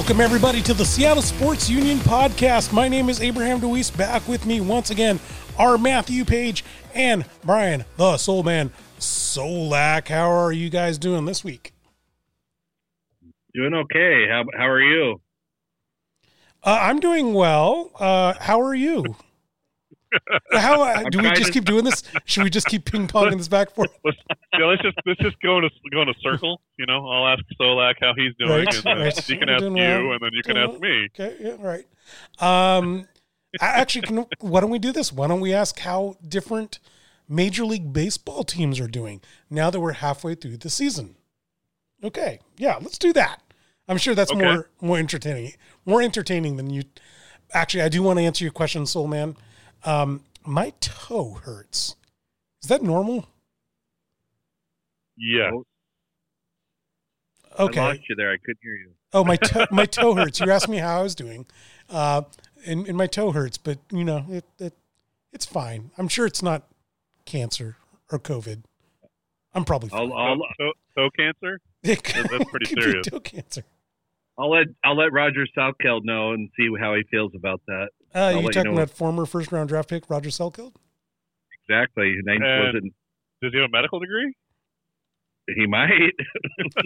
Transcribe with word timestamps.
Welcome, 0.00 0.22
everybody, 0.22 0.62
to 0.62 0.72
the 0.72 0.86
Seattle 0.86 1.22
Sports 1.22 1.68
Union 1.68 1.98
podcast. 1.98 2.72
My 2.72 2.88
name 2.88 3.10
is 3.10 3.20
Abraham 3.20 3.60
DeWeese. 3.60 3.94
Back 3.94 4.26
with 4.26 4.46
me 4.46 4.58
once 4.58 4.88
again 4.88 5.20
are 5.58 5.76
Matthew 5.76 6.24
Paige 6.24 6.64
and 6.94 7.26
Brian, 7.44 7.84
the 7.98 8.16
Soul 8.16 8.42
Man 8.42 8.72
Solack. 8.98 10.08
How 10.08 10.30
are 10.30 10.52
you 10.52 10.70
guys 10.70 10.96
doing 10.96 11.26
this 11.26 11.44
week? 11.44 11.74
Doing 13.52 13.74
okay. 13.74 14.26
How, 14.26 14.44
how 14.56 14.68
are 14.68 14.80
you? 14.80 15.20
Uh, 16.64 16.78
I'm 16.80 16.98
doing 16.98 17.34
well. 17.34 17.90
Uh, 18.00 18.32
how 18.40 18.62
are 18.62 18.74
you? 18.74 19.04
How 20.52 20.82
uh, 20.82 21.02
do 21.10 21.18
we 21.20 21.30
just 21.32 21.52
keep 21.52 21.64
doing 21.64 21.84
this? 21.84 22.02
Should 22.24 22.44
we 22.44 22.50
just 22.50 22.66
keep 22.66 22.84
ping 22.84 23.06
ponging 23.06 23.36
this 23.38 23.48
back 23.48 23.68
and 23.68 23.74
forth? 23.76 23.90
let's, 24.04 24.16
yeah, 24.58 24.66
let's 24.66 24.82
just 24.82 24.96
let's 25.06 25.20
just 25.20 25.40
go 25.40 25.58
in 25.58 25.64
a 25.64 25.70
go 25.92 26.02
in 26.02 26.08
a 26.08 26.14
circle. 26.20 26.60
You 26.78 26.86
know, 26.86 27.06
I'll 27.08 27.28
ask 27.28 27.42
Solack 27.60 27.94
how 28.00 28.12
he's 28.16 28.34
doing, 28.38 28.50
Right, 28.50 28.74
and 28.74 28.84
then 28.84 28.98
right. 28.98 29.18
he 29.18 29.36
can 29.36 29.48
ask 29.48 29.62
you, 29.62 29.70
well. 29.70 30.12
and 30.12 30.20
then 30.20 30.30
you 30.32 30.42
can 30.42 30.56
Doing 30.56 30.70
ask 30.70 30.80
me. 30.80 31.08
Okay, 31.18 31.36
yeah, 31.40 31.56
right. 31.60 31.86
Um, 32.74 33.06
actually, 33.60 34.02
can, 34.02 34.26
why 34.40 34.60
don't 34.60 34.70
we 34.70 34.78
do 34.78 34.92
this? 34.92 35.12
Why 35.12 35.26
don't 35.26 35.40
we 35.40 35.52
ask 35.52 35.78
how 35.80 36.16
different 36.26 36.78
Major 37.28 37.64
League 37.64 37.92
Baseball 37.92 38.44
teams 38.44 38.80
are 38.80 38.88
doing 38.88 39.20
now 39.48 39.70
that 39.70 39.80
we're 39.80 39.92
halfway 39.92 40.34
through 40.34 40.56
the 40.58 40.70
season? 40.70 41.16
Okay, 42.02 42.40
yeah, 42.56 42.78
let's 42.80 42.98
do 42.98 43.12
that. 43.12 43.42
I'm 43.86 43.98
sure 43.98 44.14
that's 44.14 44.30
Okay. 44.32 44.42
more 44.42 44.70
more 44.80 44.98
entertaining, 44.98 45.52
more 45.84 46.00
entertaining 46.00 46.56
than 46.56 46.70
you. 46.70 46.84
Actually, 47.52 47.82
I 47.82 47.88
do 47.88 48.02
want 48.02 48.18
to 48.18 48.24
answer 48.24 48.44
your 48.44 48.52
question, 48.52 48.86
Soul 48.86 49.08
Man. 49.08 49.36
Um, 49.84 50.24
my 50.44 50.72
toe 50.80 51.34
hurts. 51.42 51.96
Is 52.62 52.68
that 52.68 52.82
normal? 52.82 53.26
Yeah, 55.16 55.50
Okay. 57.58 57.80
I 57.80 57.88
lost 57.88 58.08
you 58.08 58.14
there. 58.16 58.32
I 58.32 58.36
couldn't 58.36 58.60
hear 58.62 58.76
you. 58.76 58.90
Oh, 59.12 59.24
my 59.24 59.36
toe, 59.36 59.66
my 59.70 59.84
toe 59.86 60.14
hurts. 60.14 60.40
You 60.40 60.50
asked 60.50 60.68
me 60.68 60.78
how 60.78 61.00
I 61.00 61.02
was 61.02 61.14
doing, 61.14 61.46
uh, 61.88 62.22
and, 62.66 62.86
and 62.86 62.96
my 62.96 63.06
toe 63.06 63.32
hurts, 63.32 63.58
but 63.58 63.78
you 63.90 64.04
know 64.04 64.24
it, 64.30 64.44
it 64.58 64.74
it's 65.32 65.46
fine. 65.46 65.90
I'm 65.98 66.08
sure 66.08 66.26
it's 66.26 66.42
not 66.42 66.62
cancer 67.24 67.76
or 68.10 68.18
COVID. 68.18 68.62
I'm 69.54 69.64
probably 69.64 69.88
fine. 69.88 70.12
I'll, 70.12 70.12
I'll, 70.12 70.36
toe, 70.36 70.72
toe 70.96 71.10
cancer. 71.18 71.60
That's 71.82 72.44
pretty 72.50 72.66
serious. 72.66 73.06
Toe 73.06 73.20
cancer. 73.20 73.64
I'll 74.38 74.50
let 74.50 74.66
I'll 74.84 74.96
let 74.96 75.12
Roger 75.12 75.46
Salkeld 75.56 76.04
know 76.04 76.32
and 76.32 76.48
see 76.56 76.68
how 76.80 76.94
he 76.94 77.02
feels 77.10 77.32
about 77.34 77.60
that. 77.66 77.88
Uh, 78.14 78.18
I'll 78.18 78.30
you 78.32 78.36
let 78.38 78.44
you 78.46 78.52
talking 78.52 78.74
know. 78.74 78.82
about 78.82 78.90
former 78.90 79.24
first 79.26 79.52
round 79.52 79.68
draft 79.68 79.88
pick 79.88 80.08
Roger 80.10 80.30
Salkeld? 80.30 80.74
Exactly. 81.68 82.14
Ninth 82.24 82.42
And- 82.44 82.64
wasn't 82.74 82.94
Does 83.42 83.52
he 83.52 83.58
have 83.60 83.68
a 83.68 83.72
medical 83.72 84.00
degree? 84.00 84.32
he 85.56 85.66
might. 85.66 86.12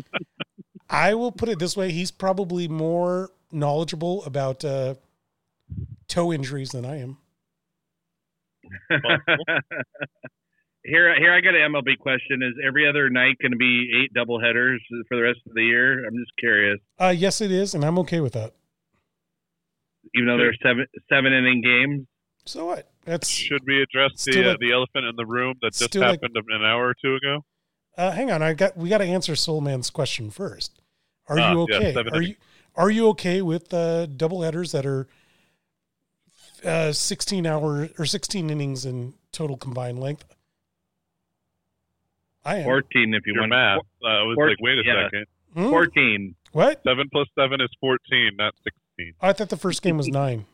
I 0.91 1.14
will 1.14 1.33
put 1.33 1.48
it 1.48 1.58
this 1.58 1.77
way: 1.77 1.91
he's 1.92 2.11
probably 2.11 2.66
more 2.69 3.31
knowledgeable 3.53 4.25
about 4.25 4.64
uh, 4.64 4.94
toe 6.08 6.33
injuries 6.33 6.70
than 6.70 6.84
I 6.86 7.00
am. 7.00 7.19
here 10.84 11.14
here 11.19 11.33
I 11.34 11.41
got 11.41 11.55
an 11.55 11.72
MLB 11.72 11.98
question. 11.98 12.42
Is 12.42 12.55
every 12.66 12.88
other 12.88 13.11
night 13.11 13.36
going 13.41 13.53
to 13.53 13.59
be 13.59 13.91
eight 14.03 14.12
double 14.14 14.41
headers 14.41 14.83
for 15.09 15.16
the 15.16 15.22
rest 15.22 15.41
of 15.47 15.55
the 15.55 15.62
year? 15.62 16.06
I'm 16.06 16.14
just 16.16 16.33
curious. 16.38 16.81
Uh, 16.98 17.14
yes, 17.16 17.41
it 17.41 17.50
is, 17.50 17.75
and 17.75 17.84
I'm 17.84 17.98
okay 18.00 18.20
with 18.20 18.33
that. 18.34 18.53
Even 20.15 20.29
though 20.29 20.39
there's 20.39 20.59
seven 20.62 20.87
seven 21.09 21.33
inning 21.33 21.61
games. 21.62 22.07
So 22.47 22.67
what? 22.67 22.91
That's 23.05 23.29
Should 23.29 23.62
we 23.67 23.83
address 23.83 24.11
Still 24.17 24.43
the 24.45 24.51
uh, 24.53 24.56
the 24.61 24.73
elephant 24.73 25.06
in 25.06 25.17
the 25.17 25.27
room 25.27 25.55
that 25.62 25.73
just 25.73 25.84
still 25.84 26.03
like- 26.03 26.21
happened 26.23 26.37
an 26.48 26.65
hour 26.65 26.89
or 26.89 26.95
two 27.03 27.15
ago? 27.17 27.45
Uh, 27.97 28.11
hang 28.11 28.31
on, 28.31 28.43
I 28.43 28.55
got 28.55 28.77
we 28.77 28.89
got 28.89 28.98
to 28.98 29.05
answer 29.05 29.37
Soul 29.37 29.61
Man's 29.61 29.89
question 29.91 30.31
first. 30.31 30.81
Are 31.28 31.38
Ah, 31.38 31.53
you 31.53 31.61
okay? 31.62 31.93
seven 31.94 32.12
are 32.15 32.22
you 32.22 32.34
are 32.77 32.91
you 32.91 33.09
okay 33.11 33.41
with 33.41 33.72
uh, 33.72 34.06
double 34.06 34.43
headers 34.43 34.72
that 34.72 34.84
are 34.84 35.06
uh, 36.65 36.93
sixteen 36.93 37.47
hour 37.47 37.88
or 37.99 38.05
sixteen 38.06 38.50
innings 38.50 38.84
in 38.84 39.15
total 39.33 39.56
combined 39.56 40.00
length? 40.00 40.25
I 42.44 42.56
am. 42.56 42.65
Fourteen 42.65 43.15
if 43.15 43.27
you 43.27 43.34
Your 43.34 43.43
want. 43.43 43.50
math. 43.50 43.78
Uh, 44.03 44.06
I 44.09 44.22
was 44.22 44.34
Four- 44.34 44.49
like, 44.49 44.59
wait 44.61 44.78
a 44.78 44.83
yeah. 44.84 45.05
second. 45.06 45.27
Hmm? 45.55 45.71
Fourteen. 45.71 46.34
What? 46.53 46.83
Seven 46.87 47.09
plus 47.12 47.28
seven 47.38 47.61
is 47.61 47.71
fourteen, 47.81 48.33
not 48.37 48.55
sixteen. 48.65 48.81
I 49.21 49.32
thought 49.32 49.49
the 49.49 49.56
first 49.56 49.82
game 49.82 49.97
was 49.97 50.09
nine. 50.09 50.47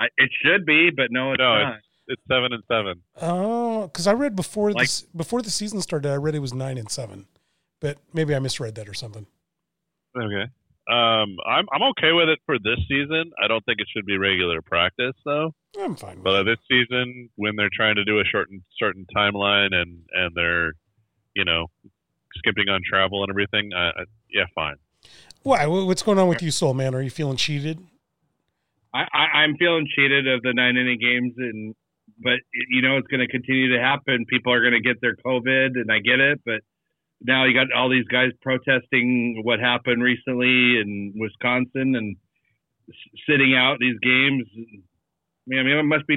I, 0.00 0.06
it 0.16 0.30
should 0.42 0.64
be, 0.66 0.90
but 0.90 1.06
no, 1.10 1.32
it's 1.32 1.38
No, 1.38 1.62
not. 1.62 1.80
It's 2.08 2.22
seven 2.26 2.52
and 2.52 2.62
seven. 2.66 3.02
Oh, 3.20 3.86
because 3.86 4.06
I 4.06 4.12
read 4.12 4.34
before 4.34 4.72
Like- 4.72 4.82
this 4.84 5.02
before 5.14 5.40
the 5.42 5.50
season 5.50 5.80
started, 5.80 6.10
I 6.10 6.16
read 6.16 6.34
it 6.34 6.40
was 6.40 6.52
nine 6.52 6.76
and 6.78 6.90
seven, 6.90 7.26
but 7.80 7.98
maybe 8.12 8.34
I 8.34 8.38
misread 8.40 8.74
that 8.74 8.88
or 8.88 8.94
something. 8.94 9.26
Okay. 10.16 10.50
Um, 10.90 11.36
I'm 11.46 11.66
I'm 11.72 11.82
okay 11.90 12.10
with 12.12 12.28
it 12.28 12.40
for 12.44 12.58
this 12.58 12.78
season. 12.88 13.30
I 13.42 13.46
don't 13.46 13.64
think 13.64 13.78
it 13.80 13.86
should 13.94 14.04
be 14.04 14.18
regular 14.18 14.60
practice 14.62 15.14
though. 15.24 15.54
I'm 15.78 15.94
fine. 15.94 16.16
With 16.16 16.24
But 16.24 16.40
it. 16.40 16.44
this 16.46 16.58
season, 16.68 17.30
when 17.36 17.54
they're 17.56 17.70
trying 17.72 17.94
to 17.96 18.04
do 18.04 18.18
a 18.18 18.24
shortened 18.24 18.62
certain 18.78 19.06
timeline 19.16 19.72
and 19.72 20.00
and 20.12 20.34
they're, 20.34 20.72
you 21.36 21.44
know, 21.44 21.68
skipping 22.34 22.68
on 22.68 22.80
travel 22.84 23.22
and 23.22 23.30
everything, 23.30 23.70
I, 23.74 23.90
I, 23.90 24.04
yeah, 24.28 24.46
fine. 24.56 24.74
Why? 25.42 25.66
What's 25.66 26.02
going 26.02 26.18
on 26.18 26.28
with 26.28 26.42
you, 26.42 26.50
Soul 26.50 26.74
Man? 26.74 26.94
Are 26.94 27.02
you 27.02 27.10
feeling 27.10 27.36
cheated? 27.36 27.78
I, 28.94 29.04
I, 29.12 29.38
I'm 29.38 29.56
feeling 29.56 29.86
cheated 29.96 30.28
of 30.28 30.42
the 30.42 30.52
nine 30.54 30.76
inning 30.76 30.98
games, 31.00 31.34
and 31.36 31.74
but 32.22 32.38
you 32.70 32.82
know 32.82 32.96
it's 32.98 33.08
going 33.08 33.26
to 33.26 33.28
continue 33.28 33.74
to 33.76 33.82
happen. 33.82 34.24
People 34.28 34.52
are 34.52 34.60
going 34.60 34.74
to 34.74 34.80
get 34.80 35.00
their 35.00 35.16
COVID, 35.16 35.70
and 35.74 35.90
I 35.90 35.98
get 35.98 36.20
it. 36.20 36.40
But 36.44 36.60
now 37.20 37.44
you 37.44 37.54
got 37.54 37.72
all 37.76 37.90
these 37.90 38.06
guys 38.06 38.30
protesting 38.40 39.42
what 39.44 39.58
happened 39.58 40.02
recently 40.02 40.78
in 40.80 41.14
Wisconsin 41.16 41.96
and 41.96 42.16
sitting 43.28 43.54
out 43.56 43.78
these 43.80 43.98
games. 44.00 44.44
I 45.48 45.62
mean, 45.62 45.76
it 45.76 45.82
must 45.82 46.06
be 46.06 46.16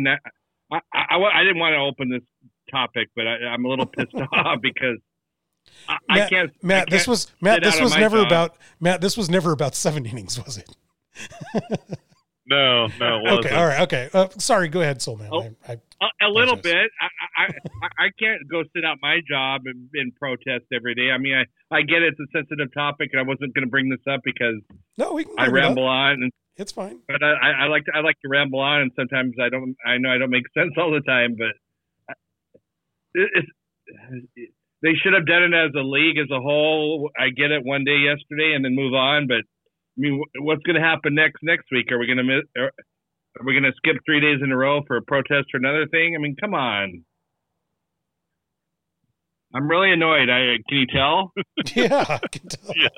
I, 0.71 0.79
I 0.93 1.17
I 1.17 1.43
didn't 1.43 1.59
want 1.59 1.73
to 1.73 1.79
open 1.79 2.09
this 2.09 2.25
topic, 2.69 3.09
but 3.15 3.25
I, 3.27 3.47
I'm 3.47 3.65
a 3.65 3.67
little 3.67 3.85
pissed 3.85 4.13
off 4.33 4.61
because 4.61 4.97
I, 5.87 5.97
I 6.09 6.15
Matt, 6.17 6.29
can't. 6.29 6.51
Matt, 6.63 6.89
this 6.89 7.01
can't 7.03 7.07
was 7.09 7.31
Matt. 7.41 7.63
This 7.63 7.79
was 7.79 7.95
never 7.95 8.19
about 8.21 8.55
Matt. 8.79 9.01
This 9.01 9.15
was 9.17 9.29
never 9.29 9.51
about 9.51 9.75
seven 9.75 10.05
innings, 10.11 10.43
was 10.43 10.57
it? 10.57 10.75
No, 12.47 12.85
no, 12.99 13.17
it 13.17 13.23
wasn't. 13.23 13.45
okay, 13.45 13.55
all 13.55 13.65
right, 13.65 13.81
okay. 13.81 14.09
Uh, 14.13 14.27
sorry, 14.37 14.67
go 14.67 14.81
ahead, 14.81 15.01
Soul 15.01 15.17
Man. 15.17 15.29
Oh. 15.31 15.41
I, 15.67 15.77
I, 15.99 16.07
A, 16.27 16.29
little 16.29 16.55
bit. 16.55 16.91
I, 17.01 17.07
I 17.41 17.45
I 17.45 18.05
I 18.05 18.09
can't 18.19 18.47
go 18.51 18.61
sit 18.75 18.85
out 18.85 18.97
my 19.01 19.19
job 19.27 19.61
and, 19.65 19.89
and 19.95 20.13
protest 20.15 20.65
every 20.71 20.93
day. 20.93 21.09
I 21.09 21.17
mean, 21.17 21.33
I 21.33 21.75
I 21.75 21.81
get 21.81 22.03
it's 22.03 22.19
a 22.19 22.27
sensitive 22.37 22.71
topic, 22.71 23.09
and 23.13 23.19
I 23.19 23.23
wasn't 23.23 23.55
going 23.55 23.65
to 23.65 23.69
bring 23.69 23.89
this 23.89 24.01
up 24.07 24.21
because 24.23 24.61
no, 24.97 25.13
we 25.13 25.23
can. 25.23 25.33
I 25.39 25.49
bring 25.49 25.63
it 25.63 25.65
up. 25.65 25.69
ramble 25.69 25.87
on, 25.87 26.11
and 26.21 26.31
It's 26.57 26.71
fine. 26.71 26.99
but 27.07 27.23
I, 27.23 27.31
I 27.31 27.49
I 27.63 27.67
like 27.67 27.85
to 27.85 27.91
I 27.95 28.01
like 28.01 28.19
to 28.21 28.29
ramble 28.29 28.59
on, 28.59 28.81
and 28.81 28.91
sometimes 28.95 29.33
I 29.41 29.49
don't. 29.49 29.75
I 29.83 29.97
know 29.97 30.11
I 30.11 30.19
don't 30.19 30.29
make 30.29 30.45
sense 30.55 30.73
all 30.77 30.91
the 30.91 31.01
time, 31.01 31.35
but 31.39 32.15
it, 33.15 33.29
it's 33.33 33.49
they 34.81 34.93
should 35.01 35.13
have 35.13 35.25
done 35.25 35.43
it 35.43 35.53
as 35.53 35.71
a 35.75 35.83
league 35.83 36.17
as 36.17 36.29
a 36.31 36.39
whole. 36.41 37.09
I 37.17 37.29
get 37.29 37.51
it 37.51 37.63
one 37.65 37.83
day 37.83 37.97
yesterday, 37.97 38.53
and 38.55 38.63
then 38.65 38.75
move 38.75 38.93
on, 38.93 39.27
but. 39.27 39.43
I 39.97 40.01
mean, 40.01 40.21
what's 40.39 40.61
going 40.63 40.75
to 40.75 40.81
happen 40.81 41.15
next 41.15 41.37
next 41.41 41.67
week? 41.71 41.89
Are 41.89 41.97
we 41.97 42.05
going 42.05 42.17
to 42.17 42.23
miss? 42.25 42.43
Are, 42.57 42.65
are 42.65 43.45
we 43.45 43.53
going 43.53 43.63
to 43.63 43.71
skip 43.77 43.95
three 44.05 44.19
days 44.19 44.39
in 44.43 44.51
a 44.51 44.57
row 44.57 44.81
for 44.85 44.97
a 44.97 45.01
protest 45.01 45.47
or 45.53 45.57
another 45.57 45.87
thing? 45.89 46.15
I 46.17 46.21
mean, 46.21 46.35
come 46.35 46.53
on. 46.53 47.05
I'm 49.53 49.69
really 49.69 49.93
annoyed. 49.93 50.29
I 50.29 50.57
can 50.67 50.77
you 50.79 50.85
tell? 50.87 51.31
yeah, 51.75 52.05
I 52.09 52.27
can 52.27 52.47
tell. 52.49 52.73
Yeah. 52.75 52.89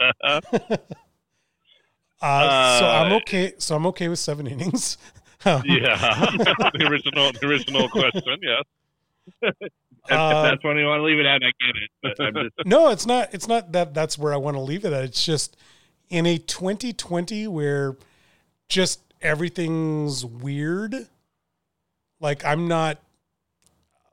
Uh, 2.19 2.79
so 2.79 2.85
Uh, 2.85 3.03
I'm 3.05 3.13
okay. 3.13 3.53
So 3.59 3.75
I'm 3.75 3.85
okay 3.87 4.07
with 4.07 4.17
seven 4.17 4.47
innings. 4.53 4.97
Yeah. 5.45 5.61
the 5.63 6.87
original, 6.89 7.31
the 7.31 7.45
original 7.47 7.89
question. 7.89 8.39
Yes. 8.41 9.53
If, 10.09 10.11
Uh, 10.11 10.31
if 10.35 10.51
that's 10.51 10.63
when 10.63 10.77
you 10.77 10.85
want 10.85 10.99
to 10.99 11.03
leave 11.03 11.19
it 11.19 11.25
at, 11.25 11.41
I 11.43 11.51
get 11.59 11.75
it. 11.75 12.53
Just 12.53 12.53
no, 12.65 12.89
it's 12.89 13.05
not. 13.05 13.33
It's 13.33 13.47
not 13.47 13.71
that. 13.73 13.93
That's 13.93 14.17
where 14.17 14.33
I 14.33 14.37
want 14.37 14.55
to 14.55 14.61
leave 14.61 14.85
it 14.85 14.93
at. 14.93 15.03
It's 15.03 15.25
just 15.25 15.57
in 16.09 16.25
a 16.25 16.37
2020 16.37 17.47
where 17.47 17.97
just 18.69 19.01
everything's 19.21 20.25
weird. 20.25 21.07
Like 22.19 22.45
I'm 22.45 22.67
not. 22.67 22.99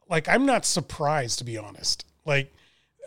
Like 0.09 0.29
I'm 0.29 0.45
not 0.47 0.65
surprised 0.65 1.39
to 1.39 1.45
be 1.45 1.57
honest. 1.57 2.05
Like 2.25 2.53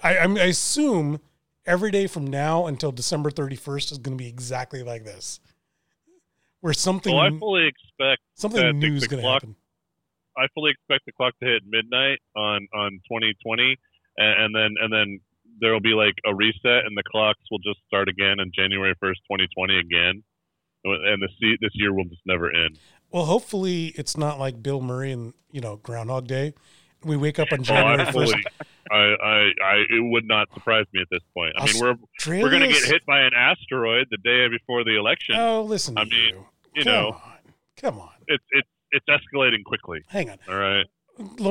I, 0.03 0.17
I'm, 0.17 0.37
I 0.37 0.45
assume 0.45 1.19
every 1.65 1.91
day 1.91 2.07
from 2.07 2.25
now 2.25 2.67
until 2.67 2.91
December 2.91 3.29
31st 3.29 3.91
is 3.91 3.97
going 3.97 4.17
to 4.17 4.23
be 4.23 4.29
exactly 4.29 4.83
like 4.83 5.03
this, 5.03 5.39
where 6.61 6.73
something 6.73 7.13
Well, 7.13 7.35
I 7.35 7.37
fully 7.37 7.67
expect 7.67 8.21
something 8.35 8.79
new 8.79 8.95
is 8.95 9.07
going 9.07 9.21
to 9.21 9.29
happen. 9.29 9.55
I 10.37 10.47
fully 10.53 10.71
expect 10.71 11.05
the 11.05 11.11
clock 11.13 11.33
to 11.41 11.45
hit 11.45 11.63
midnight 11.67 12.19
on 12.35 12.67
on 12.73 12.91
2020, 13.09 13.75
and, 14.17 14.43
and 14.45 14.55
then 14.55 14.75
and 14.81 14.91
then 14.93 15.19
there 15.59 15.73
will 15.73 15.81
be 15.81 15.93
like 15.93 16.13
a 16.25 16.35
reset, 16.35 16.85
and 16.85 16.95
the 16.95 17.03
clocks 17.09 17.39
will 17.49 17.59
just 17.59 17.79
start 17.87 18.07
again 18.09 18.39
on 18.39 18.51
January 18.55 18.93
1st, 19.03 19.17
2020 19.29 19.79
again, 19.79 20.23
and 20.83 21.21
this 21.21 21.31
this 21.61 21.71
year 21.73 21.93
will 21.93 22.05
just 22.05 22.21
never 22.25 22.53
end. 22.53 22.77
Well, 23.11 23.25
hopefully 23.25 23.87
it's 23.95 24.17
not 24.17 24.37
like 24.39 24.61
Bill 24.61 24.81
Murray 24.81 25.11
and 25.11 25.33
you 25.51 25.61
know 25.61 25.77
Groundhog 25.77 26.27
Day. 26.27 26.53
We 27.03 27.15
wake 27.15 27.37
up 27.39 27.47
on 27.51 27.59
Oh, 27.59 27.63
January 27.63 28.01
I 28.01 28.05
first. 28.05 28.13
fully, 28.31 28.43
I, 28.91 28.95
I, 28.95 29.49
I, 29.63 29.75
it 29.89 30.03
would 30.11 30.25
not 30.27 30.47
surprise 30.53 30.85
me 30.93 31.01
at 31.01 31.07
this 31.11 31.21
point. 31.33 31.53
I 31.57 31.65
mean, 31.65 31.79
we're 31.79 31.95
we're 32.41 32.49
gonna 32.49 32.67
get 32.67 32.83
hit 32.83 33.05
by 33.05 33.21
an 33.21 33.31
asteroid 33.35 34.07
the 34.11 34.17
day 34.17 34.47
before 34.49 34.83
the 34.83 34.97
election. 34.97 35.35
Oh, 35.37 35.61
listen. 35.63 35.95
To 35.95 36.01
I 36.01 36.05
mean, 36.05 36.13
you, 36.33 36.45
you 36.75 36.83
Come 36.83 36.93
know, 36.93 37.07
on. 37.09 37.21
come 37.77 37.99
on. 37.99 38.09
it's 38.27 38.43
it's 38.51 38.67
it's 38.91 39.05
escalating 39.07 39.63
quickly. 39.63 40.01
Hang 40.07 40.29
on. 40.29 40.37
All 40.49 40.55
right. 40.57 40.85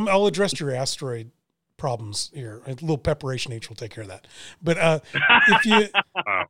I'll 0.09 0.27
address 0.27 0.59
your 0.61 0.75
asteroid 0.75 1.31
problems 1.77 2.31
here. 2.33 2.63
A 2.67 2.71
little 2.73 2.99
preparation 2.99 3.53
H 3.53 3.69
will 3.69 3.77
take 3.77 3.91
care 3.91 4.03
of 4.03 4.09
that. 4.09 4.27
But 4.63 4.79
uh, 4.79 5.01
if 5.49 5.67
you 5.67 5.89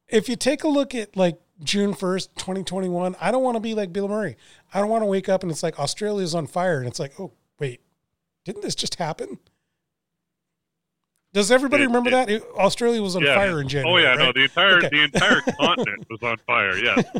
if 0.08 0.28
you 0.28 0.36
take 0.36 0.64
a 0.64 0.68
look 0.68 0.94
at 0.94 1.16
like 1.16 1.38
June 1.62 1.94
first, 1.94 2.36
twenty 2.36 2.62
twenty 2.62 2.88
one, 2.88 3.16
I 3.20 3.30
don't 3.30 3.42
want 3.42 3.56
to 3.56 3.60
be 3.60 3.74
like 3.74 3.92
Bill 3.92 4.08
Murray. 4.08 4.36
I 4.74 4.80
don't 4.80 4.90
want 4.90 5.02
to 5.02 5.06
wake 5.06 5.28
up 5.28 5.42
and 5.42 5.50
it's 5.50 5.62
like 5.62 5.78
Australia's 5.80 6.34
on 6.34 6.46
fire, 6.46 6.78
and 6.78 6.86
it's 6.86 7.00
like, 7.00 7.18
oh 7.18 7.32
wait, 7.58 7.80
didn't 8.44 8.62
this 8.62 8.74
just 8.74 8.96
happen? 8.96 9.38
Does 11.32 11.50
everybody 11.50 11.82
It- 11.84 11.86
remember 11.86 12.08
it- 12.08 12.12
that 12.12 12.30
It- 12.30 12.42
Australia 12.56 13.02
was 13.02 13.16
on 13.16 13.22
Yeah. 13.22 13.34
fire 13.36 13.60
in 13.60 13.68
January? 13.68 14.02
Oh 14.02 14.06
yeah, 14.06 14.14
no, 14.14 14.32
the 14.32 14.44
entire 14.44 14.76
Okay. 14.78 14.88
the 14.90 15.02
entire 15.02 15.40
continent 15.60 16.06
was 16.08 16.22
on 16.22 16.36
fire. 16.46 16.76
Yeah. 16.76 16.96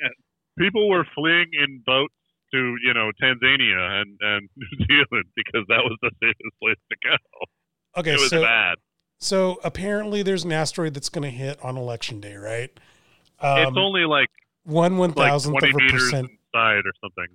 yes. 0.00 0.10
People 0.58 0.88
were 0.88 1.06
fleeing 1.14 1.50
in 1.52 1.82
boats 1.86 2.14
to 2.52 2.76
you 2.84 2.94
know 2.94 3.10
Tanzania 3.22 4.00
and 4.02 4.18
and 4.20 4.48
New 4.56 4.86
Zealand 4.86 5.26
because 5.36 5.64
that 5.68 5.82
was 5.84 5.96
the 6.02 6.10
safest 6.22 6.54
place 6.62 6.76
to 6.90 6.96
go. 7.04 7.16
Okay, 8.00 8.12
it 8.14 8.20
was 8.20 8.30
so 8.30 8.42
bad. 8.42 8.78
so 9.20 9.60
apparently 9.64 10.22
there's 10.22 10.44
an 10.44 10.52
asteroid 10.52 10.94
that's 10.94 11.08
going 11.08 11.24
to 11.30 11.36
hit 11.36 11.58
on 11.62 11.76
election 11.76 12.20
day, 12.20 12.36
right? 12.36 12.70
it's 13.44 13.68
Um, 13.68 13.76
only 13.78 14.04
like 14.04 14.28
one 14.64 14.96
one 14.96 15.10
like 15.16 15.28
thousandth 15.30 15.62
of 15.62 15.68
a 15.70 15.90
percent. 15.90 16.30
side 16.54 16.82
or 16.86 16.92
something. 17.02 17.26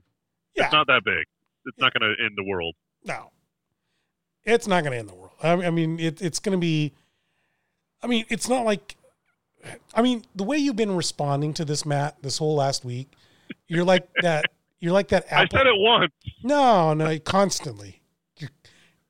Yeah, 0.56 0.66
It's 0.66 0.74
not 0.74 0.88
that 0.88 1.02
big. 1.06 1.25
It's 1.66 1.78
not 1.80 1.94
going 1.94 2.16
to 2.16 2.24
end 2.24 2.34
the 2.38 2.44
world. 2.44 2.74
No, 3.04 3.31
it's 4.46 4.68
not 4.68 4.84
going 4.84 4.94
to 4.94 4.98
end 5.00 5.10
the 5.10 5.16
world. 5.16 5.34
I, 5.44 5.52
I 5.52 5.69
mean, 5.69 6.00
it, 6.00 6.22
it's 6.22 6.40
going 6.40 6.58
to 6.58 6.62
be. 6.62 6.94
I 8.02 8.08
mean, 8.08 8.25
it's 8.30 8.48
not 8.50 8.66
like. 8.66 8.96
I 9.94 10.02
mean, 10.02 10.24
the 10.36 10.44
way 10.44 10.58
you've 10.58 10.75
been 10.75 10.96
responding 10.96 11.54
to 11.56 11.66
this, 11.66 11.86
Matt, 11.86 12.22
this 12.22 12.38
whole 12.38 12.56
last 12.56 12.86
week, 12.86 13.12
you're 13.68 13.84
like 13.84 14.08
that. 14.22 14.46
You're 14.80 14.94
like 14.94 15.08
that. 15.10 15.26
Apple. 15.32 15.58
I 15.58 15.60
said 15.60 15.68
it 15.68 15.74
once. 15.80 16.12
No, 16.44 16.94
no, 16.94 17.18
constantly. 17.20 18.02
You're, 18.38 18.50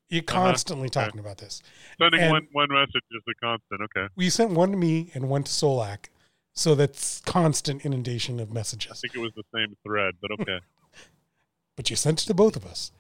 you're 0.10 0.24
Uh-huh. 0.28 0.46
constantly 0.46 0.90
talking 0.90 1.20
about 1.20 1.38
this. 1.40 1.62
Sending 2.00 2.22
And- 2.22 2.32
one 2.32 2.48
one 2.54 2.70
message 2.72 3.04
is 3.12 3.22
a 3.30 3.34
constant. 3.46 3.82
Okay. 3.82 4.08
We 4.16 4.30
sent 4.30 4.52
one 4.52 4.72
to 4.72 4.78
me 4.78 5.12
and 5.14 5.30
one 5.30 5.44
to 5.44 5.52
Solack, 5.52 6.06
so 6.54 6.74
that's 6.76 7.20
constant 7.22 7.84
inundation 7.86 8.40
of 8.40 8.52
messages. 8.54 8.92
I 8.92 8.96
think 8.96 9.16
it 9.16 9.20
was 9.20 9.34
the 9.36 9.44
same 9.54 9.76
thread, 9.84 10.16
but 10.22 10.32
okay. 10.40 10.60
But 11.76 11.90
you 11.92 11.96
sent 11.96 12.24
it 12.24 12.26
to 12.26 12.34
both 12.34 12.56
of 12.56 12.66
us. 12.66 12.92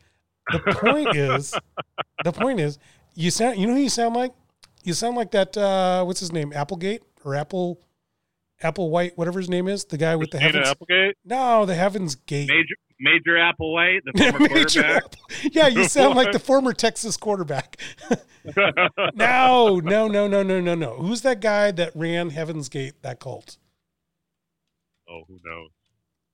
The 0.52 0.60
point 0.60 1.16
is, 1.16 1.54
the 2.24 2.32
point 2.32 2.60
is, 2.60 2.78
you 3.16 3.32
sound. 3.32 3.58
You 3.58 3.66
know 3.68 3.74
who 3.74 3.80
you 3.82 3.90
sound 3.90 4.16
like? 4.16 4.34
You 4.84 4.94
sound 4.94 5.16
like 5.16 5.32
that. 5.32 5.58
Uh, 5.58 6.04
what's 6.06 6.20
his 6.20 6.32
name? 6.32 6.54
Applegate 6.54 7.02
or 7.26 7.34
Apple? 7.36 7.82
Apple 8.64 8.90
White, 8.90 9.18
whatever 9.18 9.40
his 9.40 9.50
name 9.50 9.68
is, 9.68 9.86
the 9.86 9.98
guy 9.98 10.16
with 10.16 10.32
the 10.32 10.40
heavens. 10.40 10.68
Applegate. 10.68 11.16
No, 11.26 11.66
the 11.66 11.76
Heavens 11.76 12.16
Gate. 12.16 12.50
Major 12.50 12.76
Major 13.00 13.36
Applewhite, 13.36 14.00
the 14.06 14.14
former 14.32 14.48
quarterback. 14.50 15.04
Apple- 15.04 15.20
Yeah, 15.52 15.68
you 15.68 15.84
sound 15.86 16.16
like 16.16 16.32
the 16.32 16.40
former 16.52 16.74
Texas 16.74 17.16
quarterback. 17.18 17.80
no, 19.16 19.80
no, 19.80 20.08
no, 20.08 20.28
no, 20.28 20.44
no, 20.44 20.60
no, 20.62 20.76
no. 20.76 20.94
Who's 20.96 21.22
that 21.22 21.40
guy 21.42 21.72
that 21.72 21.92
ran 21.96 22.32
Heaven's 22.32 22.70
Gate, 22.70 23.02
that 23.04 23.20
cult? 23.20 23.58
oh, 25.10 25.22
who 25.28 25.40
knows? 25.46 25.70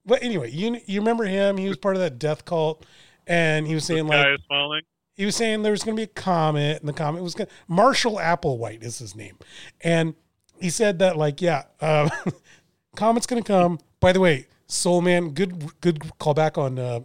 But 0.06 0.22
anyway, 0.22 0.50
you 0.50 0.80
you 0.86 1.00
remember 1.00 1.24
him? 1.24 1.56
He 1.56 1.68
was 1.68 1.76
part 1.78 1.96
of 1.96 2.00
that 2.02 2.18
death 2.18 2.44
cult, 2.44 2.84
and 3.26 3.66
he 3.66 3.74
was 3.74 3.84
saying 3.84 4.06
This 4.06 4.16
like 4.16 4.38
falling. 4.48 4.82
he 5.14 5.24
was 5.24 5.34
saying 5.36 5.62
there 5.62 5.72
was 5.72 5.82
going 5.82 5.96
to 5.96 6.00
be 6.00 6.04
a 6.04 6.06
comet, 6.06 6.80
and 6.80 6.88
the 6.88 6.92
comet 6.92 7.22
was 7.22 7.34
going. 7.34 7.48
Marshall 7.68 8.16
Applewhite 8.16 8.82
is 8.82 8.98
his 8.98 9.14
name, 9.14 9.38
and 9.82 10.14
he 10.60 10.70
said 10.70 10.98
that 11.00 11.16
like 11.16 11.40
yeah, 11.42 11.64
uh, 11.80 12.08
comet's 12.96 13.26
going 13.26 13.42
to 13.42 13.46
come. 13.46 13.78
By 14.00 14.12
the 14.12 14.20
way, 14.20 14.46
Soul 14.66 15.00
Man, 15.00 15.30
good 15.30 15.80
good 15.80 16.00
callback 16.20 16.58
on 16.58 16.78
uh, 16.78 17.00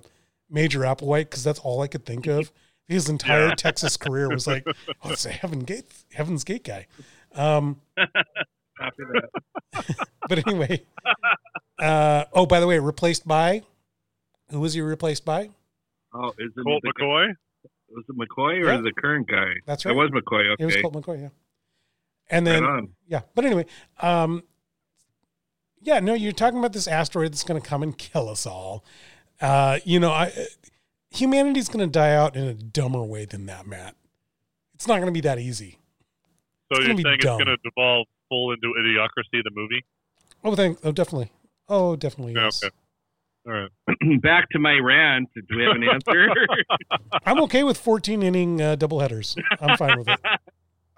Major 0.49 0.81
Applewhite 0.81 1.25
because 1.29 1.43
that's 1.43 1.59
all 1.59 1.81
I 1.81 1.87
could 1.87 2.05
think 2.05 2.27
of. 2.27 2.51
His 2.87 3.07
entire 3.07 3.49
Yeah. 3.49 3.55
Texas 3.55 3.97
career 3.97 4.29
was 4.29 4.47
like, 4.47 4.65
oh, 5.03 5.11
it's 5.11 5.25
a 5.25 5.29
Heaven 5.31 5.59
Gate, 5.59 5.85
Heaven's 6.13 6.43
Gate 6.43 6.63
guy. 6.63 6.87
Um, 7.35 7.79
Copy 8.77 9.03
that. 9.13 9.95
but 10.27 10.47
anyway, 10.47 10.81
uh, 11.79 12.25
oh, 12.33 12.45
by 12.45 12.59
the 12.59 12.65
way, 12.67 12.79
replaced 12.79 13.27
by 13.27 13.61
who 14.49 14.59
was 14.59 14.73
he 14.73 14.81
replaced 14.81 15.25
by? 15.25 15.49
Oh, 16.13 16.29
is 16.39 16.51
it 16.57 16.63
Colt 16.63 16.81
the, 16.83 16.93
McCoy. 16.99 17.27
was 17.91 18.03
it 18.09 18.17
McCoy 18.17 18.65
or 18.65 18.73
Yeah. 18.73 18.81
the 18.81 18.91
current 18.99 19.27
guy? 19.27 19.53
That's 19.67 19.85
right. 19.85 19.91
It 19.93 19.95
was 19.95 20.09
McCoy. 20.09 20.51
Okay. 20.53 20.63
It 20.63 20.65
was 20.65 20.77
Colt 20.77 20.93
McCoy, 20.95 21.21
yeah. 21.21 21.29
And 22.29 22.45
then 22.45 22.63
on. 22.63 22.89
Yeah, 23.07 23.21
but 23.35 23.45
anyway, 23.45 23.65
um, 24.01 24.43
yeah, 25.81 25.99
no, 25.99 26.13
you're 26.13 26.31
talking 26.31 26.59
about 26.59 26.73
this 26.73 26.87
asteroid 26.87 27.31
that's 27.31 27.43
going 27.43 27.59
to 27.61 27.67
come 27.67 27.81
and 27.83 27.97
kill 27.97 28.29
us 28.29 28.45
all. 28.45 28.83
Uh, 29.41 29.79
you 29.83 29.99
know, 29.99 30.11
I, 30.11 30.31
humanity's 31.09 31.69
going 31.69 31.79
to 31.85 31.91
die 31.91 32.13
out 32.13 32.35
in 32.35 32.43
a 32.43 32.53
dumber 32.53 33.03
way 33.03 33.25
than 33.25 33.45
that, 33.47 33.65
Matt. 33.65 33.95
It's 34.75 34.87
not 34.87 34.95
going 34.95 35.07
to 35.07 35.11
be 35.11 35.21
that 35.21 35.39
easy. 35.39 35.79
So 36.71 36.77
It's 36.77 36.79
you're 36.79 36.87
gonna 36.89 36.97
be 36.97 37.03
saying 37.03 37.17
dumb. 37.21 37.39
it's 37.41 37.45
going 37.45 37.57
to 37.57 37.69
devolve 37.69 38.07
full 38.29 38.51
into 38.51 38.67
Idiocracy, 38.79 39.41
the 39.43 39.51
movie? 39.55 39.83
Oh, 40.43 40.55
thank, 40.55 40.77
oh, 40.83 40.91
definitely. 40.91 41.31
Oh, 41.67 41.95
definitely. 41.95 42.33
Yeah, 42.33 42.43
Yes. 42.45 42.63
okay. 42.63 42.75
All 43.47 43.53
right. 43.53 44.21
Back 44.21 44.49
to 44.51 44.59
my 44.59 44.77
rant. 44.77 45.29
Do 45.33 45.57
we 45.57 45.63
have 45.63 45.75
an 45.75 45.83
answer? 45.83 46.27
I'm 47.25 47.41
okay 47.43 47.63
with 47.63 47.77
14 47.77 48.21
inning 48.21 48.61
uh, 48.61 48.75
doubleheaders. 48.75 49.35
I'm 49.59 49.77
fine 49.77 49.97
with 49.97 50.09
it. 50.09 50.19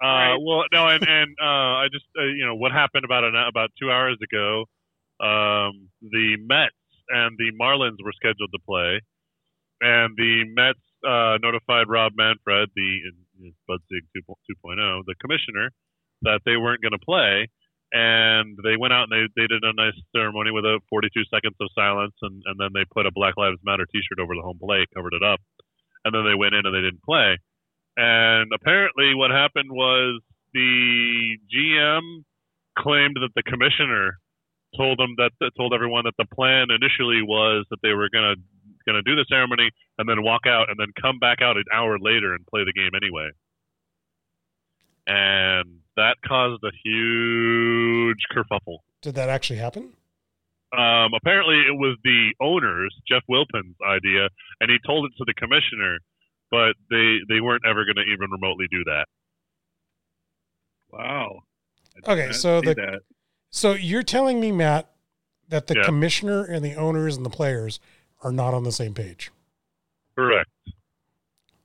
Uh, 0.02 0.06
Right. 0.06 0.36
Well, 0.42 0.64
no, 0.72 0.88
and 0.88 1.06
and 1.06 1.30
uh, 1.40 1.84
I 1.84 1.86
just 1.92 2.06
uh, 2.18 2.24
you 2.24 2.44
know 2.44 2.56
what 2.56 2.72
happened 2.72 3.04
about 3.04 3.24
an 3.24 3.36
about 3.36 3.70
two 3.80 3.90
hours 3.90 4.18
ago. 4.22 4.64
Um, 5.22 5.88
the 6.02 6.36
Mets 6.42 6.74
and 7.08 7.38
the 7.38 7.52
Marlins 7.54 8.02
were 8.02 8.12
scheduled 8.12 8.50
to 8.52 8.58
play, 8.66 9.00
and 9.80 10.16
the 10.16 10.44
Mets 10.50 10.82
uh, 11.06 11.38
notified 11.42 11.88
Rob 11.88 12.12
Manfred, 12.16 12.70
the 12.74 13.12
Bud 13.68 13.80
Sig 13.90 14.02
2.0, 14.16 15.02
the 15.06 15.14
commissioner, 15.20 15.70
that 16.22 16.40
they 16.46 16.56
weren't 16.56 16.82
going 16.82 16.98
to 16.98 17.04
play. 17.04 17.48
And 17.92 18.56
they 18.64 18.78
went 18.80 18.94
out 18.94 19.08
and 19.10 19.12
they, 19.12 19.28
they 19.36 19.46
did 19.46 19.62
a 19.64 19.74
nice 19.76 19.98
ceremony 20.16 20.50
with 20.50 20.64
a 20.64 20.80
42 20.88 21.12
seconds 21.28 21.54
of 21.60 21.68
silence, 21.74 22.14
and, 22.22 22.42
and 22.46 22.56
then 22.58 22.70
they 22.72 22.88
put 22.88 23.04
a 23.04 23.12
Black 23.12 23.36
Lives 23.36 23.60
Matter 23.62 23.84
T-shirt 23.84 24.18
over 24.18 24.34
the 24.34 24.40
home 24.40 24.58
plate, 24.58 24.88
covered 24.94 25.12
it 25.12 25.22
up, 25.22 25.40
and 26.04 26.14
then 26.14 26.24
they 26.24 26.34
went 26.34 26.54
in 26.54 26.64
and 26.64 26.74
they 26.74 26.80
didn't 26.80 27.04
play. 27.04 27.36
And 27.96 28.50
apparently, 28.54 29.14
what 29.14 29.30
happened 29.30 29.70
was 29.70 30.20
the 30.54 31.38
GM 31.52 32.24
claimed 32.78 33.16
that 33.20 33.30
the 33.36 33.42
commissioner 33.42 34.18
told 34.76 34.98
them 34.98 35.14
that 35.18 35.30
told 35.56 35.74
everyone 35.74 36.04
that 36.04 36.16
the 36.16 36.24
plan 36.34 36.68
initially 36.70 37.20
was 37.22 37.66
that 37.70 37.78
they 37.82 37.92
were 37.92 38.08
gonna 38.12 38.34
gonna 38.86 39.02
do 39.02 39.14
the 39.14 39.26
ceremony 39.28 39.70
and 39.98 40.08
then 40.08 40.22
walk 40.22 40.42
out 40.46 40.70
and 40.70 40.78
then 40.78 40.88
come 41.00 41.18
back 41.18 41.42
out 41.42 41.56
an 41.56 41.64
hour 41.72 41.98
later 41.98 42.34
and 42.34 42.46
play 42.46 42.62
the 42.64 42.72
game 42.72 42.90
anyway. 42.96 43.28
And 45.06 45.80
that 45.96 46.16
caused 46.26 46.62
a 46.64 46.70
huge 46.84 48.24
kerfuffle. 48.32 48.78
Did 49.02 49.14
that 49.16 49.28
actually 49.28 49.58
happen? 49.58 49.92
Um, 50.72 51.12
apparently, 51.12 51.60
it 51.68 51.76
was 51.76 51.98
the 52.02 52.32
owner's 52.40 52.96
Jeff 53.06 53.22
Wilpon's 53.28 53.76
idea, 53.84 54.28
and 54.60 54.70
he 54.70 54.78
told 54.86 55.04
it 55.04 55.12
to 55.18 55.24
the 55.26 55.34
commissioner, 55.34 55.98
but 56.52 56.74
they 56.90 57.18
they 57.28 57.40
weren't 57.40 57.62
ever 57.66 57.84
going 57.84 57.96
to 57.96 58.02
even 58.12 58.30
remotely 58.30 58.66
do 58.70 58.84
that. 58.84 59.06
wow. 60.92 61.40
Okay, 62.06 62.32
so 62.32 62.60
the- 62.60 62.74
that. 62.74 63.00
So 63.50 63.72
you're 63.72 64.02
telling 64.02 64.40
me, 64.40 64.50
Matt, 64.52 64.90
that 65.48 65.66
the 65.66 65.74
Yeah. 65.76 65.84
commissioner 65.84 66.42
and 66.44 66.64
the 66.64 66.74
owners 66.74 67.16
and 67.16 67.26
the 67.26 67.30
players 67.30 67.80
are 68.22 68.32
not 68.32 68.54
on 68.54 68.64
the 68.64 68.72
same 68.72 68.94
page. 68.94 69.30
Correct. 70.16 70.48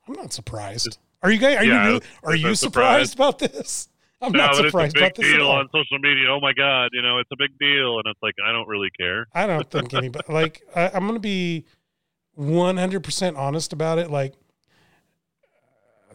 I'm 0.08 0.14
not 0.16 0.34
surprised. 0.34 0.98
Are 1.22 1.32
you 1.32 1.38
guys? 1.40 1.58
Are 1.58 1.64
Yeah, 1.66 1.84
you 1.84 1.88
really, 1.90 2.02
are 2.24 2.36
you 2.36 2.48
not 2.48 2.58
surprised 2.58 3.16
about 3.16 3.40
this? 3.40 3.90
I'm 4.22 4.32
no, 4.32 4.40
not 4.40 4.52
but 4.54 4.66
surprised 4.66 4.96
it's 4.96 5.02
a 5.02 5.06
about 5.06 5.16
big 5.16 5.24
this 5.26 5.34
at 5.34 5.38
deal 5.38 5.48
all. 5.48 5.58
on 5.60 5.70
social 5.74 6.00
media. 6.00 6.28
Oh 6.30 6.40
my 6.42 6.54
god, 6.54 6.90
you 6.94 7.02
know, 7.02 7.20
it's 7.20 7.30
a 7.32 7.36
big 7.38 7.58
deal, 7.60 7.98
and 8.00 8.04
it's 8.08 8.20
like 8.24 8.34
I 8.44 8.52
don't 8.52 8.68
really 8.68 8.90
care. 9.00 9.28
I 9.34 9.46
don't 9.48 9.70
think 9.72 9.94
anybody 9.94 10.26
like 10.32 10.62
I, 10.76 10.88
I'm 10.94 11.02
going 11.04 11.14
to 11.14 11.20
be 11.20 11.66
100 12.36 13.04
percent 13.04 13.38
honest 13.38 13.74
about 13.74 13.98
it. 14.00 14.10
Like 14.10 14.34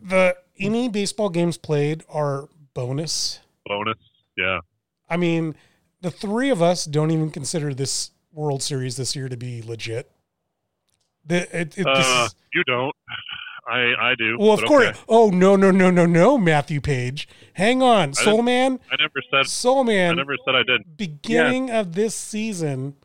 the 0.03 0.37
any 0.59 0.89
baseball 0.89 1.29
games 1.31 1.57
played 1.59 2.05
are 2.09 2.49
bonus. 2.75 3.41
Bonus, 3.67 3.97
yeah. 4.37 4.61
I 5.09 5.17
mean, 5.17 5.55
the 6.01 6.11
three 6.11 6.51
of 6.51 6.61
us 6.63 6.85
don't 6.85 7.11
even 7.11 7.31
consider 7.31 7.73
this 7.75 8.11
World 8.33 8.63
Series 8.63 8.97
this 8.97 9.15
year 9.15 9.29
to 9.29 9.37
be 9.37 9.63
legit. 9.63 10.11
The, 11.25 11.43
it, 11.57 11.79
it, 11.79 11.85
this 11.85 11.87
Uh, 11.87 12.25
is, 12.27 12.35
you 12.55 12.65
don't. 12.65 12.95
I 13.69 13.93
I 14.11 14.15
do. 14.19 14.37
well, 14.41 14.55
of 14.55 14.65
course. 14.65 14.89
okay. 14.89 14.99
Oh 15.09 15.31
no, 15.31 15.55
no, 15.55 15.71
no, 15.71 15.89
no, 15.91 16.05
no, 16.05 16.37
Matthew 16.37 16.81
Paige. 16.81 17.29
Hang 17.55 17.81
on, 17.83 18.09
didn't- 18.11 18.17
Soul 18.17 18.43
Man. 18.43 18.81
I 18.91 18.97
never 18.99 19.23
said 19.31 19.47
Soul 19.47 19.85
Man. 19.85 20.13
I 20.13 20.15
never 20.15 20.37
said 20.45 20.57
I 20.57 20.65
did. 20.65 20.97
beginning 20.97 21.71
of 21.71 21.93
this 21.95 22.15
season, 22.17 22.97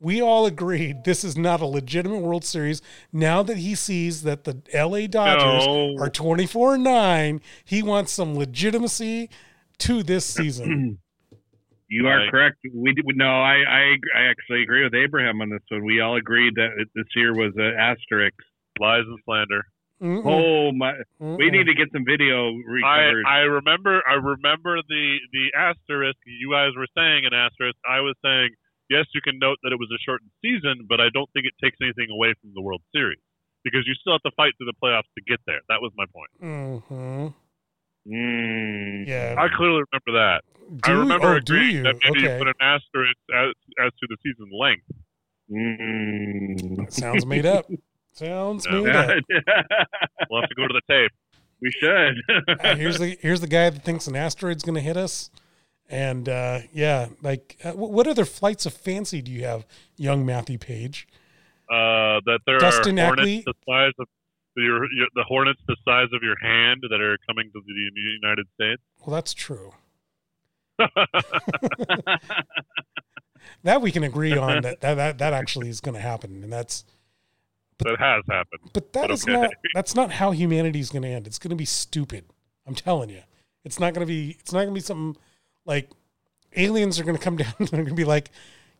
we 0.00 0.20
all 0.20 0.46
agreed 0.46 1.04
this 1.04 1.24
is 1.24 1.36
not 1.36 1.60
a 1.60 1.66
legitimate 1.66 2.18
World 2.18 2.44
Series. 2.44 2.82
Now 3.12 3.42
that 3.42 3.58
he 3.58 3.74
sees 3.74 4.22
that 4.22 4.44
the 4.44 4.60
LA 4.74 5.06
Dodgers 5.06 5.66
No. 5.66 5.96
are 5.98 6.10
24 6.10 6.78
9, 6.78 7.40
he 7.64 7.82
wants 7.82 8.12
some 8.12 8.34
legitimacy 8.36 9.30
to 9.78 10.02
this 10.02 10.24
season. 10.24 10.98
You 11.88 12.08
are 12.08 12.18
Right. 12.18 12.30
correct. 12.32 12.56
We 12.74 12.92
no, 13.14 13.26
I, 13.28 13.62
I 13.62 13.82
I 14.18 14.22
actually 14.28 14.62
agree 14.62 14.82
with 14.82 14.94
Abraham 14.94 15.40
on 15.40 15.50
this 15.50 15.62
one. 15.68 15.84
We 15.84 16.00
all 16.00 16.16
agreed 16.16 16.54
that 16.56 16.70
it, 16.78 16.88
this 16.96 17.06
year 17.14 17.32
was 17.32 17.52
an 17.56 17.74
asterisk. 17.78 18.34
Lies 18.80 19.04
and 19.06 19.18
slander. 19.24 19.62
Mm-mm, 20.02 20.22
Oh 20.26 20.72
my! 20.72 20.92
We 21.20 21.26
mm-mm. 21.26 21.52
need 21.52 21.66
to 21.66 21.74
get 21.74 21.88
some 21.92 22.04
video 22.04 22.52
I. 22.84 23.12
I 23.24 23.38
remember 23.46 24.02
I 24.06 24.14
remember 24.14 24.82
the 24.82 25.16
the 25.32 25.52
asterisk 25.56 26.18
you 26.26 26.50
guys 26.52 26.72
were 26.76 26.88
saying 26.94 27.22
an 27.24 27.32
asterisk. 27.32 27.76
I 27.88 28.00
was 28.00 28.14
saying 28.22 28.50
yes, 28.90 29.06
you 29.14 29.20
can 29.22 29.38
note 29.38 29.58
that 29.62 29.72
it 29.72 29.78
was 29.78 29.88
a 29.94 29.98
shortened 30.04 30.30
season, 30.42 30.86
but 30.88 31.00
I 31.00 31.08
don't 31.12 31.28
think 31.32 31.46
it 31.46 31.54
takes 31.62 31.76
anything 31.82 32.08
away 32.10 32.34
from 32.40 32.52
the 32.54 32.62
World 32.62 32.82
Series 32.94 33.18
because 33.64 33.82
you 33.86 33.94
still 34.00 34.12
have 34.14 34.22
to 34.22 34.30
fight 34.36 34.52
through 34.58 34.66
the 34.70 34.78
playoffs 34.82 35.10
to 35.18 35.22
get 35.26 35.40
there. 35.46 35.60
That 35.68 35.80
was 35.80 35.92
my 35.96 36.06
point. 36.12 36.30
Mhm. 36.42 37.34
Mm. 38.08 39.06
Yeah. 39.08 39.34
I 39.38 39.48
clearly 39.56 39.82
remember 39.90 40.12
that. 40.20 40.40
I 40.84 40.92
Do- 40.92 40.98
remember 41.00 41.26
oh, 41.28 41.40
do 41.40 41.54
agreeing 41.54 41.76
you? 41.76 41.82
that 41.84 41.94
maybe 42.04 42.18
Okay. 42.26 42.32
you 42.32 42.38
put 42.38 42.48
an 42.48 42.54
asterisk 42.60 43.16
as, 43.34 43.52
as 43.84 43.92
to 44.00 44.06
the 44.08 44.16
season 44.22 44.50
length. 44.52 44.86
Mm. 45.50 46.92
Sounds 46.92 47.26
made 47.26 47.46
up. 47.46 47.66
Sounds 48.12 48.66
No. 48.66 48.82
made 48.84 48.94
up. 48.96 49.16
We'll 50.30 50.40
have 50.40 50.48
to 50.50 50.54
go 50.56 50.66
to 50.66 50.74
the 50.74 50.82
tape. 50.92 51.10
we 51.60 51.70
should. 51.70 52.16
Uh, 52.60 52.74
here's 52.76 52.98
the 52.98 53.16
here's 53.20 53.40
the 53.40 53.46
guy 53.46 53.70
that 53.70 53.82
thinks 53.84 54.06
an 54.06 54.16
asteroid's 54.16 54.62
going 54.62 54.74
to 54.74 54.80
hit 54.80 54.96
us, 54.96 55.30
and 55.88 56.28
uh, 56.28 56.60
yeah, 56.72 57.08
like 57.22 57.56
uh, 57.64 57.72
what 57.72 58.06
other 58.06 58.24
flights 58.24 58.66
of 58.66 58.74
fancy 58.74 59.22
do 59.22 59.30
you 59.30 59.44
have, 59.44 59.66
young 59.96 60.24
Matthew 60.26 60.58
Paige? 60.58 61.06
Uh, 61.70 62.20
that 62.26 62.40
there 62.46 62.58
Dustin 62.58 62.98
are 62.98 63.06
hornets 63.06 63.22
Ackley? 63.22 63.42
the 63.46 63.54
size 63.68 63.92
of 63.98 64.06
your, 64.56 64.90
your 64.92 65.06
the 65.14 65.24
hornets 65.24 65.60
the 65.66 65.76
size 65.84 66.08
of 66.12 66.22
your 66.22 66.36
hand 66.40 66.82
that 66.90 67.00
are 67.00 67.18
coming 67.28 67.50
to 67.52 67.60
the 67.66 67.72
United 68.22 68.46
States. 68.54 68.82
Well, 69.04 69.14
that's 69.14 69.34
true. 69.34 69.72
That 73.62 73.80
we 73.80 73.92
can 73.92 74.02
agree 74.04 74.36
on 74.36 74.62
that 74.62 74.80
that 74.80 74.94
that, 74.94 75.18
that 75.18 75.32
actually 75.32 75.68
is 75.68 75.80
going 75.80 75.94
to 75.94 76.00
happen, 76.00 76.42
and 76.42 76.52
that's 76.52 76.84
but, 77.78 77.88
that 77.88 77.98
has 78.00 78.24
happened. 78.28 78.70
but 78.72 78.92
that 78.92 79.02
But 79.02 79.10
is 79.12 79.22
okay. 79.24 79.32
not 79.32 79.50
that's 79.74 79.94
not 79.94 80.12
how 80.12 80.30
humanity 80.32 80.80
is 80.80 80.90
going 80.90 81.02
to 81.02 81.08
end. 81.08 81.26
It's 81.26 81.38
going 81.38 81.50
to 81.50 81.56
be 81.56 81.64
stupid. 81.64 82.24
I'm 82.66 82.74
telling 82.74 83.10
you, 83.10 83.22
it's 83.64 83.78
not 83.78 83.94
going 83.94 84.06
to 84.06 84.10
be 84.12 84.36
it's 84.40 84.52
not 84.52 84.60
going 84.60 84.70
to 84.70 84.74
be 84.74 84.80
something 84.80 85.20
like 85.66 85.90
aliens 86.56 86.98
are 86.98 87.04
going 87.04 87.16
to 87.16 87.22
come 87.22 87.36
down 87.36 87.54
and 87.58 87.68
they're 87.68 87.82
going 87.82 87.90
to 87.90 87.94
be 87.94 88.04
like, 88.04 88.30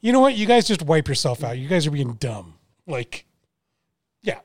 you 0.00 0.12
know 0.12 0.20
what, 0.20 0.34
you 0.34 0.46
guys 0.46 0.66
just 0.66 0.82
wipe 0.82 1.08
yourself 1.08 1.42
out. 1.44 1.58
You 1.58 1.68
guys 1.68 1.86
are 1.86 1.90
being 1.90 2.14
dumb. 2.14 2.54
Like, 2.86 3.26
yeah. 4.22 4.38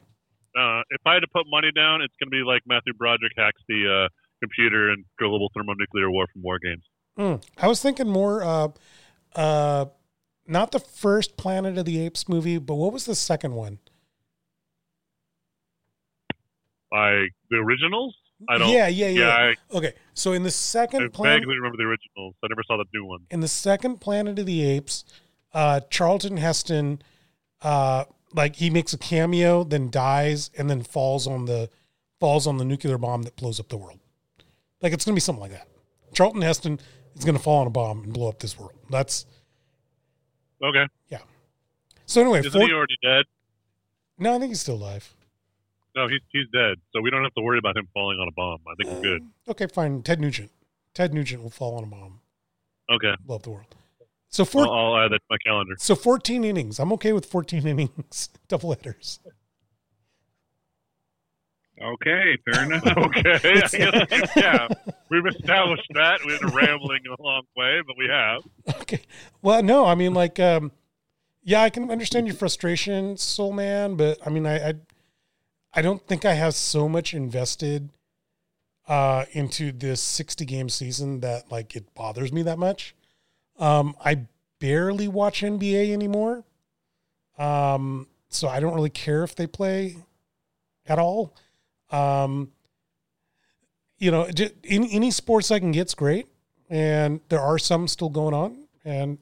Uh, 0.58 0.82
if 0.90 1.02
I 1.06 1.14
had 1.14 1.20
to 1.20 1.28
put 1.34 1.46
money 1.50 1.72
down, 1.76 2.02
it's 2.02 2.14
going 2.20 2.30
to 2.30 2.32
be 2.32 2.44
like 2.46 2.62
Matthew 2.66 2.94
Broderick 2.94 3.34
hacks 3.38 3.62
the 3.68 4.06
uh, 4.06 4.10
computer 4.42 4.90
and 4.90 5.06
global 5.20 5.50
thermonuclear 5.54 6.10
war 6.10 6.26
from 6.34 6.42
War 6.42 6.60
Games. 6.60 6.84
Mm. 7.18 7.44
I 7.58 7.68
was 7.68 7.82
thinking 7.82 8.10
more, 8.10 8.44
uh, 8.44 8.70
uh, 9.36 9.86
not 10.48 10.72
the 10.72 10.80
first 10.80 11.38
Planet 11.38 11.78
of 11.78 11.86
the 11.86 12.00
Apes 12.00 12.28
movie, 12.28 12.58
but 12.58 12.76
what 12.76 12.92
was 12.94 13.06
the 13.06 13.16
second 13.16 13.54
one? 13.54 13.80
Like 16.92 17.32
the 17.50 17.58
originals, 17.58 18.16
I 18.50 18.58
don't. 18.58 18.70
Yeah, 18.70 18.88
yeah, 18.88 19.08
yeah, 19.08 19.20
yeah. 19.20 19.54
I, 19.72 19.78
okay, 19.78 19.94
so 20.14 20.34
in 20.34 20.44
the 20.44 20.48
I 20.48 20.52
second 20.52 21.14
Planet, 21.14 21.42
vaguely 21.42 21.56
remember 21.56 21.78
the 21.78 21.84
originals. 21.84 22.36
I 22.44 22.48
never 22.50 22.64
saw 22.66 22.78
the 22.78 22.86
new 22.94 23.06
one. 23.06 23.22
in 23.30 23.40
the 23.40 23.48
second 23.48 24.02
Planet 24.02 24.40
of 24.40 24.46
the 24.46 24.64
Apes, 24.64 25.04
uh, 25.54 25.82
Charlton 25.90 26.38
Heston, 26.38 27.02
uh, 27.62 28.06
like 28.34 28.56
he 28.56 28.70
makes 28.70 28.94
a 28.94 28.98
cameo, 28.98 29.64
then 29.64 29.90
dies, 29.90 30.50
and 30.58 30.70
then 30.70 30.82
falls 30.82 31.28
on 31.28 31.46
the 31.46 31.70
falls 32.20 32.48
on 32.48 32.58
the 32.58 32.66
nuclear 32.66 32.98
bomb 32.98 33.24
that 33.24 33.36
blows 33.36 33.60
up 33.60 33.70
the 33.70 33.78
world. 33.78 34.00
Like 34.82 34.94
it's 34.94 35.06
gonna 35.06 35.16
be 35.16 35.22
something 35.22 35.42
like 35.42 35.52
that. 35.52 35.68
Charlton 36.14 36.42
Heston 36.42 36.80
is 37.16 37.24
gonna 37.26 37.40
fall 37.40 37.62
on 37.62 37.68
a 37.68 37.72
bomb 37.72 38.04
and 38.04 38.14
blow 38.14 38.30
up 38.30 38.40
this 38.40 38.58
world. 38.58 38.74
That's 38.90 39.26
Okay, 40.64 40.86
Yeah. 41.10 41.20
so 42.06 42.22
anyway. 42.22 42.40
isn't 42.40 42.52
four- 42.52 42.68
he 42.68 42.74
already 42.74 42.96
dead? 43.02 43.26
no, 44.20 44.36
I 44.36 44.40
think 44.40 44.50
he's 44.52 44.62
still 44.62 44.76
alive. 44.76 45.14
No, 45.96 46.08
he's 46.08 46.22
he's 46.32 46.48
dead. 46.54 46.78
So 46.94 47.02
we 47.02 47.10
don't 47.10 47.24
have 47.24 47.34
to 47.34 47.42
worry 47.42 47.58
about 47.58 47.76
him 47.78 47.88
falling 47.94 48.18
on 48.20 48.28
a 48.28 48.32
bomb. 48.32 48.60
I 48.68 48.76
think 48.76 48.96
we're 48.96 49.02
good. 49.02 49.28
Okay, 49.50 49.68
fine. 49.68 50.02
Ted 50.04 50.20
Nugent. 50.22 50.52
Ted 50.94 51.14
Nugent 51.14 51.44
will 51.44 51.50
fall 51.50 51.78
on 51.78 51.84
a 51.84 51.88
bomb, 51.88 52.20
Okay, 52.90 53.14
Love 53.28 53.44
the 53.44 53.50
world. 53.52 53.76
So 54.30 54.46
four, 54.46 54.64
I'll, 54.66 54.72
I'll 54.96 55.06
add 55.06 55.12
that 55.12 55.20
to 55.20 55.26
my 55.30 55.38
calendar. 55.46 55.76
so 55.80 55.96
fourteen 55.96 56.44
innings. 56.44 56.80
I'm 56.80 56.92
okay 56.94 57.12
with 57.14 57.26
fourteen 57.26 57.68
innings, 57.68 58.30
double 58.48 58.74
headers. 58.74 59.20
okay, 61.82 62.38
fair 62.46 62.64
enough. 62.64 62.84
Okay, 62.98 63.62
I 63.64 64.30
yeah, 64.36 64.68
we've 65.10 65.26
established 65.26 65.88
that. 65.96 66.20
We've 66.26 66.40
been 66.40 66.50
rambling 66.52 67.02
a 67.08 67.22
long 67.22 67.44
way, 67.58 67.82
but 67.86 67.96
we 67.98 68.08
have. 68.08 68.42
Okay. 68.82 69.02
Well, 69.42 69.62
no, 69.64 69.86
I 69.86 69.96
mean, 69.96 70.14
like, 70.14 70.40
um, 70.40 70.72
yeah, 71.44 71.62
I 71.62 71.70
can 71.70 71.90
understand 71.92 72.28
your 72.28 72.36
frustration, 72.36 73.18
Soul 73.18 73.52
Man, 73.54 73.96
but 73.96 74.20
I 74.26 74.30
mean, 74.30 74.46
I, 74.46 74.70
I, 74.70 74.74
I 75.74 75.82
don't 75.82 76.06
think 76.06 76.26
I 76.26 76.34
have 76.34 76.54
so 76.54 76.90
much 76.90 77.14
invested 77.14 77.90
uh, 78.88 79.26
into 79.32 79.72
this 79.72 80.02
60 80.02 80.46
game 80.46 80.70
season 80.70 81.22
that 81.22 81.52
like 81.52 81.76
it 81.76 81.94
bothers 81.96 82.34
me 82.34 82.44
that 82.44 82.60
much. 82.60 82.96
Um, 83.58 83.96
I 84.04 84.26
barely 84.60 85.08
watch 85.08 85.42
NBA 85.42 85.92
anymore. 85.92 86.44
Um, 87.38 88.08
so 88.30 88.48
I 88.48 88.60
don't 88.60 88.74
really 88.74 88.90
care 88.90 89.24
if 89.24 89.36
they 89.36 89.48
play 89.48 89.98
at 90.86 91.00
all. 91.00 91.34
Um, 91.90 92.52
you 93.98 94.12
know, 94.12 94.30
just, 94.30 94.54
any, 94.64 94.92
any 94.92 95.12
sports 95.12 95.52
I 95.52 95.60
can 95.60 95.72
get's 95.72 95.94
great. 95.94 96.28
And 96.70 97.20
there 97.30 97.42
are 97.42 97.60
some 97.60 97.88
still 97.88 98.10
going 98.10 98.34
on. 98.34 98.58
And 98.84 99.20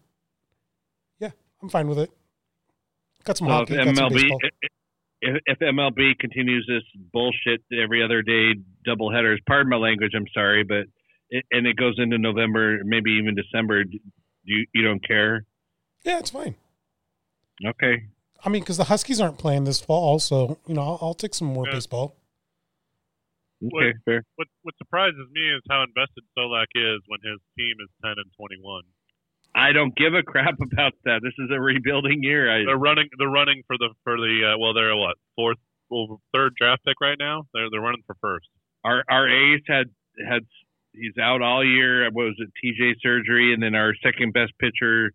yeah, 1.19 1.31
I'm 1.61 1.69
fine 1.69 1.87
with 1.87 1.99
it. 1.99 2.11
Got 3.23 3.37
some 3.37 3.47
Well, 3.47 3.57
hockey, 3.57 3.75
got 3.75 3.95
some 3.95 4.09
MLB 4.09 4.13
baseball. 4.13 4.39
If, 5.21 5.41
if 5.45 5.59
MLB 5.59 6.17
continues 6.19 6.65
this 6.67 6.83
bullshit 7.11 7.61
every 7.83 8.03
other 8.03 8.21
day 8.21 8.53
double 8.85 9.11
headers, 9.13 9.39
pardon 9.47 9.69
my 9.69 9.75
language, 9.77 10.11
I'm 10.15 10.27
sorry, 10.33 10.63
but 10.63 10.85
it, 11.29 11.43
and 11.51 11.67
it 11.67 11.75
goes 11.75 11.95
into 11.97 12.17
November, 12.17 12.79
maybe 12.83 13.11
even 13.21 13.35
December, 13.35 13.83
d- 13.83 13.99
you 14.43 14.65
you 14.73 14.81
don't 14.83 15.05
care? 15.05 15.45
Yeah, 16.03 16.19
it's 16.19 16.29
fine. 16.31 16.55
Okay, 17.65 18.03
I 18.45 18.49
mean, 18.49 18.61
because 18.61 18.77
the 18.77 18.85
Huskies 18.85 19.19
aren't 19.19 19.37
playing 19.37 19.65
this 19.65 19.81
fall, 19.81 20.19
so 20.19 20.57
you 20.65 20.73
know, 20.75 20.81
I'll, 20.81 20.99
I'll 21.01 21.13
take 21.13 21.33
some 21.35 21.49
more 21.49 21.65
Yeah. 21.67 21.73
baseball. 21.75 22.15
okay, 23.61 23.93
fair. 24.05 24.23
What 24.37 24.47
what 24.63 24.73
surprises 24.77 25.27
me 25.33 25.41
is 25.53 25.61
how 25.69 25.83
invested 25.83 26.23
Solack 26.37 26.71
is 26.75 27.01
when 27.07 27.19
his 27.21 27.39
team 27.57 27.75
is 27.83 27.89
ten 28.01 28.13
and 28.15 28.31
twenty 28.39 28.55
one. 28.61 28.83
I 29.55 29.71
don't 29.71 29.95
give 29.95 30.13
a 30.13 30.23
crap 30.23 30.55
about 30.71 30.93
that. 31.05 31.21
This 31.23 31.33
is 31.39 31.49
a 31.51 31.59
rebuilding 31.59 32.23
year. 32.23 32.51
I, 32.51 32.65
They're 32.65 32.77
running. 32.77 33.09
They're 33.17 33.29
running 33.29 33.63
for 33.67 33.77
the 33.77 33.89
for 34.03 34.17
the 34.17 34.53
uh, 34.53 34.57
well. 34.59 34.73
They're 34.73 34.95
what 34.95 35.17
fourth, 35.35 35.57
well, 35.89 36.21
third 36.33 36.53
draft 36.55 36.83
pick 36.85 36.99
right 37.01 37.17
now. 37.19 37.43
They're 37.53 37.69
they're 37.71 37.81
running 37.81 38.03
for 38.05 38.15
first. 38.21 38.47
our 38.83 39.03
our 39.09 39.27
ace 39.27 39.63
had 39.67 39.87
had 40.27 40.43
he's 40.93 41.17
out 41.21 41.41
all 41.41 41.65
year. 41.65 42.05
What 42.11 42.25
was 42.25 42.35
it? 42.37 42.49
TJ 42.63 42.93
surgery, 43.01 43.53
and 43.53 43.61
then 43.61 43.75
our 43.75 43.93
second 44.03 44.33
best 44.33 44.53
pitcher 44.59 45.11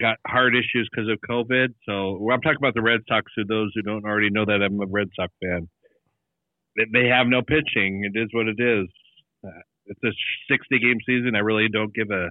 got 0.00 0.16
heart 0.26 0.54
issues 0.56 0.88
because 0.90 1.08
of 1.10 1.18
COVID. 1.28 1.68
So 1.84 2.18
well, 2.20 2.34
I'm 2.34 2.40
talking 2.40 2.58
about 2.58 2.74
the 2.74 2.82
Red 2.82 3.00
Sox. 3.08 3.30
To 3.38 3.44
those 3.44 3.72
who 3.74 3.82
don't 3.82 4.04
already 4.04 4.30
know 4.30 4.44
that 4.44 4.62
I'm 4.62 4.80
a 4.80 4.86
Red 4.86 5.08
Sox 5.14 5.32
fan, 5.42 5.68
they, 6.76 6.84
they 6.92 7.08
have 7.08 7.26
no 7.26 7.42
pitching. 7.42 8.04
It 8.04 8.18
is 8.18 8.28
what 8.32 8.46
it 8.48 8.60
is. 8.60 8.88
Uh, 9.46 9.60
it's 9.86 10.00
a 10.04 10.10
60 10.50 10.78
game 10.80 10.98
season. 11.06 11.36
I 11.36 11.40
really 11.40 11.68
don't 11.68 11.94
give 11.94 12.10
a 12.10 12.30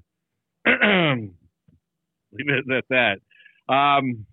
leave 0.65 2.50
it 2.50 2.72
at 2.72 2.86
that. 2.89 3.19
Um, 3.74 4.25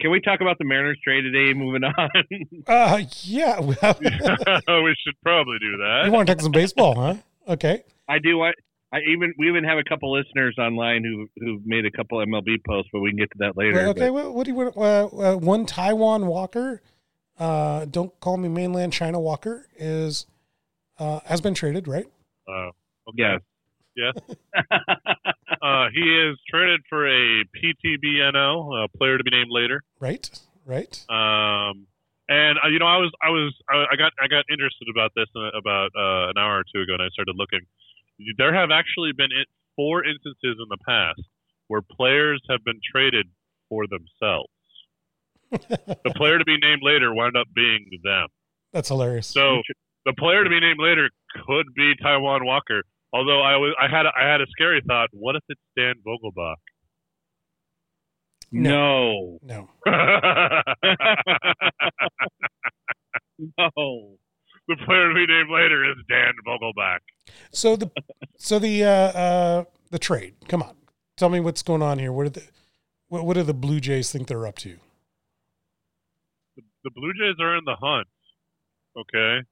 can 0.00 0.10
we 0.12 0.20
talk 0.20 0.40
about 0.40 0.58
the 0.58 0.64
Mariners 0.64 0.98
trade 1.02 1.22
today? 1.22 1.52
Moving 1.54 1.82
on. 1.84 2.08
Uh, 2.66 3.00
yeah. 3.22 3.58
We 3.60 3.74
should 3.74 5.14
probably 5.22 5.58
do 5.58 5.76
that. 5.78 6.02
you 6.06 6.12
want 6.12 6.28
to 6.28 6.34
talk 6.34 6.42
some 6.42 6.52
baseball, 6.52 6.94
huh? 6.94 7.14
Okay. 7.48 7.82
I 8.08 8.18
do. 8.18 8.42
I, 8.42 8.52
I 8.92 8.98
even 9.10 9.34
we 9.38 9.48
even 9.48 9.64
have 9.64 9.78
a 9.78 9.84
couple 9.84 10.12
listeners 10.12 10.56
online 10.58 11.02
who 11.04 11.26
who 11.44 11.60
made 11.64 11.84
a 11.86 11.90
couple 11.90 12.18
MLB 12.18 12.62
posts, 12.66 12.90
but 12.92 13.00
we 13.00 13.10
can 13.10 13.18
get 13.18 13.30
to 13.32 13.38
that 13.38 13.56
later. 13.56 13.74
Well, 13.74 13.88
okay. 13.90 14.10
What, 14.10 14.34
what 14.34 14.44
do 14.44 14.50
you 14.52 14.56
want? 14.56 14.76
Uh, 14.76 15.06
uh, 15.06 15.36
one 15.36 15.66
Taijuan 15.66 16.26
Walker, 16.26 16.80
uh, 17.38 17.84
don't 17.86 18.18
call 18.20 18.36
me 18.36 18.48
mainland 18.48 18.92
China 18.92 19.18
Walker, 19.20 19.66
is 19.76 20.26
uh, 20.98 21.20
has 21.24 21.40
been 21.40 21.54
traded, 21.54 21.88
right? 21.88 22.06
Uh, 22.46 22.70
But, 23.06 23.14
yeah. 23.16 23.38
Yes. 23.96 24.14
uh, 25.62 25.86
he 25.94 26.00
is 26.00 26.38
traded 26.50 26.80
for 26.88 27.06
a 27.06 27.44
PTBNO, 27.56 28.84
a 28.84 28.88
player 28.96 29.18
to 29.18 29.24
be 29.24 29.30
named 29.30 29.50
later. 29.50 29.82
Right. 30.00 30.28
Right. 30.66 31.04
Um, 31.08 31.86
and 32.28 32.58
uh, 32.62 32.68
you 32.68 32.78
know, 32.78 32.86
I 32.86 32.98
was, 32.98 33.10
I 33.22 33.30
was, 33.30 33.54
I, 33.70 33.84
I 33.92 33.96
got, 33.96 34.12
I 34.20 34.28
got 34.28 34.44
interested 34.52 34.88
about 34.92 35.12
this 35.16 35.28
uh, 35.34 35.56
about 35.56 35.90
uh, 35.96 36.30
an 36.30 36.36
hour 36.36 36.60
or 36.60 36.64
two 36.74 36.82
ago, 36.82 36.94
and 36.94 37.02
I 37.02 37.08
started 37.08 37.34
looking. 37.36 37.60
There 38.36 38.52
have 38.52 38.70
actually 38.70 39.12
been 39.16 39.30
four 39.76 40.04
instances 40.04 40.58
in 40.60 40.68
the 40.68 40.78
past 40.86 41.22
where 41.68 41.80
players 41.80 42.42
have 42.50 42.64
been 42.64 42.80
traded 42.84 43.26
for 43.68 43.86
themselves. 43.86 44.50
the 46.04 46.12
player 46.16 46.38
to 46.38 46.44
be 46.44 46.58
named 46.60 46.82
later 46.82 47.14
wound 47.14 47.36
up 47.36 47.46
being 47.54 47.88
them. 48.02 48.28
That's 48.72 48.88
hilarious. 48.88 49.28
So 49.28 49.62
the 50.04 50.12
player 50.18 50.44
to 50.44 50.50
be 50.50 50.60
named 50.60 50.80
later 50.80 51.08
could 51.46 51.66
be 51.74 51.94
Taijuan 52.04 52.44
Walker. 52.44 52.82
Although 53.12 53.40
I 53.40 53.56
was, 53.56 53.74
I 53.80 53.88
had, 53.88 54.06
a, 54.06 54.12
I 54.16 54.30
had 54.30 54.40
a 54.40 54.46
scary 54.50 54.82
thought. 54.86 55.08
What 55.12 55.36
if 55.36 55.42
it's 55.48 55.60
Dan 55.76 55.94
Vogelbach? 56.06 56.56
No. 58.50 59.38
no. 59.42 59.68
No. 59.86 59.88
the 64.68 64.76
player 64.84 65.12
we 65.14 65.26
name 65.26 65.50
later 65.50 65.90
is 65.90 65.96
Dan 66.08 66.32
Vogelbach. 66.46 66.98
So 67.52 67.76
the 67.76 67.90
so 68.36 68.58
the 68.58 68.84
uh, 68.84 68.88
uh, 68.88 69.64
the 69.90 69.98
trade. 69.98 70.34
Come 70.48 70.62
on, 70.62 70.76
tell 71.16 71.28
me 71.28 71.40
what's 71.40 71.62
going 71.62 71.82
on 71.82 71.98
here. 71.98 72.12
What 72.12 72.26
are 72.26 72.30
the 72.30 72.42
what, 73.08 73.24
what 73.24 73.34
do 73.34 73.42
the 73.42 73.54
Blue 73.54 73.80
Jays 73.80 74.10
think 74.10 74.28
they're 74.28 74.46
up 74.46 74.56
to? 74.58 74.76
The, 76.56 76.62
the 76.84 76.90
Blue 76.90 77.12
Jays 77.14 77.36
are 77.40 77.56
in 77.56 77.64
the 77.64 77.76
hunt. 77.80 78.08
Okay. 78.96 79.44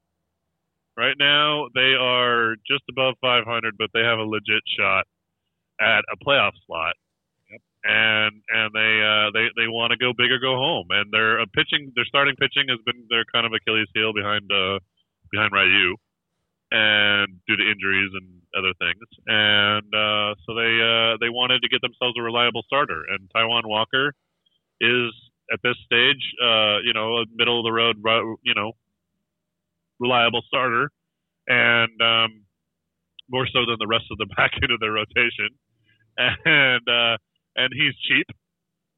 Right 0.96 1.16
now 1.18 1.68
they 1.74 1.92
are 1.98 2.56
just 2.66 2.84
above 2.88 3.14
500, 3.20 3.76
but 3.78 3.90
they 3.92 4.00
have 4.00 4.18
a 4.18 4.24
legit 4.24 4.64
shot 4.78 5.04
at 5.80 6.02
a 6.08 6.16
playoff 6.24 6.52
slot. 6.66 6.96
And 7.84 8.42
and 8.50 8.74
they 8.74 8.92
uh, 8.98 9.30
they 9.30 9.46
they 9.54 9.68
want 9.70 9.92
to 9.92 9.96
go 9.96 10.10
big 10.16 10.32
or 10.32 10.40
go 10.40 10.56
home. 10.56 10.88
And 10.90 11.12
their 11.12 11.38
uh, 11.40 11.46
pitching, 11.54 11.92
their 11.94 12.08
starting 12.08 12.34
pitching 12.34 12.66
has 12.68 12.80
been 12.84 13.06
their 13.08 13.22
kind 13.30 13.46
of 13.46 13.52
Achilles 13.52 13.86
heel 13.94 14.10
behind 14.12 14.50
uh, 14.50 14.80
behind 15.30 15.52
Ryu, 15.52 15.94
and 16.72 17.38
due 17.46 17.54
to 17.54 17.62
injuries 17.62 18.10
and 18.18 18.42
other 18.58 18.74
things. 18.82 19.06
And 19.26 19.86
uh, 19.94 20.34
so 20.42 20.58
they 20.58 20.74
uh, 20.82 21.14
they 21.22 21.30
wanted 21.30 21.62
to 21.62 21.68
get 21.68 21.80
themselves 21.80 22.18
a 22.18 22.22
reliable 22.22 22.62
starter. 22.66 23.04
And 23.06 23.30
Taijuan 23.30 23.66
Walker 23.70 24.12
is 24.80 25.14
at 25.52 25.60
this 25.62 25.76
stage, 25.86 26.22
uh, 26.42 26.82
you 26.82 26.92
know, 26.92 27.22
a 27.22 27.24
middle 27.36 27.60
of 27.60 27.64
the 27.64 27.72
road, 27.72 28.02
you 28.42 28.54
know, 28.54 28.72
reliable 30.00 30.42
starter, 30.46 30.90
and 31.46 31.92
um, 32.02 32.44
more 33.30 33.46
so 33.46 33.66
than 33.66 33.76
the 33.78 33.86
rest 33.86 34.04
of 34.10 34.18
the 34.18 34.26
back 34.36 34.52
end 34.62 34.72
of 34.72 34.80
their 34.80 34.92
rotation. 34.92 35.50
And 36.18 36.84
uh, 36.88 37.16
and 37.56 37.72
he's 37.72 37.94
cheap, 38.08 38.26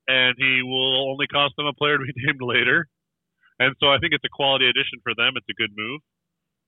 and 0.07 0.35
he 0.39 0.63
will 0.63 1.11
only 1.11 1.27
cost 1.27 1.55
them 1.57 1.67
a 1.67 1.73
player 1.73 1.99
to 1.99 2.05
be 2.05 2.13
named 2.27 2.43
later. 2.43 2.87
And 3.59 3.75
so 3.81 3.89
I 3.89 3.99
think 3.99 4.15
it's 4.15 4.25
a 4.25 4.31
quality 4.33 4.69
addition 4.69 5.03
for 5.03 5.15
them. 5.17 5.35
It's 5.35 5.51
a 5.51 5.59
good 5.59 5.75
move. 5.77 6.01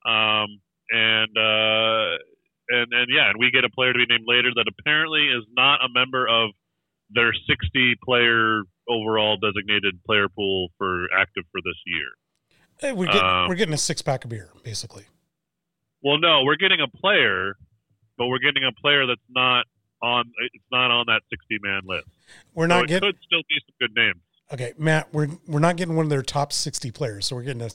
Um, 0.03 0.59
and 0.91 1.31
uh, 1.39 2.19
and 2.71 2.89
and 2.91 3.07
yeah, 3.15 3.31
and 3.31 3.39
we 3.39 3.51
get 3.51 3.65
a 3.65 3.71
player 3.71 3.93
to 3.93 3.99
be 3.99 4.07
named 4.07 4.27
later 4.27 4.51
that 4.55 4.67
apparently 4.67 5.29
is 5.29 5.45
not 5.55 5.85
a 5.85 5.89
member 5.89 6.27
of 6.27 6.51
their 7.11 7.33
60 7.33 7.97
player 8.05 8.63
overall 8.89 9.37
designated 9.37 10.03
player 10.07 10.29
pool 10.29 10.69
for 10.79 11.07
active 11.17 11.45
for 11.51 11.61
this 11.63 11.79
year. 11.87 12.11
Hey, 12.81 12.93
we're 12.93 13.07
getting 13.07 13.21
Um, 13.23 13.49
we're 13.49 13.57
getting 13.57 13.75
a 13.75 13.79
six 13.79 14.03
pack 14.03 14.25
of 14.25 14.31
beer, 14.31 14.51
basically. 14.63 15.05
Well, 16.03 16.19
no, 16.19 16.45
we're 16.45 16.57
getting 16.57 16.81
a 16.81 16.89
player, 16.89 17.55
but 18.17 18.29
we're 18.29 18.39
getting 18.39 18.65
a 18.65 18.73
player 18.81 19.07
that's 19.07 19.21
not 19.29 19.67
on. 20.03 20.25
It's 20.55 20.65
not 20.73 20.91
on 20.91 21.05
that 21.09 21.23
60 21.31 21.59
man 21.63 21.83
list. 21.85 22.09
We're 22.55 22.67
not 22.67 22.85
it 22.85 22.89
getting 22.89 23.09
could 23.13 23.19
still 23.27 23.43
be 23.49 23.57
some 23.67 23.75
good 23.81 23.95
names. 23.95 24.21
okay, 24.53 24.73
Matt. 24.79 25.13
We're 25.13 25.29
we're 25.47 25.61
not 25.61 25.77
getting 25.77 25.95
one 25.97 26.07
of 26.07 26.11
their 26.11 26.23
top 26.23 26.53
sixty 26.53 26.91
players, 26.91 27.27
so 27.27 27.37
we're 27.37 27.43
getting 27.43 27.63
a 27.63 27.71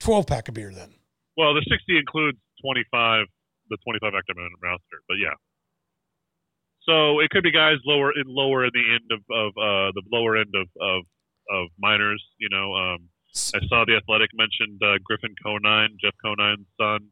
twelve 0.00 0.26
pack 0.26 0.48
of 0.48 0.54
beer 0.54 0.72
then. 0.74 0.94
Well, 1.36 1.54
the 1.54 1.62
60 1.70 1.96
includes 1.96 2.38
25, 2.66 3.26
the 3.70 3.76
25 3.86 4.12
active 4.12 4.36
man 4.36 4.50
roster, 4.60 4.98
but 5.06 5.18
yeah. 5.22 5.38
So 6.82 7.20
it 7.20 7.30
could 7.30 7.44
be 7.44 7.52
guys 7.52 7.76
lower 7.86 8.10
in 8.10 8.24
lower 8.26 8.64
in 8.64 8.72
the 8.74 8.82
end 8.90 9.06
of, 9.12 9.20
of 9.30 9.50
uh, 9.54 9.92
the 9.94 10.02
lower 10.10 10.36
end 10.36 10.52
of, 10.56 10.66
of 10.80 11.04
of 11.48 11.68
minors. 11.78 12.24
You 12.38 12.48
know, 12.50 12.74
um, 12.74 13.08
I 13.54 13.60
saw 13.68 13.84
the 13.84 13.96
Athletic 13.96 14.30
mentioned 14.34 14.80
uh, 14.82 14.98
Griffin 15.04 15.34
Conine, 15.42 15.96
Jeff 16.02 16.14
Conine's 16.24 16.66
son. 16.80 17.08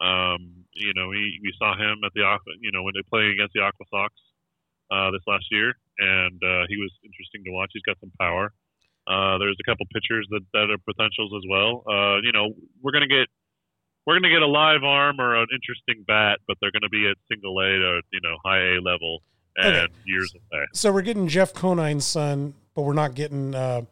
Um, 0.00 0.64
you 0.74 0.92
know, 0.96 1.12
he, 1.12 1.38
we 1.42 1.52
saw 1.58 1.76
him 1.76 2.00
at 2.04 2.12
the 2.14 2.22
Aqua, 2.22 2.52
you 2.60 2.72
know 2.72 2.82
when 2.82 2.94
they 2.94 3.02
playing 3.08 3.32
against 3.32 3.52
the 3.54 3.60
Aqua 3.60 3.86
Sox 3.90 4.12
uh, 4.90 5.10
this 5.12 5.22
last 5.26 5.46
year, 5.50 5.74
and 5.98 6.40
uh, 6.42 6.64
he 6.68 6.76
was 6.76 6.90
interesting 7.04 7.44
to 7.44 7.50
watch. 7.52 7.70
He's 7.72 7.82
got 7.82 8.00
some 8.00 8.10
power. 8.18 8.52
Uh, 9.06 9.38
there's 9.38 9.56
a 9.60 9.64
couple 9.70 9.84
pitchers 9.92 10.26
that, 10.30 10.42
that 10.54 10.70
are 10.70 10.78
potentials 10.78 11.32
as 11.36 11.42
well. 11.48 11.82
Uh, 11.86 12.18
you 12.22 12.32
know, 12.32 12.50
we're 12.82 12.92
gonna 12.92 13.06
get 13.06 13.28
we're 14.06 14.14
gonna 14.18 14.32
get 14.32 14.42
a 14.42 14.46
live 14.46 14.82
arm 14.82 15.20
or 15.20 15.36
an 15.36 15.46
interesting 15.54 16.04
bat, 16.06 16.40
but 16.48 16.56
they're 16.60 16.72
gonna 16.72 16.88
be 16.90 17.06
at 17.08 17.16
single 17.30 17.58
A 17.60 17.68
to 17.68 18.00
you 18.12 18.20
know 18.22 18.36
high 18.44 18.76
A 18.76 18.80
level 18.80 19.22
and 19.56 19.76
Okay. 19.76 19.92
years 20.04 20.32
away. 20.34 20.64
So 20.72 20.90
we're 20.92 21.02
getting 21.02 21.28
Jeff 21.28 21.52
Conine's 21.52 22.06
son, 22.06 22.54
but 22.74 22.82
we're 22.82 22.94
not 22.94 23.14
getting 23.14 23.54
uh, 23.54 23.82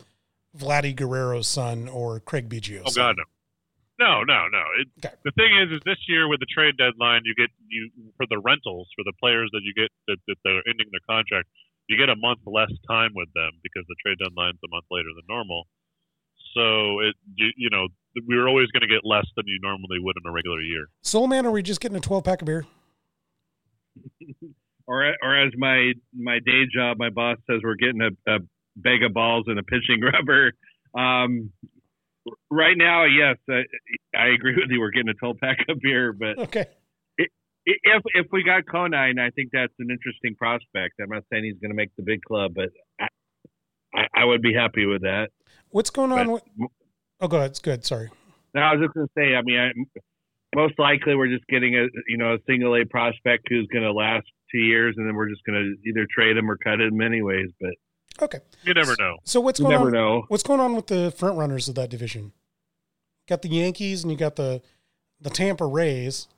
Vladdy 0.57 0.95
Guerrero's 0.95 1.49
son 1.49 1.89
or 1.89 2.21
Craig 2.21 2.49
Biggio's. 2.49 2.83
Oh 2.87 2.91
son. 2.91 3.05
God, 3.05 3.17
no. 3.19 3.25
No, 4.01 4.25
no, 4.25 4.49
no. 4.49 4.65
It, 4.81 4.89
Okay. 5.05 5.15
The 5.25 5.33
thing 5.33 5.53
is, 5.61 5.77
is 5.77 5.83
this 5.85 6.01
year 6.09 6.27
with 6.27 6.41
the 6.41 6.49
trade 6.49 6.77
deadline, 6.79 7.21
you 7.25 7.35
get 7.37 7.51
you 7.69 7.91
for 8.17 8.25
the 8.27 8.41
rentals 8.41 8.89
for 8.97 9.05
the 9.05 9.13
players 9.21 9.51
that 9.53 9.61
you 9.63 9.75
get 9.77 9.91
that, 10.09 10.17
that 10.27 10.37
they're 10.43 10.65
ending 10.67 10.89
their 10.91 11.05
contract, 11.05 11.49
you 11.87 11.99
get 12.01 12.09
a 12.09 12.17
month 12.17 12.41
less 12.47 12.73
time 12.89 13.13
with 13.15 13.29
them 13.35 13.51
because 13.63 13.85
the 13.89 13.97
trade 14.01 14.17
deadline's 14.17 14.59
a 14.65 14.71
month 14.73 14.87
later 14.91 15.11
than 15.15 15.25
normal. 15.29 15.69
So 16.55 17.01
it 17.01 17.15
you, 17.37 17.53
you 17.57 17.71
know 17.71 17.89
we 18.27 18.37
were 18.37 18.49
always 18.49 18.69
going 18.73 18.81
to 18.83 18.89
get 18.89 19.05
less 19.05 19.27
than 19.37 19.45
you 19.47 19.59
normally 19.61 20.01
would 20.01 20.17
in 20.17 20.29
a 20.29 20.33
regular 20.33 20.61
year. 20.61 20.89
Soul 21.03 21.29
Man, 21.29 21.45
are 21.45 21.53
we 21.53 21.63
just 21.63 21.81
getting 21.81 21.97
a 21.97 22.01
twelve 22.01 22.25
pack 22.25 22.41
of 22.43 22.47
beer? 22.47 22.65
Or 24.87 25.05
or 25.23 25.47
as 25.47 25.53
my 25.57 25.93
my 26.13 26.41
day 26.45 26.65
job, 26.75 26.97
my 26.99 27.11
boss 27.11 27.37
says 27.49 27.61
we're 27.63 27.77
getting 27.77 28.01
a, 28.01 28.11
a 28.29 28.39
bag 28.83 29.03
of 29.03 29.13
balls 29.15 29.45
and 29.49 29.59
a 29.59 29.63
pitching 29.63 30.01
rubber. 30.13 30.53
Um, 30.95 31.51
right 32.51 32.77
now, 32.77 33.05
yes, 33.05 33.37
I, 33.49 33.63
I 34.17 34.27
agree 34.29 34.55
with 34.57 34.71
you. 34.71 34.81
We're 34.81 34.91
getting 34.91 35.09
a 35.11 35.15
12 35.15 35.37
pack 35.41 35.59
of 35.69 35.79
beer, 35.81 36.13
but 36.13 36.39
Okay. 36.39 36.67
if 37.19 38.03
if 38.15 38.27
we 38.33 38.43
got 38.43 38.67
Conine, 38.67 39.19
I 39.19 39.31
think 39.31 39.51
that's 39.53 39.73
an 39.79 39.89
interesting 39.91 40.35
prospect. 40.37 40.95
I'm 41.01 41.11
not 41.11 41.25
saying 41.33 41.45
he's 41.45 41.59
going 41.61 41.71
to 41.71 41.77
make 41.77 41.91
the 41.97 42.03
big 42.03 42.23
club, 42.23 42.53
but 42.55 42.71
I, 43.01 43.07
I, 43.95 44.07
I 44.23 44.25
would 44.25 44.43
be 44.43 44.55
happy 44.55 44.87
with 44.87 45.03
that. 45.03 45.29
What's 45.71 45.91
going 45.91 46.13
on? 46.13 46.27
But- 46.27 46.33
With, 46.59 46.71
oh, 47.21 47.29
go 47.29 47.37
ahead. 47.39 47.51
It's 47.51 47.61
good. 47.61 47.85
Sorry. 47.85 48.11
No, 48.55 48.63
I 48.63 48.75
was 48.75 48.83
just 48.85 48.95
going 48.95 49.07
to 49.07 49.13
say. 49.17 49.37
I 49.37 49.43
mean, 49.43 49.59
I, 49.59 49.71
most 50.57 50.77
likely 50.81 51.15
we're 51.15 51.29
just 51.29 51.47
getting 51.47 51.77
a 51.77 51.87
you 52.09 52.17
know 52.19 52.35
a 52.35 52.39
single 52.49 52.75
A 52.75 52.85
prospect 52.85 53.47
who's 53.49 53.69
going 53.73 53.85
to 53.85 53.93
last 53.93 54.27
two 54.51 54.59
years, 54.59 54.97
and 54.99 55.07
then 55.07 55.15
we're 55.15 55.29
just 55.29 55.45
going 55.45 55.57
to 55.63 55.89
either 55.89 56.07
trade 56.13 56.37
him 56.37 56.51
or 56.51 56.57
cut 56.57 56.81
him 56.81 57.01
anyways. 57.01 57.51
But 57.61 57.71
Okay. 58.23 58.41
You 58.65 58.75
never 58.75 58.95
know. 58.99 59.17
So 59.25 59.41
what's 59.41 59.59
you 59.59 59.65
going 59.65 59.73
never 59.77 59.87
on? 59.87 59.93
know. 59.93 60.25
What's 60.29 60.43
going 60.43 60.61
on 60.61 60.75
with 60.77 60.87
the 60.89 61.11
front 61.11 61.39
runners 61.39 61.69
of 61.69 61.75
that 61.77 61.89
division? 61.91 62.33
Got 63.29 63.43
the 63.43 63.49
Yankees 63.49 64.03
and 64.03 64.11
you 64.11 64.19
got 64.19 64.37
the 64.37 64.61
the 65.21 65.31
Tampa 65.31 65.67
Rays. 65.67 66.29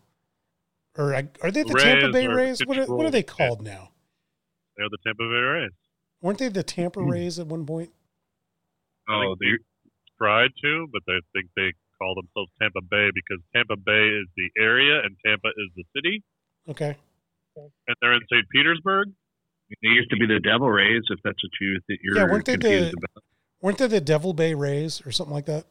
Or 0.97 1.15
are 1.15 1.51
they 1.51 1.63
the 1.63 1.75
Tampa 1.79 2.13
Bay 2.13 2.27
Rays? 2.27 2.61
What 2.67 2.79
are, 2.79 2.85
what 2.87 3.07
are 3.07 3.11
they 3.11 3.23
controlled. 3.23 3.59
called 3.59 3.63
now? 3.67 3.91
They're 4.77 4.89
the 4.91 4.99
Tampa 5.07 5.23
Bay 5.23 5.41
Rays. 5.41 5.71
Weren't 6.21 6.39
they 6.39 6.49
the 6.49 6.63
Tampa 6.63 7.01
Hmm. 7.01 7.09
Rays 7.11 7.39
at 7.39 7.47
one 7.47 7.65
point? 7.67 7.91
Oh, 9.09 9.35
the, 9.41 9.59
Tried 10.19 10.51
to, 10.63 10.87
but 10.93 11.03
they 11.07 11.19
think 11.33 11.51
they 11.57 11.73
call 11.99 12.15
themselves 12.15 12.51
Tampa 12.61 12.81
Bay 12.83 13.09
because 13.13 13.43
Tampa 13.55 13.75
Bay 13.77 14.07
is 14.09 14.29
the 14.37 14.51
area 14.63 15.01
and 15.03 15.17
Tampa 15.27 15.49
is 15.49 15.69
the 15.75 15.83
city, 15.97 16.23
Okay. 16.69 16.97
and 17.57 17.97
they're 18.01 18.13
in 18.13 18.21
St. 18.31 18.47
Petersburg. 18.51 19.09
They 19.83 19.89
used 19.89 20.11
to 20.11 20.17
be 20.17 20.27
the 20.27 20.41
Devil 20.41 20.69
Rays, 20.71 21.03
if 21.11 21.19
that's 21.25 21.43
what 21.43 21.51
you 21.61 21.81
that 21.89 21.99
you're 22.03 22.17
Yeah, 22.17 22.25
weren't 22.25 22.45
they 22.45 22.57
the- 22.57 22.89
about. 22.91 23.25
Weren't 23.61 23.79
they 23.79 23.87
the 23.87 24.01
Devil 24.01 24.33
Bay 24.35 24.55
Rays 24.55 25.01
or 25.07 25.13
something 25.13 25.33
like 25.35 25.47
that? 25.47 25.65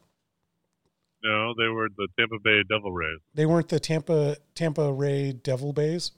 No, 1.22 1.54
they 1.56 1.68
were 1.68 1.88
the 1.96 2.08
Tampa 2.18 2.38
Bay 2.42 2.62
Devil 2.68 2.90
Rays. 2.92 3.18
They 3.34 3.46
weren't 3.46 3.68
the 3.68 3.78
Tampa 3.78 4.36
Tampa 4.54 4.92
Ray 4.92 5.32
Devil 5.32 5.72
Bays. 5.72 6.10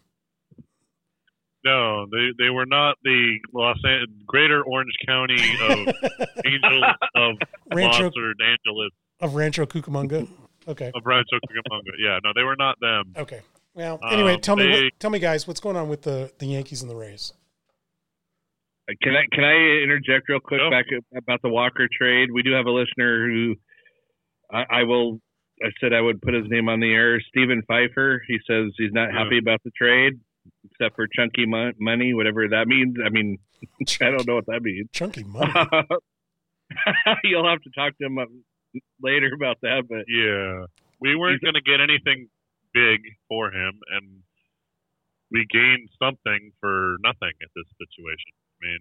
No, 1.65 2.07
they 2.13 2.31
they 2.39 2.51
were 2.51 2.67
not 2.67 2.97
the 3.03 3.39
Los 3.53 3.79
An- 3.85 4.07
Greater 4.27 4.63
Orange 4.63 4.93
County 5.07 5.35
of 5.63 5.79
Angels 6.45 6.85
of 7.15 7.37
Rancho 7.73 8.05
Los 8.05 8.13
Angeles 8.45 8.91
of 9.21 9.35
Rancho 9.35 9.65
Cucamonga. 9.67 10.29
Okay. 10.69 10.91
of 10.95 11.03
Rancho 11.05 11.37
Cucamonga. 11.37 11.93
Yeah, 11.99 12.19
no, 12.23 12.33
they 12.35 12.43
were 12.43 12.57
not 12.57 12.79
them. 12.81 13.15
Okay. 13.17 13.41
Well, 13.75 13.99
anyway, 14.11 14.35
Um, 14.35 14.41
tell 14.41 14.57
me, 14.57 14.65
they- 14.67 14.85
what, 14.85 14.93
tell 15.01 15.11
me, 15.11 15.19
guys, 15.19 15.47
what's 15.49 15.61
going 15.61 15.77
on 15.77 15.89
with 15.89 16.03
the 16.03 16.33
the 16.39 16.47
Yankees 16.47 16.83
and 16.83 16.91
the 16.91 16.97
Rays? 16.97 17.33
Can 19.03 19.15
I 19.17 19.25
can 19.33 19.45
I 19.45 19.83
interject 19.83 20.29
real 20.29 20.41
quick 20.41 20.61
Go. 20.61 20.71
back 20.71 20.87
about 21.17 21.41
the 21.43 21.49
Walker 21.49 21.89
trade? 21.91 22.31
We 22.33 22.43
do 22.43 22.53
have 22.53 22.67
a 22.67 22.71
listener 22.71 23.27
who 23.29 23.55
I, 24.53 24.65
I 24.81 24.83
will. 24.85 25.21
I 25.63 25.69
said 25.81 25.93
I 25.95 26.01
would 26.01 26.21
put 26.21 26.35
his 26.35 26.45
name 26.49 26.69
on 26.69 26.81
the 26.81 26.93
air. 26.93 27.21
Stephen 27.29 27.63
Pfeiffer. 27.67 28.23
He 28.29 28.39
says 28.47 28.73
he's 28.77 28.93
not 28.93 29.09
Yeah. 29.13 29.23
happy 29.25 29.39
about 29.39 29.63
the 29.65 29.71
trade, 29.71 30.15
except 30.71 30.97
for 30.97 31.07
chunky 31.07 31.47
mon- 31.47 31.75
money, 31.79 32.13
whatever 32.13 32.47
that 32.49 32.67
means. 32.69 32.97
I 33.05 33.09
mean, 33.09 33.39
I 34.03 34.11
don't 34.11 34.27
know 34.27 34.35
what 34.35 34.47
that 34.47 34.63
means. 34.63 34.89
Chunky 34.93 35.23
money. 35.25 35.51
You'll 37.25 37.49
have 37.49 37.63
to 37.63 37.71
talk 37.71 37.97
to 37.99 38.07
him 38.07 38.19
uh, 38.19 38.25
later 39.01 39.31
about 39.35 39.59
that. 39.63 39.85
But 39.89 40.05
Yeah, 40.09 40.67
we 41.01 41.15
weren't 41.15 41.41
going 41.41 41.55
to 41.55 41.63
get 41.63 41.81
anything 41.81 42.29
big 42.75 43.01
for 43.29 43.49
him, 43.53 43.79
and 43.97 44.21
we 45.31 45.47
gained 45.51 45.89
something 46.03 46.51
for 46.61 46.97
nothing 47.03 47.33
at 47.43 47.49
this 47.55 47.67
situation. 47.79 48.33
Mean, 48.65 48.79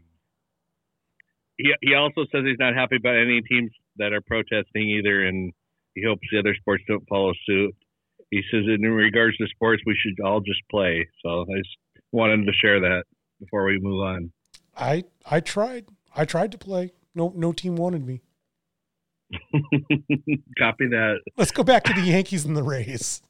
he 1.57 1.73
he 1.81 1.93
also 1.95 2.25
says 2.31 2.43
he's 2.45 2.59
not 2.59 2.73
happy 2.73 2.95
about 2.95 3.15
any 3.15 3.41
teams 3.41 3.71
that 3.97 4.13
are 4.13 4.21
protesting 4.21 4.89
either, 4.89 5.25
and 5.25 5.53
he 5.93 6.03
hopes 6.05 6.27
the 6.31 6.39
other 6.39 6.55
sports 6.55 6.83
don't 6.87 7.07
follow 7.07 7.33
suit. 7.45 7.75
He 8.31 8.41
says 8.49 8.63
in 8.65 8.81
regards 8.81 9.37
to 9.37 9.47
sports, 9.47 9.83
we 9.85 9.95
should 10.01 10.23
all 10.25 10.39
just 10.39 10.61
play. 10.71 11.07
So 11.23 11.41
I 11.41 11.57
just 11.57 11.77
wanted 12.11 12.45
to 12.45 12.53
share 12.53 12.79
that 12.79 13.03
before 13.39 13.65
we 13.65 13.79
move 13.79 14.01
on. 14.01 14.31
I 14.75 15.03
I 15.29 15.39
tried. 15.39 15.85
I 16.15 16.25
tried 16.25 16.51
to 16.53 16.57
play. 16.57 16.93
No 17.13 17.33
no 17.35 17.51
team 17.51 17.75
wanted 17.75 18.05
me. 18.05 18.21
Copy 20.59 20.87
that. 20.87 21.19
Let's 21.37 21.51
go 21.51 21.63
back 21.63 21.83
to 21.85 21.93
the 21.93 22.01
Yankees 22.01 22.45
and 22.45 22.55
the 22.55 22.63
Rays. 22.63 23.21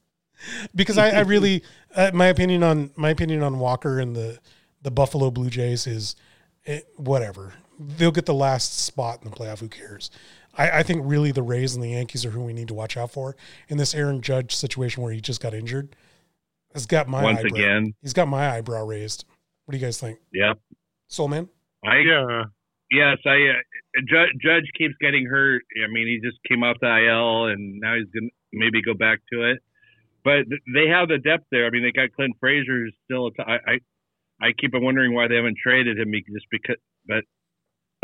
Because 0.74 0.98
I, 0.98 1.10
I 1.10 1.20
really, 1.20 1.62
uh, 1.94 2.10
my 2.12 2.26
opinion 2.26 2.62
on 2.62 2.90
my 2.96 3.10
opinion 3.10 3.42
on 3.42 3.58
Walker 3.58 3.98
and 4.00 4.14
the 4.14 4.38
the 4.82 4.90
Buffalo 4.90 5.30
Blue 5.30 5.48
Jays 5.48 5.86
is 5.86 6.16
eh, 6.66 6.80
whatever. 6.96 7.54
They'll 7.78 8.12
get 8.12 8.26
the 8.26 8.34
last 8.34 8.78
spot 8.78 9.20
in 9.22 9.30
the 9.30 9.36
playoff. 9.36 9.60
Who 9.60 9.68
cares? 9.68 10.10
I, 10.56 10.70
I 10.78 10.82
think 10.84 11.02
really 11.04 11.32
the 11.32 11.42
Rays 11.42 11.74
and 11.74 11.82
the 11.82 11.90
Yankees 11.90 12.24
are 12.24 12.30
who 12.30 12.42
we 12.42 12.52
need 12.52 12.68
to 12.68 12.74
watch 12.74 12.96
out 12.96 13.10
for 13.10 13.36
in 13.68 13.76
this 13.78 13.94
Aaron 13.94 14.20
Judge 14.20 14.54
situation 14.54 15.02
where 15.02 15.12
he 15.12 15.20
just 15.20 15.40
got 15.40 15.54
injured. 15.54 15.96
Has 16.72 16.86
got 16.86 17.08
my 17.08 17.22
Once 17.22 17.38
eyebrow. 17.38 17.58
again, 17.58 17.94
He's 18.02 18.12
got 18.12 18.28
my 18.28 18.50
eyebrow 18.50 18.84
raised. 18.84 19.24
What 19.64 19.72
do 19.72 19.78
you 19.78 19.84
guys 19.84 19.98
think, 19.98 20.18
yep. 20.32 20.58
Soul 21.08 21.28
Man? 21.28 21.48
I 21.84 21.98
Yeah. 21.98 22.44
yes, 22.90 23.18
I 23.26 23.30
uh, 23.30 24.00
Judge, 24.08 24.30
Judge 24.42 24.64
keeps 24.76 24.94
getting 25.00 25.26
hurt. 25.26 25.62
I 25.84 25.90
mean, 25.92 26.06
he 26.06 26.20
just 26.26 26.38
came 26.48 26.62
off 26.62 26.76
the 26.80 26.86
IL, 26.88 27.46
and 27.52 27.80
now 27.80 27.94
he's 27.96 28.08
gonna 28.14 28.30
maybe 28.52 28.82
go 28.82 28.94
back 28.94 29.20
to 29.32 29.50
it. 29.50 29.58
But 30.24 30.46
they 30.74 30.88
have 30.88 31.08
the 31.08 31.18
depth 31.18 31.44
there. 31.50 31.66
I 31.66 31.70
mean, 31.70 31.82
they 31.82 31.92
got 31.92 32.12
Clint 32.12 32.34
Frazier, 32.40 32.84
who's 32.84 32.94
still. 33.04 33.26
A 33.28 33.30
t- 33.32 33.42
I, 33.46 33.54
I 33.54 33.78
I 34.44 34.52
keep 34.52 34.74
on 34.74 34.84
wondering 34.84 35.14
why 35.14 35.28
they 35.28 35.36
haven't 35.36 35.56
traded 35.62 35.98
him, 35.98 36.12
just 36.12 36.46
because. 36.50 36.76
But 37.06 37.24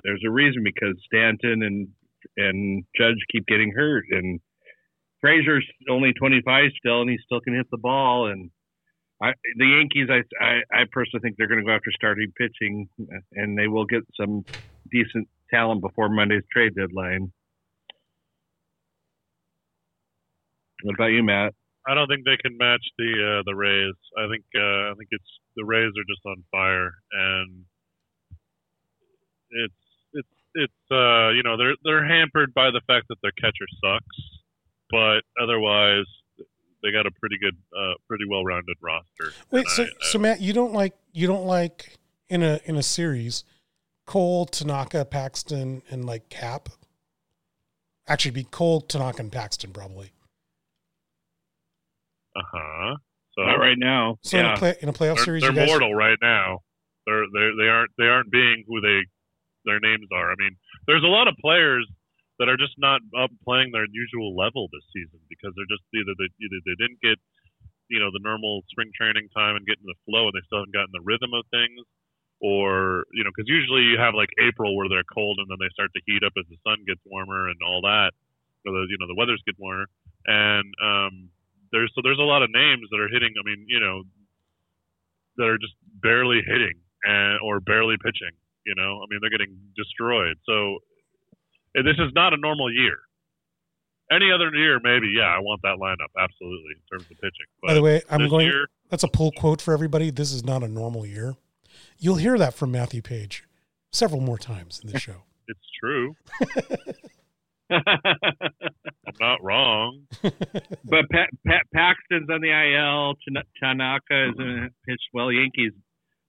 there's 0.05 0.23
a 0.27 0.31
reason 0.31 0.63
because 0.65 0.97
Stanton 1.07 1.63
and 1.63 1.89
and 2.37 2.85
Judge 2.97 3.19
keep 3.31 3.47
getting 3.47 3.73
hurt, 3.73 4.05
and 4.11 4.41
Frazier's 5.21 5.67
only 5.91 6.13
25 6.13 6.71
still, 6.79 7.03
and 7.03 7.11
he 7.11 7.19
still 7.25 7.41
can 7.41 7.55
hit 7.55 7.67
the 7.71 7.79
ball. 7.79 8.31
And 8.31 8.51
I, 9.23 9.33
the 9.57 9.67
Yankees, 9.67 10.09
I, 10.11 10.23
I 10.43 10.81
I 10.81 10.85
personally 10.91 11.21
think 11.23 11.37
they're 11.37 11.49
going 11.49 11.61
to 11.61 11.67
go 11.67 11.75
after 11.75 11.93
starting 11.95 12.33
pitching, 12.37 12.89
and 13.35 13.59
they 13.59 13.69
will 13.69 13.85
get 13.85 14.03
some 14.19 14.45
decent 14.91 15.29
talent 15.53 15.83
before 15.83 16.09
Monday's 16.09 16.43
trade 16.53 16.75
deadline. 16.75 17.33
What 20.83 20.95
about 20.95 21.13
you, 21.13 21.23
Matt? 21.23 21.53
I 21.87 21.95
don't 21.95 22.09
think 22.09 22.25
they 22.25 22.37
can 22.37 22.57
match 22.57 22.85
the 22.97 23.41
uh, 23.41 23.43
the 23.45 23.55
Rays. 23.55 23.95
I 24.17 24.29
think 24.31 24.45
uh, 24.57 24.93
I 24.93 24.95
think 24.97 25.09
it's 25.11 25.40
the 25.57 25.65
Rays 25.65 25.93
are 25.99 26.05
just 26.09 26.25
on 26.27 26.43
fire, 26.51 26.93
and 27.13 27.65
it's 29.51 29.75
it's 30.13 30.29
it's 30.55 30.91
uh, 30.91 31.31
you 31.31 31.43
know 31.43 31.57
they're 31.57 31.75
they're 31.85 32.07
hampered 32.07 32.55
by 32.55 32.71
the 32.71 32.81
fact 32.87 33.07
that 33.09 33.17
their 33.23 33.33
catcher 33.33 33.67
sucks, 33.83 34.17
but 34.91 35.23
otherwise 35.43 36.07
they 36.83 36.91
got 36.93 37.07
a 37.07 37.11
pretty 37.11 37.37
good, 37.39 37.57
uh, 37.77 37.93
pretty 38.09 38.25
well 38.29 38.43
rounded 38.43 38.77
roster. 38.81 39.35
Wait, 39.51 39.67
so 39.69 39.83
I- 39.83 39.87
I- 39.87 39.91
so 40.11 40.19
Matt, 40.19 40.41
you 40.41 40.53
don't 40.53 40.73
like 40.73 40.95
you 41.13 41.27
don't 41.27 41.45
like 41.47 41.99
in 42.29 42.43
a 42.43 42.61
in 42.65 42.77
a 42.77 42.83
series, 42.83 43.45
Cole, 44.07 44.47
Tanaka, 44.47 45.05
Paxton, 45.05 45.83
and 45.91 46.05
like 46.07 46.29
Cap. 46.31 46.69
Actually, 48.09 48.31
be 48.33 48.45
Cole, 48.45 48.81
Tanaka, 48.81 49.21
and 49.23 49.31
Paxton 49.31 49.73
probably. 49.73 50.13
uh-huh. 52.37 52.97
So 53.41 53.49
Not 53.49 53.57
right 53.57 53.81
now. 53.81 54.21
So 54.21 54.37
yeah. 54.37 54.53
in 54.53 54.53
a 54.53 54.59
play 54.61 54.77
in 54.85 54.89
a 54.89 54.93
playoff 54.93 55.17
they're, 55.17 55.25
series, 55.25 55.41
they're 55.41 55.57
you 55.57 55.65
guys, 55.65 55.69
mortal 55.73 55.97
right 55.97 56.19
now. 56.21 56.61
They're 57.09 57.25
they 57.33 57.49
they 57.57 57.69
aren't 57.73 57.91
they 57.97 58.05
aren't 58.05 58.29
being 58.29 58.69
who 58.69 58.85
they 58.85 59.09
their 59.65 59.81
names 59.81 60.13
are. 60.13 60.29
I 60.29 60.37
mean, 60.37 60.61
there's 60.85 61.05
a 61.05 61.09
lot 61.09 61.25
of 61.25 61.41
players 61.41 61.89
that 62.37 62.53
are 62.53 62.61
just 62.61 62.77
not 62.77 63.01
up 63.17 63.33
playing 63.49 63.73
their 63.73 63.89
usual 63.89 64.37
level 64.37 64.69
this 64.69 64.85
season 64.93 65.25
because 65.33 65.57
they're 65.57 65.73
just 65.73 65.81
either 65.97 66.13
they 66.21 66.29
either 66.37 66.61
they 66.69 66.77
didn't 66.77 67.01
get 67.01 67.17
you 67.89 67.97
know 67.97 68.13
the 68.13 68.21
normal 68.21 68.61
spring 68.69 68.93
training 68.93 69.33
time 69.33 69.57
and 69.57 69.65
get 69.65 69.81
in 69.81 69.89
the 69.89 69.97
flow 70.05 70.29
and 70.29 70.37
they 70.37 70.45
still 70.45 70.61
haven't 70.61 70.77
gotten 70.77 70.93
the 70.93 71.01
rhythm 71.01 71.33
of 71.33 71.49
things 71.49 71.81
or 72.45 73.09
you 73.17 73.25
know 73.25 73.33
because 73.33 73.49
usually 73.49 73.89
you 73.89 73.97
have 73.97 74.13
like 74.13 74.29
April 74.37 74.77
where 74.77 74.89
they're 74.93 75.09
cold 75.09 75.41
and 75.41 75.49
then 75.49 75.57
they 75.57 75.73
start 75.73 75.89
to 75.97 76.05
heat 76.05 76.21
up 76.21 76.37
as 76.37 76.45
the 76.53 76.61
sun 76.61 76.85
gets 76.85 77.01
warmer 77.09 77.49
and 77.49 77.57
all 77.65 77.81
that 77.81 78.13
so 78.65 78.73
the 78.73 78.85
you 78.93 79.01
know 79.01 79.09
the 79.09 79.17
weathers 79.17 79.41
get 79.49 79.57
warmer 79.57 79.89
and 80.29 80.69
um 80.85 81.33
there's 81.73 81.91
so 81.95 82.01
there's 82.03 82.19
a 82.19 82.23
lot 82.23 82.43
of 82.43 82.51
names 82.53 82.89
that 82.91 83.01
are 83.01 83.09
hitting 83.09 83.33
I 83.39 83.43
mean 83.45 83.67
you 83.69 83.81
know 83.81 84.03
that 85.37 85.47
are 85.47 85.59
just 85.59 85.75
barely 86.03 86.41
hitting 86.47 86.75
and 87.05 87.39
or 87.43 87.61
barely 87.61 87.97
pitching 88.03 88.35
you 88.67 88.75
know 88.77 89.01
I 89.03 89.07
mean 89.09 89.21
they're 89.21 89.31
getting 89.31 89.57
destroyed 89.77 90.37
so 90.47 90.79
this 91.75 91.97
is 91.99 92.13
not 92.15 92.35
a 92.35 92.37
normal 92.37 92.73
year 92.73 92.99
any 94.11 94.31
other 94.33 94.51
year 94.55 94.81
maybe 94.83 95.15
yeah 95.17 95.31
I 95.35 95.39
want 95.39 95.63
that 95.63 95.79
lineup 95.79 96.13
absolutely 96.19 96.75
in 96.77 96.83
terms 96.91 97.11
of 97.11 97.17
pitching 97.17 97.47
but 97.63 97.69
by 97.69 97.75
the 97.75 97.83
way, 97.83 98.03
I'm 98.11 98.29
going. 98.29 98.47
year, 98.47 98.67
That's 98.89 99.05
a 99.05 99.09
pull 99.09 99.33
quote 99.33 99.61
for 99.61 99.73
everybody. 99.73 100.11
This 100.11 100.33
is 100.33 100.45
not 100.45 100.63
a 100.63 100.69
normal 100.69 101.07
year. 101.07 101.37
You'll 101.99 102.17
hear 102.17 102.39
that 102.39 102.55
from 102.55 102.73
Matthew 102.73 103.03
Paige 103.03 103.45
several 103.93 104.21
more 104.21 104.39
times 104.39 104.81
in 104.83 104.91
the 104.91 104.99
show. 105.07 105.23
it's 105.47 105.61
true 105.79 106.15
not 109.21 109.43
wrong 109.43 110.07
but 110.85 111.09
pa- 111.11 111.27
pa- 111.47 111.69
Paxton's 111.75 112.29
on 112.31 112.41
the 112.41 112.51
IL. 112.51 113.15
Tanaka 113.63 114.31
is 114.31 114.35
in 114.39 114.71
pitch 114.87 115.01
well. 115.13 115.33
Yankees. 115.33 115.73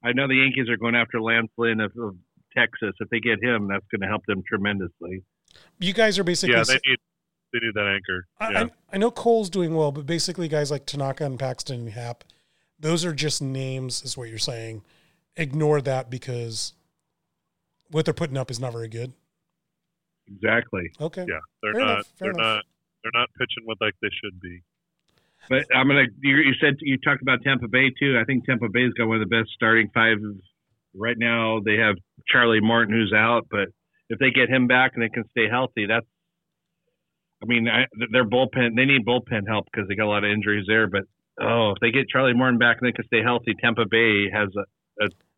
I 0.04 0.12
know 0.12 0.26
the 0.26 0.34
Yankees 0.36 0.68
are 0.68 0.76
going 0.76 0.94
after 0.94 1.20
Lance 1.20 1.50
Lynn 1.56 1.80
of, 1.80 1.92
of 1.98 2.16
Texas. 2.56 2.94
If 3.00 3.08
they 3.10 3.20
get 3.20 3.42
him, 3.42 3.68
that's 3.68 3.86
going 3.90 4.00
to 4.00 4.06
help 4.06 4.22
them 4.26 4.42
tremendously. 4.46 5.22
You 5.78 5.92
guys 5.92 6.18
are 6.18 6.24
basically. 6.24 6.56
yeah 6.56 6.64
they 6.64 6.78
need 6.86 6.98
they 7.52 7.58
need 7.58 7.74
that 7.74 7.86
anchor 7.86 8.26
I, 8.40 8.50
yeah 8.50 8.64
I, 8.64 8.94
I 8.94 8.98
know 8.98 9.10
Cole's 9.10 9.50
doing 9.50 9.74
well, 9.74 9.92
but 9.92 10.06
basically, 10.06 10.48
guys 10.48 10.70
like 10.70 10.86
Tanaka 10.86 11.24
and 11.24 11.38
Paxton 11.38 11.80
and 11.80 11.90
Happ, 11.90 12.24
those 12.78 13.04
are 13.04 13.12
just 13.12 13.42
names, 13.42 14.02
is 14.02 14.16
what 14.16 14.28
you're 14.28 14.38
saying. 14.38 14.82
Ignore 15.36 15.80
that 15.82 16.10
because 16.10 16.72
what 17.90 18.04
they're 18.04 18.14
putting 18.14 18.36
up 18.36 18.50
is 18.50 18.58
not 18.58 18.72
very 18.72 18.88
good. 18.88 19.12
Exactly. 20.34 20.90
Okay. 21.00 21.24
yeah 21.28 21.40
they're 21.62 21.72
Fair 21.74 21.80
not 21.80 21.92
enough, 21.92 22.06
they're 22.18 22.30
enough. 22.30 22.38
not 22.56 22.64
they're 23.02 23.20
not 23.20 23.28
pitching 23.38 23.64
what 23.64 23.78
like 23.80 23.94
they 24.02 24.08
should 24.22 24.40
be 24.40 24.62
But 25.48 25.64
I'm 25.74 25.88
gonna. 25.88 26.06
You, 26.22 26.36
you 26.36 26.54
said 26.60 26.74
you 26.80 26.98
talked 26.98 27.22
about 27.22 27.42
Tampa 27.42 27.68
Bay 27.68 27.90
too. 27.98 28.16
I 28.20 28.24
think 28.24 28.44
Tampa 28.46 28.68
Bay's 28.68 28.92
got 28.92 29.08
one 29.08 29.20
of 29.20 29.28
the 29.28 29.34
best 29.34 29.50
starting 29.54 29.90
five 29.92 30.18
right 30.94 31.16
now. 31.18 31.58
They 31.64 31.76
have 31.76 31.96
Charlie 32.28 32.60
Morton 32.60 32.94
who's 32.94 33.12
out, 33.12 33.46
but 33.50 33.68
if 34.08 34.18
they 34.18 34.30
get 34.30 34.48
him 34.48 34.66
back 34.68 34.92
and 34.94 35.02
they 35.02 35.08
can 35.08 35.24
stay 35.30 35.48
healthy, 35.50 35.86
that's. 35.86 36.06
I 37.42 37.46
mean, 37.46 37.66
I, 37.66 37.86
their 38.12 38.24
bullpen. 38.24 38.76
They 38.76 38.84
need 38.84 39.04
bullpen 39.04 39.48
help 39.48 39.66
because 39.66 39.88
they 39.88 39.96
got 39.96 40.06
a 40.06 40.14
lot 40.14 40.22
of 40.22 40.30
injuries 40.30 40.66
there. 40.68 40.86
But 40.86 41.02
oh, 41.40 41.72
if 41.72 41.78
they 41.80 41.90
get 41.90 42.08
Charlie 42.08 42.34
Morton 42.34 42.58
back 42.58 42.76
and 42.80 42.86
they 42.88 42.92
can 42.92 43.04
stay 43.06 43.20
healthy, 43.22 43.54
Tampa 43.60 43.84
Bay 43.90 44.30
has 44.30 44.48
a, 44.56 44.62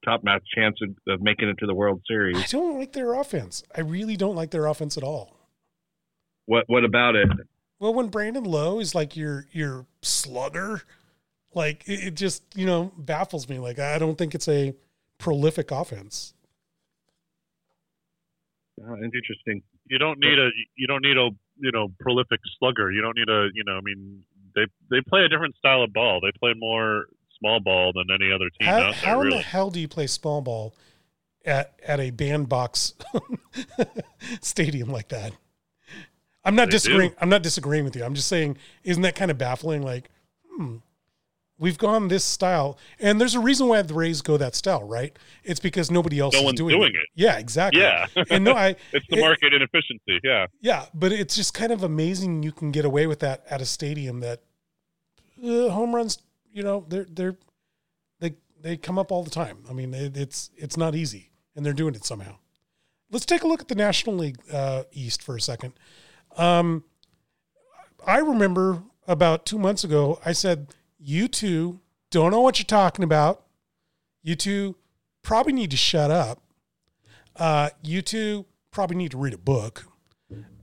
a 0.04 0.10
top-notch 0.10 0.42
chance 0.54 0.78
of, 0.82 0.90
of 1.12 1.22
making 1.22 1.48
it 1.48 1.58
to 1.58 1.66
the 1.66 1.74
World 1.74 2.02
Series. 2.06 2.36
I 2.36 2.46
don't 2.46 2.78
like 2.78 2.92
their 2.92 3.14
offense. 3.14 3.62
I 3.76 3.80
really 3.80 4.16
don't 4.16 4.36
like 4.36 4.50
their 4.50 4.66
offense 4.66 4.96
at 4.96 5.02
all. 5.02 5.36
What 6.46 6.64
What 6.66 6.84
about 6.84 7.16
it? 7.16 7.28
Well, 7.78 7.94
when 7.94 8.08
Brandon 8.08 8.44
Lowe 8.44 8.80
is 8.80 8.94
like 8.94 9.16
your 9.16 9.46
your 9.52 9.86
slugger, 10.02 10.82
like 11.54 11.88
it, 11.88 12.08
it 12.08 12.14
just 12.14 12.42
you 12.54 12.66
know 12.66 12.92
baffles 12.96 13.48
me. 13.48 13.58
Like 13.58 13.78
I 13.78 13.98
don't 13.98 14.16
think 14.16 14.34
it's 14.34 14.48
a 14.48 14.74
prolific 15.18 15.70
offense. 15.70 16.34
Oh, 18.80 18.96
interesting. 18.96 19.62
you 19.88 19.98
don't 19.98 20.18
need 20.18 20.38
a 20.38 20.48
you 20.76 20.86
don't 20.86 21.02
need 21.02 21.16
a 21.16 21.30
you 21.58 21.72
know 21.72 21.88
prolific 22.00 22.40
slugger. 22.58 22.90
You 22.90 23.00
don't 23.02 23.16
need 23.16 23.28
a 23.28 23.48
you 23.54 23.64
know 23.64 23.76
I 23.76 23.80
mean 23.82 24.22
they 24.54 24.66
they 24.90 25.00
play 25.08 25.22
a 25.24 25.28
different 25.28 25.56
style 25.56 25.82
of 25.82 25.92
ball. 25.92 26.20
They 26.20 26.32
play 26.38 26.52
more 26.56 27.06
small 27.44 27.60
ball 27.60 27.92
than 27.92 28.04
any 28.10 28.32
other 28.32 28.48
team 28.58 28.66
How, 28.68 28.76
out 28.78 28.94
there. 28.94 29.10
how 29.10 29.20
in 29.20 29.30
the 29.30 29.38
hell 29.40 29.70
do 29.70 29.80
you 29.80 29.88
play 29.88 30.06
small 30.06 30.40
ball 30.40 30.74
at 31.44 31.74
at 31.86 32.00
a 32.00 32.10
bandbox 32.10 32.94
stadium 34.40 34.88
like 34.90 35.08
that? 35.08 35.32
I'm 36.44 36.54
not 36.54 36.66
They 36.66 36.72
disagreeing. 36.72 37.10
do. 37.10 37.16
I'm 37.20 37.28
not 37.28 37.42
disagreeing 37.42 37.84
with 37.84 37.96
you. 37.96 38.04
I'm 38.04 38.14
just 38.14 38.28
saying, 38.28 38.58
isn't 38.82 39.02
that 39.02 39.14
kind 39.14 39.30
of 39.30 39.38
baffling? 39.38 39.82
Like, 39.82 40.10
hmm, 40.50 40.76
we've 41.58 41.78
gone 41.78 42.08
this 42.08 42.22
style, 42.24 42.76
and 43.00 43.18
there's 43.20 43.34
a 43.34 43.40
reason 43.40 43.66
why 43.68 43.80
the 43.80 43.94
Rays 43.94 44.20
go 44.20 44.36
that 44.36 44.54
style, 44.54 44.82
right? 44.84 45.16
It's 45.42 45.60
because 45.60 45.90
nobody 45.90 46.18
else 46.18 46.34
No 46.34 46.40
is 46.40 46.44
one's 46.44 46.58
doing, 46.58 46.76
doing 46.78 46.92
it. 46.94 46.98
it. 46.98 47.08
Yeah, 47.14 47.38
exactly. 47.38 47.80
yeah, 47.80 48.06
And 48.30 48.44
no, 48.44 48.52
I 48.52 48.76
it's 48.92 49.06
the 49.08 49.16
it- 49.16 49.20
market 49.20 49.54
inefficiency. 49.54 50.20
Yeah, 50.22 50.46
yeah, 50.60 50.84
but 50.92 51.12
it's 51.12 51.34
just 51.34 51.54
kind 51.54 51.72
of 51.72 51.82
amazing 51.82 52.42
you 52.42 52.52
can 52.52 52.70
get 52.72 52.84
away 52.84 53.06
with 53.06 53.20
that 53.20 53.44
at 53.48 53.62
a 53.62 53.66
stadium 53.66 54.20
that 54.20 54.40
uh, 55.42 55.68
home 55.70 55.94
runs, 55.94 56.18
you 56.54 56.62
know, 56.62 56.86
they're 56.88 57.06
they're 57.10 57.36
they 58.20 58.34
they 58.62 58.78
come 58.78 58.98
up 58.98 59.12
all 59.12 59.22
the 59.22 59.30
time. 59.30 59.58
I 59.68 59.74
mean, 59.74 59.92
it, 59.92 60.16
it's 60.16 60.50
it's 60.56 60.78
not 60.78 60.94
easy, 60.94 61.30
and 61.54 61.66
they're 61.66 61.74
doing 61.74 61.94
it 61.94 62.04
somehow. 62.06 62.36
Let's 63.10 63.26
take 63.26 63.42
a 63.42 63.46
look 63.46 63.60
at 63.60 63.68
the 63.68 63.74
National 63.74 64.16
League 64.16 64.38
uh, 64.50 64.84
East 64.92 65.22
for 65.22 65.36
a 65.36 65.40
second. 65.40 65.74
Um, 66.38 66.84
I 68.06 68.18
remember 68.18 68.82
about 69.06 69.44
two 69.44 69.58
months 69.58 69.84
ago, 69.84 70.18
I 70.24 70.32
said, 70.32 70.68
"You 70.98 71.28
two 71.28 71.80
don't 72.10 72.30
know 72.30 72.40
what 72.40 72.58
you're 72.58 72.64
talking 72.64 73.04
about. 73.04 73.44
You 74.22 74.34
two 74.34 74.76
probably 75.22 75.52
need 75.52 75.70
to 75.72 75.76
shut 75.76 76.10
up." 76.10 76.40
uh, 77.36 77.70
you 77.82 78.02
two 78.02 78.46
probably 78.70 78.96
need 78.96 79.10
to 79.12 79.18
read 79.18 79.34
a 79.34 79.38
book. 79.38 79.86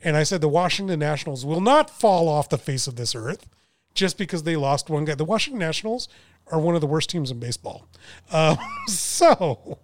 And 0.04 0.18
I 0.18 0.24
said 0.24 0.42
the 0.42 0.50
Washington 0.50 1.00
Nationals 1.00 1.46
will 1.46 1.62
not 1.62 1.90
fall 1.90 2.28
off 2.28 2.50
the 2.50 2.58
face 2.58 2.88
of 2.88 2.96
this 2.96 3.14
earth 3.14 3.48
just 3.94 4.18
because 4.18 4.44
they 4.44 4.56
lost 4.56 4.90
one 4.90 5.06
guy. 5.06 5.16
The 5.16 5.26
Washington 5.26 5.60
Nationals 5.60 6.08
are 6.52 6.60
one 6.60 6.76
of 6.76 6.82
the 6.82 6.88
worst 6.88 7.10
teams 7.10 7.32
in 7.32 7.40
baseball. 7.40 7.88
Um, 8.32 8.58
so 8.88 9.80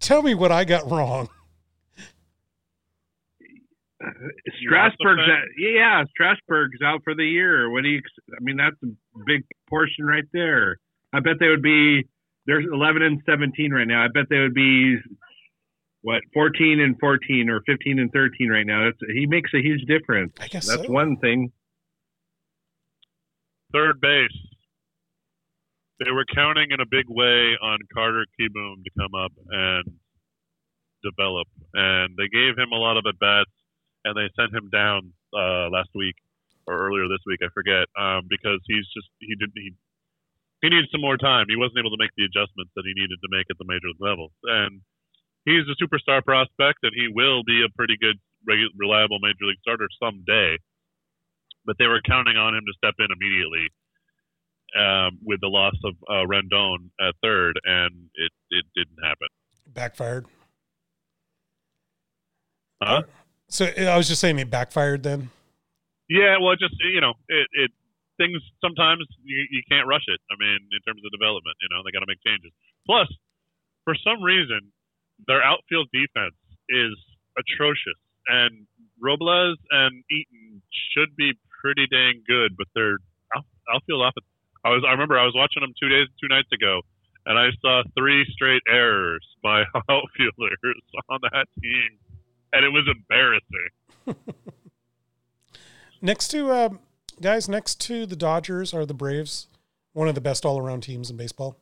tell 0.00 0.22
me 0.22 0.34
what 0.34 0.52
I 0.52 0.64
got 0.64 0.90
wrong. 0.90 1.28
Strasburg's 4.62 5.22
out, 5.22 5.44
yeah, 5.58 6.04
Strasburg's 6.10 6.80
out 6.84 7.02
for 7.02 7.14
the 7.14 7.24
year. 7.24 7.70
What 7.70 7.82
do 7.82 7.88
you? 7.88 8.00
I 8.32 8.40
mean, 8.40 8.56
that's 8.56 8.76
a 8.84 9.18
big 9.26 9.44
portion 9.68 10.04
right 10.06 10.24
there. 10.32 10.78
I 11.12 11.20
bet 11.20 11.34
they 11.40 11.48
would 11.48 11.62
be. 11.62 12.06
There's 12.46 12.64
11 12.72 13.02
and 13.02 13.20
17 13.26 13.72
right 13.72 13.86
now. 13.86 14.04
I 14.04 14.08
bet 14.08 14.24
they 14.30 14.38
would 14.38 14.54
be 14.54 14.96
what 16.02 16.22
14 16.32 16.80
and 16.80 16.98
14 16.98 17.50
or 17.50 17.60
15 17.66 17.98
and 17.98 18.10
13 18.12 18.48
right 18.48 18.66
now. 18.66 18.84
That's, 18.86 19.12
he 19.12 19.26
makes 19.26 19.52
a 19.52 19.58
huge 19.58 19.82
difference. 19.86 20.32
I 20.40 20.46
guess 20.46 20.66
that's 20.66 20.86
so. 20.86 20.92
one 20.92 21.16
thing. 21.18 21.52
Third 23.72 24.00
base. 24.00 24.36
They 26.00 26.10
were 26.10 26.24
counting 26.34 26.70
in 26.70 26.80
a 26.80 26.86
big 26.88 27.04
way 27.08 27.58
on 27.60 27.78
Carter 27.92 28.24
Kieboom 28.38 28.84
to 28.84 28.90
come 28.96 29.14
up 29.14 29.32
and 29.50 29.84
develop, 31.02 31.48
and 31.74 32.16
they 32.16 32.28
gave 32.32 32.56
him 32.56 32.72
a 32.72 32.78
lot 32.78 32.96
of 32.96 33.04
at 33.06 33.18
bats, 33.18 33.50
and 34.04 34.16
they 34.16 34.30
sent 34.38 34.54
him 34.54 34.70
down 34.70 35.12
uh, 35.34 35.68
last 35.68 35.90
week 35.94 36.14
or 36.66 36.76
earlier 36.86 37.08
this 37.08 37.22
week, 37.26 37.40
I 37.42 37.50
forget, 37.52 37.88
um, 37.98 38.28
because 38.28 38.60
he's 38.68 38.86
just 38.94 39.08
he 39.20 39.34
didn't 39.36 39.56
he 39.56 39.74
he 40.62 40.68
needed 40.68 40.88
some 40.90 41.00
more 41.02 41.16
time. 41.16 41.46
He 41.48 41.56
wasn't 41.56 41.78
able 41.78 41.94
to 41.94 42.00
make 42.00 42.14
the 42.16 42.24
adjustments 42.24 42.72
that 42.74 42.86
he 42.86 42.94
needed 42.94 43.18
to 43.20 43.30
make 43.30 43.46
at 43.50 43.58
the 43.58 43.68
major 43.68 43.92
level, 44.00 44.32
and 44.44 44.80
he's 45.44 45.66
a 45.68 45.76
superstar 45.76 46.24
prospect, 46.24 46.80
and 46.82 46.92
he 46.94 47.08
will 47.12 47.44
be 47.44 47.64
a 47.64 47.72
pretty 47.76 47.96
good, 48.00 48.16
reliable 48.78 49.18
major 49.20 49.44
league 49.44 49.60
starter 49.60 49.88
someday. 50.00 50.56
But 51.68 51.76
they 51.78 51.84
were 51.84 52.00
counting 52.00 52.40
on 52.40 52.56
him 52.56 52.64
to 52.64 52.72
step 52.80 52.96
in 52.98 53.12
immediately 53.12 53.68
um, 54.72 55.20
with 55.20 55.40
the 55.44 55.52
loss 55.52 55.76
of 55.84 55.92
uh, 56.08 56.24
Rendon 56.24 56.88
at 56.96 57.14
third, 57.22 57.60
and 57.62 58.08
it, 58.16 58.32
it 58.48 58.64
didn't 58.74 58.96
happen. 59.04 59.28
Backfired. 59.68 60.24
Huh? 62.82 63.02
So 63.48 63.66
I 63.66 63.96
was 63.96 64.08
just 64.08 64.20
saying 64.20 64.38
it 64.38 64.48
backfired 64.48 65.02
then. 65.02 65.28
Yeah, 66.08 66.40
well, 66.40 66.52
it 66.52 66.58
just 66.58 66.74
you 66.80 67.00
know, 67.00 67.12
it, 67.28 67.46
it 67.52 67.70
things 68.16 68.40
sometimes 68.64 69.04
you, 69.22 69.44
you 69.50 69.62
can't 69.68 69.86
rush 69.86 70.04
it. 70.08 70.20
I 70.32 70.36
mean, 70.40 70.56
in 70.72 70.80
terms 70.88 71.04
of 71.04 71.12
development, 71.12 71.56
you 71.60 71.68
know, 71.68 71.84
they 71.84 71.92
got 71.92 72.00
to 72.00 72.08
make 72.08 72.24
changes. 72.24 72.52
Plus, 72.86 73.08
for 73.84 73.94
some 74.00 74.22
reason, 74.24 74.72
their 75.26 75.44
outfield 75.44 75.88
defense 75.92 76.36
is 76.68 76.96
atrocious, 77.36 78.00
and 78.28 78.64
Robles 79.00 79.58
and 79.70 80.04
Eaton 80.10 80.62
should 80.92 81.14
be 81.16 81.36
pretty 81.60 81.86
dang 81.90 82.22
good, 82.26 82.56
but 82.56 82.66
their 82.74 82.98
out- 83.36 83.46
outfield 83.72 84.02
offense. 84.02 84.26
I 84.64 84.70
was 84.70 84.82
I 84.86 84.92
remember 84.92 85.18
I 85.18 85.24
was 85.24 85.34
watching 85.34 85.60
them 85.60 85.72
two 85.80 85.88
days 85.88 86.08
two 86.20 86.28
nights 86.28 86.48
ago, 86.52 86.80
and 87.26 87.38
I 87.38 87.50
saw 87.60 87.82
three 87.96 88.24
straight 88.32 88.62
errors 88.68 89.26
by 89.42 89.62
outfielders 89.90 90.82
on 91.08 91.20
that 91.22 91.46
team, 91.62 91.98
and 92.52 92.64
it 92.64 92.70
was 92.70 92.88
embarrassing. 92.88 93.68
Next 96.00 96.28
to 96.28 96.50
uh, 96.50 96.68
guys, 97.20 97.48
next 97.48 97.80
to 97.82 98.06
the 98.06 98.14
Dodgers 98.14 98.72
are 98.72 98.86
the 98.86 98.94
Braves, 98.94 99.48
one 99.92 100.06
of 100.06 100.14
the 100.14 100.20
best 100.20 100.46
all 100.46 100.58
around 100.58 100.82
teams 100.82 101.10
in 101.10 101.16
baseball. 101.16 101.56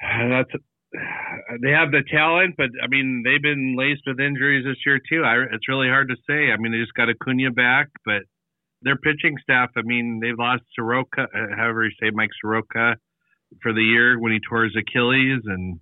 That's 0.00 0.50
they 1.62 1.70
have 1.70 1.90
the 1.90 2.02
talent, 2.10 2.54
but 2.56 2.70
I 2.82 2.86
mean 2.88 3.22
they've 3.24 3.42
been 3.42 3.76
laced 3.76 4.02
with 4.06 4.20
injuries 4.20 4.64
this 4.64 4.78
year 4.86 4.98
too. 4.98 5.24
I, 5.24 5.42
it's 5.52 5.68
really 5.68 5.88
hard 5.88 6.08
to 6.08 6.16
say. 6.28 6.52
I 6.52 6.56
mean 6.56 6.72
they 6.72 6.78
just 6.78 6.94
got 6.94 7.08
Acuna 7.08 7.50
back, 7.50 7.88
but 8.04 8.22
their 8.82 8.96
pitching 8.96 9.36
staff. 9.42 9.70
I 9.76 9.82
mean 9.82 10.20
they've 10.22 10.38
lost 10.38 10.62
Soroka, 10.74 11.22
uh, 11.22 11.56
however 11.56 11.84
you 11.84 11.90
say 12.00 12.10
Mike 12.12 12.30
Soroka, 12.40 12.96
for 13.62 13.72
the 13.72 13.82
year 13.82 14.18
when 14.18 14.32
he 14.32 14.38
tore 14.48 14.64
his 14.64 14.76
Achilles, 14.76 15.42
and 15.46 15.80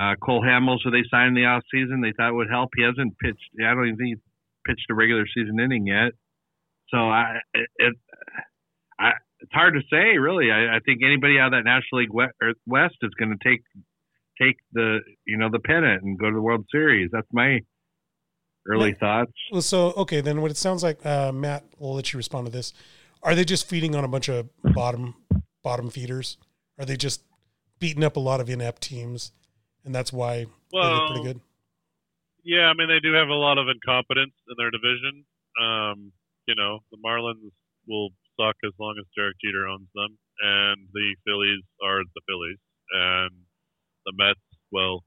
uh, 0.00 0.14
Cole 0.22 0.42
Hamels, 0.42 0.78
who 0.84 0.90
they 0.90 1.04
signed 1.10 1.36
in 1.36 1.42
the 1.42 1.48
off 1.48 1.62
season, 1.72 2.00
they 2.00 2.12
thought 2.16 2.34
would 2.34 2.50
help. 2.50 2.70
He 2.76 2.82
hasn't 2.82 3.18
pitched. 3.18 3.50
I 3.60 3.74
don't 3.74 3.86
even 3.86 3.96
think 3.98 4.08
he's 4.16 4.24
pitched 4.66 4.86
a 4.90 4.94
regular 4.94 5.26
season 5.26 5.60
inning 5.60 5.86
yet. 5.86 6.12
So 6.90 6.98
I 6.98 7.38
it, 7.54 7.94
I 8.98 9.12
it's 9.40 9.52
hard 9.52 9.74
to 9.74 9.80
say 9.90 10.18
really. 10.18 10.50
I, 10.50 10.76
I 10.76 10.78
think 10.84 11.02
anybody 11.04 11.38
out 11.38 11.52
of 11.52 11.52
that 11.52 11.64
National 11.64 12.02
League 12.02 12.12
West 12.12 12.96
is 13.02 13.14
going 13.18 13.36
to 13.36 13.48
take 13.48 13.62
take 14.40 14.56
the 14.72 15.00
you 15.26 15.36
know 15.36 15.48
the 15.50 15.58
pennant 15.60 16.02
and 16.02 16.18
go 16.18 16.28
to 16.28 16.34
the 16.34 16.40
World 16.42 16.64
Series. 16.72 17.10
That's 17.12 17.26
my 17.32 17.60
early 18.68 18.90
Yeah. 18.90 18.94
thoughts. 18.98 19.32
Well, 19.52 19.62
so 19.62 19.92
okay, 19.92 20.20
then 20.20 20.40
what 20.42 20.50
it 20.50 20.56
sounds 20.56 20.82
like, 20.82 21.04
uh, 21.04 21.32
Matt, 21.32 21.64
we'll 21.78 21.94
let 21.94 22.12
you 22.12 22.16
respond 22.16 22.46
to 22.46 22.52
this. 22.52 22.72
Are 23.22 23.34
they 23.34 23.44
just 23.44 23.68
feeding 23.68 23.94
on 23.94 24.04
a 24.04 24.08
bunch 24.08 24.28
of 24.28 24.48
bottom 24.74 25.14
bottom 25.62 25.90
feeders? 25.90 26.38
Are 26.78 26.84
they 26.84 26.96
just 26.96 27.22
beating 27.78 28.04
up 28.04 28.16
a 28.16 28.20
lot 28.20 28.40
of 28.40 28.48
inept 28.48 28.82
teams, 28.82 29.32
and 29.84 29.94
that's 29.94 30.12
why 30.12 30.44
they 30.44 30.44
look 30.44 30.72
Well, 30.72 31.06
pretty 31.06 31.22
good? 31.22 31.40
Yeah, 32.44 32.66
I 32.68 32.74
mean 32.74 32.88
they 32.88 33.00
do 33.00 33.12
have 33.12 33.28
a 33.28 33.34
lot 33.34 33.58
of 33.58 33.68
incompetence 33.68 34.32
in 34.48 34.54
their 34.56 34.70
division. 34.70 35.24
Um, 35.60 36.12
you 36.46 36.54
know, 36.54 36.80
the 36.90 36.96
Marlins 37.04 37.52
will 37.86 38.10
suck 38.38 38.56
as 38.64 38.72
long 38.78 38.94
as 38.98 39.04
Derek 39.16 39.36
Jeter 39.44 39.66
owns 39.68 39.88
them, 39.94 40.16
and 40.40 40.88
the 40.94 41.14
Phillies 41.26 41.62
are 41.82 42.00
the 42.14 42.20
Phillies, 42.26 42.58
and 42.92 43.30
the 44.04 44.12
Mets. 44.16 44.40
Well, 44.72 45.02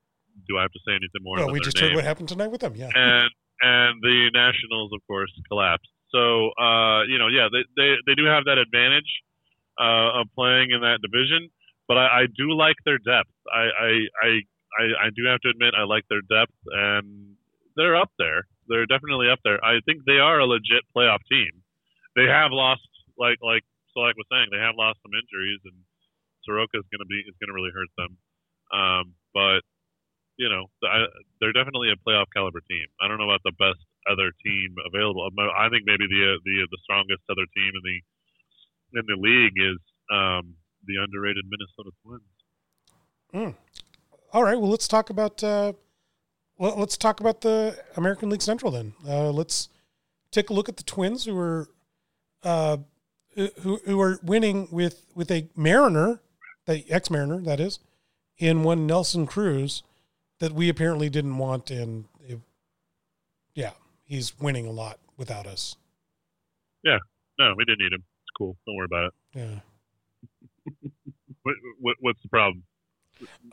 do 0.48 0.58
I 0.58 0.64
have 0.64 0.72
to 0.72 0.82
say 0.86 0.92
anything 0.92 1.22
more? 1.22 1.38
Well, 1.38 1.52
we 1.52 1.60
just 1.60 1.78
name? 1.78 1.90
heard 1.90 1.96
what 1.96 2.04
happened 2.04 2.30
tonight 2.30 2.52
with 2.52 2.62
them. 2.62 2.76
Yeah, 2.76 2.90
and 2.94 3.30
and 3.62 4.02
the 4.02 4.30
Nationals, 4.34 4.92
of 4.94 5.02
course, 5.08 5.32
collapsed. 5.48 5.90
So 6.12 6.52
uh, 6.58 7.04
you 7.10 7.18
know, 7.18 7.28
yeah, 7.28 7.48
they, 7.52 7.64
they 7.78 7.96
they 8.06 8.16
do 8.16 8.26
have 8.26 8.46
that 8.46 8.58
advantage 8.58 9.10
uh, 9.80 10.22
of 10.22 10.28
playing 10.36 10.72
in 10.72 10.82
that 10.82 11.00
division, 11.02 11.50
but 11.88 11.98
I, 11.98 12.06
I 12.06 12.24
do 12.30 12.54
like 12.54 12.78
their 12.86 12.98
depth. 12.98 13.34
I, 13.50 13.66
I 13.70 13.92
I 14.22 14.30
I 14.78 14.84
I 15.06 15.08
do 15.16 15.26
have 15.30 15.42
to 15.42 15.50
admit 15.50 15.74
I 15.78 15.84
like 15.84 16.06
their 16.10 16.22
depth, 16.22 16.54
and 16.70 17.38
they're 17.76 17.96
up 17.96 18.12
there. 18.18 18.46
They're 18.68 18.86
definitely 18.86 19.30
up 19.30 19.40
there. 19.44 19.64
I 19.64 19.82
think 19.86 20.06
they 20.06 20.22
are 20.22 20.40
a 20.40 20.46
legit 20.46 20.86
playoff 20.96 21.20
team. 21.30 21.52
They 22.16 22.30
have 22.30 22.54
lost, 22.54 22.86
like 23.18 23.42
like 23.42 23.66
Solack 23.94 24.18
was 24.18 24.30
saying, 24.30 24.50
they 24.54 24.62
have 24.62 24.78
lost 24.78 25.02
some 25.02 25.14
injuries, 25.14 25.62
and 25.66 25.78
Soroka 26.46 26.78
is 26.78 26.88
going 26.94 27.02
to 27.02 27.10
be 27.10 27.22
is 27.26 27.38
going 27.42 27.50
to 27.50 27.58
really 27.58 27.74
hurt 27.74 27.90
them. 27.98 28.18
Um, 28.74 29.14
but 29.34 29.62
you 30.38 30.50
know, 30.50 30.66
I, 30.84 31.06
they're 31.40 31.54
definitely 31.54 31.94
a 31.94 32.10
playoff 32.10 32.26
caliber 32.34 32.60
team. 32.68 32.88
I 33.00 33.08
don't 33.08 33.18
know 33.18 33.30
about 33.30 33.46
the 33.46 33.54
best 33.60 33.80
other 34.10 34.32
team 34.44 34.76
available. 34.86 35.30
I 35.56 35.70
think 35.70 35.84
maybe 35.86 36.08
the 36.10 36.40
the 36.44 36.68
the 36.70 36.78
strongest 36.84 37.22
other 37.30 37.46
team 37.56 37.72
in 37.72 37.84
the 37.86 37.98
in 39.00 39.06
the 39.08 39.18
league 39.22 39.54
is 39.56 39.80
um, 40.12 40.56
the 40.86 40.98
underrated 40.98 41.46
Minnesota 41.48 41.92
Twins. 42.04 42.24
All 44.32 44.44
right. 44.44 44.60
Well, 44.60 44.70
let's 44.70 44.88
talk 44.88 45.10
about 45.10 45.44
uh, 45.44 45.74
well, 46.58 46.78
let's 46.78 46.98
talk 46.98 47.20
about 47.20 47.42
the 47.42 47.78
American 47.96 48.30
League 48.30 48.42
Central 48.42 48.72
then. 48.72 48.94
Uh, 49.08 49.32
let's 49.32 49.70
take 50.32 50.50
a 50.50 50.54
look 50.54 50.70
at 50.70 50.78
the 50.78 50.84
Twins 50.84 51.26
who 51.26 51.38
are 51.38 51.70
uh, 52.44 52.78
who 53.36 53.80
who 53.86 54.02
are 54.02 54.20
winning 54.24 54.68
with 54.72 55.06
with 55.16 55.32
a 55.32 55.48
Mariner, 55.56 56.22
the 56.66 56.84
ex 56.90 57.10
Mariner 57.10 57.42
that 57.42 57.60
is, 57.60 57.80
in 58.38 58.64
one 58.64 58.86
Nelson 58.86 59.26
Cruz 59.26 59.84
that 60.40 60.52
we 60.52 60.70
apparently 60.70 61.10
didn't 61.10 61.38
want, 61.38 61.72
and 61.72 62.06
it, 62.28 62.34
eh, 62.34 62.38
yeah, 63.56 63.72
he's 64.04 64.38
winning 64.40 64.66
a 64.66 64.72
lot 64.72 65.00
without 65.18 65.48
us. 65.48 65.76
Yeah. 66.84 66.98
No, 67.40 67.54
we 67.58 67.66
didn't 67.66 67.80
need 67.80 67.94
him. 67.94 68.04
It's 68.24 68.32
cool. 68.38 68.58
Don't 68.66 68.76
worry 68.76 68.86
about 68.86 69.06
it. 69.06 69.14
Yeah. 69.34 69.60
What, 71.44 71.56
what, 71.82 71.96
what's 72.00 72.22
the 72.24 72.30
problem? 72.30 72.64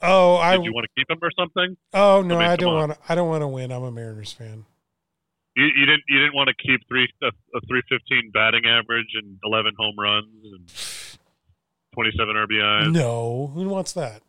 Oh, 0.00 0.36
I 0.36 0.56
Did 0.56 0.66
you 0.66 0.72
want 0.72 0.86
to 0.86 0.90
keep 0.96 1.10
him 1.10 1.18
or 1.20 1.30
something? 1.36 1.76
oh 1.92 2.22
no, 2.22 2.36
I 2.36 2.38
mean, 2.38 2.48
I 2.48 2.54
don't 2.54 2.74
want 2.74 2.92
to. 2.92 2.98
I 3.08 3.14
don't 3.16 3.28
want 3.28 3.42
to 3.42 3.48
win. 3.48 3.72
I'm 3.72 3.82
a 3.82 3.90
Mariners 3.90 4.32
fan. 4.32 4.64
You, 5.56 5.64
you 5.64 5.86
didn't 5.86 6.04
you 6.08 6.20
didn't 6.20 6.34
want 6.34 6.48
to 6.48 6.54
keep 6.54 6.80
three 6.88 7.08
a, 7.22 7.26
a 7.26 7.60
three 7.68 7.82
fifteen 7.88 8.30
batting 8.32 8.64
average 8.64 9.08
and 9.14 9.38
eleven 9.44 9.72
home 9.76 9.96
runs 9.98 10.28
and 10.44 10.68
twenty 11.94 12.12
seven 12.16 12.36
RBIs. 12.36 12.92
No, 12.92 13.50
who 13.54 13.68
wants 13.68 13.92
that? 13.94 14.22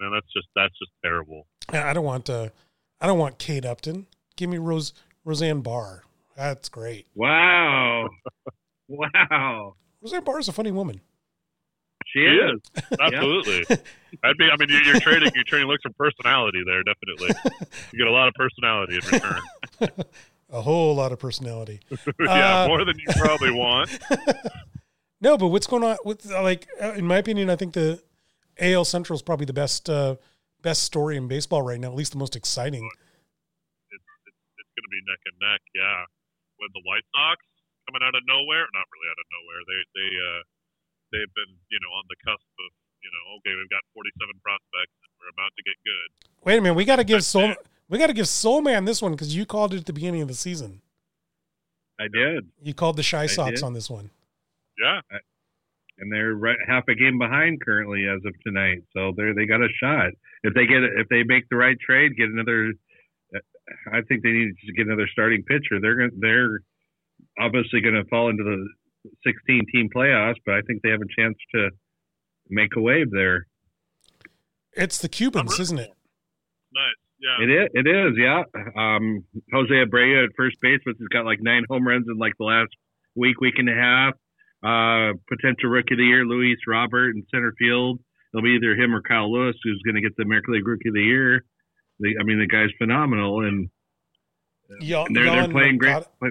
Man, 0.00 0.12
that's 0.12 0.26
just 0.32 0.48
that's 0.54 0.78
just 0.78 0.90
terrible. 1.02 1.46
I 1.70 1.90
I 1.90 1.92
don't 1.92 2.04
want 2.04 2.28
uh, 2.30 2.48
I 3.00 3.06
don't 3.06 3.18
want 3.18 3.38
Kate 3.38 3.64
Upton. 3.64 4.06
Give 4.36 4.50
me 4.50 4.58
Rose 4.58 4.92
Roseanne 5.24 5.60
Barr. 5.62 6.02
That's 6.36 6.68
great. 6.68 7.06
Wow, 7.14 8.08
wow, 8.88 9.74
Roseanne 10.02 10.24
Barr 10.24 10.38
is 10.38 10.48
a 10.48 10.52
funny 10.52 10.70
woman. 10.70 11.00
she 12.06 12.20
He 12.20 12.26
is. 12.26 12.60
is 12.92 12.98
absolutely. 13.00 13.76
I'd 14.22 14.36
be. 14.36 14.44
I 14.52 14.56
mean, 14.58 14.68
you're, 14.68 14.82
you're 14.82 15.00
trading. 15.00 15.30
You're 15.34 15.44
trading 15.44 15.66
looks 15.68 15.82
for 15.82 15.90
personality 15.98 16.62
there. 16.66 16.82
Definitely, 16.82 17.66
you 17.92 17.98
get 17.98 18.06
a 18.06 18.12
lot 18.12 18.28
of 18.28 18.34
personality 18.34 18.98
in 19.02 19.10
return. 19.10 19.40
A 20.50 20.60
whole 20.60 20.94
lot 20.94 21.10
of 21.10 21.18
personality. 21.18 21.80
yeah, 22.20 22.62
Uh, 22.64 22.68
more 22.68 22.84
than 22.84 22.96
you 22.98 23.06
probably 23.16 23.50
want. 23.50 23.90
No, 25.20 25.36
but 25.38 25.48
what's 25.48 25.66
going 25.66 25.82
on 25.82 25.96
with 26.04 26.26
like 26.26 26.68
uh, 26.80 26.92
in 26.92 27.06
my 27.06 27.16
opinion, 27.16 27.48
I 27.50 27.56
think 27.56 27.72
the 27.72 28.00
AL 28.60 28.84
Central 28.84 29.16
is 29.16 29.22
probably 29.22 29.46
the 29.46 29.56
best 29.56 29.88
uh, 29.88 30.16
best 30.62 30.82
story 30.82 31.16
in 31.16 31.28
baseball 31.28 31.62
right 31.62 31.78
now, 31.78 31.88
at 31.88 31.98
least 31.98 32.12
the 32.12 32.18
most 32.18 32.36
exciting. 32.36 32.84
It's 32.84 34.02
it's, 34.26 34.40
it's 34.58 34.72
going 34.74 34.86
to 34.86 34.92
be 34.92 35.02
neck 35.06 35.22
and 35.28 35.36
neck. 35.40 35.60
Yeah, 35.74 36.02
with 36.60 36.72
the 36.72 36.82
White 36.84 37.04
Sox 37.12 37.38
coming 37.86 38.02
out 38.02 38.16
of 38.16 38.22
nowhere, 38.26 38.66
not 38.74 38.86
really 38.90 39.08
out 39.12 39.20
of 39.20 39.28
nowhere. 39.30 39.60
They 39.68 39.80
they 39.94 40.10
uh, 40.16 40.40
they've 41.12 41.34
been 41.36 41.52
you 41.70 41.80
know 41.80 41.92
on 41.94 42.04
the 42.08 42.18
cusp 42.24 42.42
of 42.42 42.70
you 43.04 43.10
know 43.12 43.22
okay 43.40 43.54
we've 43.54 43.70
got 43.70 43.84
47 43.94 44.18
prospects 44.42 44.96
and 45.04 45.10
we're 45.20 45.32
about 45.32 45.52
to 45.54 45.62
get 45.62 45.76
good. 45.84 46.08
Wait 46.42 46.58
a 46.58 46.60
minute, 46.60 46.74
we 46.74 46.84
got 46.84 46.98
to 46.98 47.06
give 47.06 47.22
Soul 47.22 47.54
we 47.88 47.98
got 47.98 48.08
to 48.08 48.16
give 48.16 48.28
Soul 48.28 48.60
Man 48.60 48.84
this 48.84 49.00
one 49.00 49.12
because 49.12 49.34
you 49.34 49.46
called 49.46 49.74
it 49.74 49.78
at 49.78 49.86
the 49.86 49.94
beginning 49.94 50.22
of 50.22 50.28
the 50.28 50.38
season. 50.38 50.82
I 51.98 52.08
did. 52.12 52.50
You 52.60 52.74
called 52.74 52.96
the 52.96 53.02
Shy 53.02 53.24
I 53.24 53.26
Sox 53.26 53.62
on 53.62 53.72
this 53.72 53.88
one. 53.88 54.10
Yeah, 54.76 55.00
and 55.98 56.12
they're 56.12 56.34
right, 56.34 56.58
half 56.66 56.84
a 56.88 56.94
game 56.94 57.18
behind 57.18 57.60
currently 57.64 58.06
as 58.06 58.20
of 58.26 58.34
tonight. 58.44 58.82
So 58.92 59.12
they 59.16 59.32
they 59.34 59.46
got 59.46 59.60
a 59.62 59.68
shot 59.80 60.12
if 60.42 60.54
they 60.54 60.66
get 60.66 60.82
if 60.82 61.08
they 61.08 61.22
make 61.24 61.48
the 61.50 61.56
right 61.56 61.76
trade, 61.78 62.16
get 62.16 62.28
another. 62.28 62.72
I 63.92 64.00
think 64.02 64.22
they 64.22 64.30
need 64.30 64.54
to 64.66 64.72
get 64.74 64.86
another 64.86 65.08
starting 65.10 65.42
pitcher. 65.42 65.80
They're 65.80 65.96
going 65.96 66.10
they're 66.20 66.60
obviously 67.38 67.80
going 67.80 67.94
to 67.94 68.04
fall 68.08 68.30
into 68.30 68.44
the 68.44 68.68
16 69.26 69.66
team 69.72 69.88
playoffs, 69.94 70.36
but 70.44 70.54
I 70.54 70.60
think 70.62 70.82
they 70.82 70.90
have 70.90 71.00
a 71.00 71.20
chance 71.20 71.36
to 71.54 71.70
make 72.48 72.70
a 72.76 72.80
wave 72.80 73.10
there. 73.10 73.46
It's 74.72 74.98
the 74.98 75.08
Cubans, 75.08 75.58
isn't 75.58 75.78
it? 75.78 75.90
nice. 76.72 76.92
Yeah, 77.18 77.44
It 77.44 77.50
is, 77.50 77.68
it 77.72 77.86
is, 77.88 78.12
yeah. 78.18 78.42
Um, 78.76 79.24
Jose 79.52 79.72
Abreu 79.72 80.24
at 80.24 80.30
first 80.36 80.60
base, 80.60 80.80
which 80.84 80.98
has 80.98 81.08
got 81.08 81.24
like 81.24 81.38
nine 81.40 81.64
home 81.68 81.88
runs 81.88 82.06
in 82.08 82.18
like 82.18 82.34
the 82.38 82.44
last 82.44 82.68
week, 83.14 83.40
week 83.40 83.54
and 83.56 83.70
a 83.70 83.74
half. 83.74 84.14
Uh, 84.64 85.12
potential 85.28 85.68
rookie 85.70 85.94
of 85.94 85.98
the 85.98 86.04
year, 86.04 86.24
Luis 86.24 86.58
Robert 86.66 87.14
in 87.14 87.22
center 87.32 87.52
field. 87.58 88.00
It'll 88.32 88.42
be 88.42 88.56
either 88.56 88.74
him 88.74 88.94
or 88.94 89.02
Kyle 89.02 89.30
Lewis 89.32 89.54
who's 89.62 89.80
going 89.84 89.94
to 89.96 90.00
get 90.00 90.16
the 90.16 90.24
American 90.24 90.54
League 90.54 90.66
Rookie 90.66 90.88
of 90.88 90.94
the 90.94 91.02
Year. 91.02 91.44
The, 92.00 92.16
I 92.20 92.24
mean, 92.24 92.38
the 92.38 92.46
guy's 92.46 92.70
phenomenal, 92.78 93.46
and 93.46 93.68
Jan- 94.80 95.12
they're 95.12 95.24
they're 95.24 95.34
Jan 95.42 95.52
playing 95.52 95.78
great. 95.78 95.92
Moncada- 95.92 96.10
But 96.20 96.30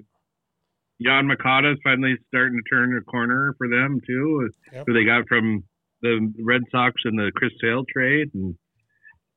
Jan 1.02 1.28
Moncada 1.28 1.72
is 1.72 1.78
finally 1.84 2.16
starting 2.28 2.60
to 2.62 2.76
turn 2.76 2.98
a 2.98 3.02
corner 3.02 3.56
for 3.58 3.68
them 3.68 4.00
too. 4.06 4.50
Yep. 4.74 4.84
Who 4.88 4.94
they 4.94 5.06
got 5.06 5.28
from 5.28 5.64
the 6.02 6.34
Red 6.44 6.62
Sox 6.72 6.94
in 7.06 7.16
the 7.16 7.32
Chris 7.36 7.52
Sale 7.62 7.84
trade, 7.92 8.30
and 8.34 8.56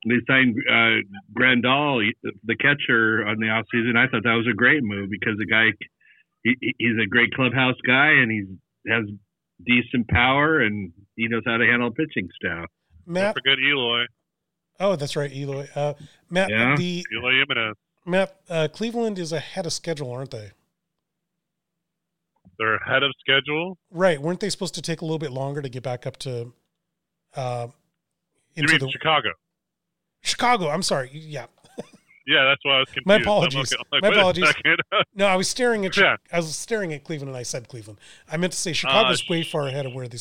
they 0.07 0.15
signed 0.27 0.55
uh, 0.69 1.01
Grandal, 1.37 2.01
the 2.43 2.55
catcher, 2.55 3.25
on 3.25 3.37
the 3.39 3.47
offseason. 3.47 3.97
I 3.97 4.07
thought 4.09 4.23
that 4.23 4.35
was 4.35 4.47
a 4.49 4.55
great 4.55 4.83
move 4.83 5.09
because 5.09 5.37
the 5.37 5.45
guy, 5.45 5.71
he, 6.43 6.55
he's 6.77 6.97
a 7.03 7.07
great 7.07 7.33
clubhouse 7.33 7.75
guy, 7.85 8.09
and 8.11 8.31
he 8.31 8.43
has 8.87 9.03
decent 9.65 10.07
power, 10.07 10.61
and 10.61 10.91
he 11.15 11.27
knows 11.27 11.43
how 11.45 11.57
to 11.57 11.65
handle 11.65 11.91
pitching 11.91 12.29
staff. 12.35 12.65
don't 13.05 13.13
Matt. 13.13 13.35
forget 13.35 13.57
Eloy, 13.59 14.05
Oh, 14.81 14.95
that's 14.95 15.15
right, 15.17 15.31
Eloy. 15.33 15.67
Uh, 15.75 15.93
Matt, 16.29 16.49
Yeah. 16.49 16.75
the 16.77 17.05
Eloy 17.13 17.31
Jimenez. 17.39 17.75
Matt 18.05 18.39
uh, 18.49 18.67
Cleveland 18.71 19.19
is 19.19 19.33
ahead 19.33 19.65
of 19.65 19.73
schedule, 19.73 20.09
aren't 20.11 20.31
they? 20.31 20.51
They're 22.57 22.75
ahead 22.75 23.03
of 23.03 23.11
schedule. 23.19 23.77
Right? 23.91 24.21
Weren't 24.21 24.39
they 24.39 24.49
supposed 24.49 24.75
to 24.75 24.81
take 24.81 25.01
a 25.01 25.05
little 25.05 25.19
bit 25.19 25.31
longer 25.31 25.61
to 25.61 25.69
get 25.69 25.83
back 25.83 26.05
up 26.07 26.17
to 26.17 26.53
uh, 27.35 27.67
You 28.55 28.63
into 28.63 28.71
mean 28.73 28.79
the 28.79 28.89
Chicago? 28.91 29.29
Chicago? 30.21 30.69
I'm 30.69 30.83
sorry. 30.83 31.09
Yeah. 31.13 31.45
Yeah, 32.29 32.45
that's 32.45 32.63
why 32.63 32.75
I 32.75 32.79
was 32.79 32.89
confused. 32.89 33.07
My 33.07 33.15
apologies. 33.15 33.73
My 33.91 33.97
like, 33.97 34.15
a 34.15 34.19
apologies. 34.19 34.53
No, 35.15 35.25
I 35.25 35.35
was 35.35 35.49
staring 35.49 35.83
at. 35.87 35.97
Yeah. 35.97 36.17
I 36.31 36.37
was 36.37 36.55
staring 36.55 36.93
at 36.93 37.03
Cleveland, 37.03 37.29
and 37.29 37.37
I 37.37 37.41
said 37.41 37.67
Cleveland. 37.67 37.99
I 38.31 38.37
meant 38.37 38.53
to 38.53 38.59
say 38.59 38.71
Chicago's 38.71 39.21
sh- 39.21 39.29
way 39.29 39.43
far 39.43 39.67
ahead 39.67 39.87
of 39.87 39.95
where 39.95 40.07
they 40.07 40.19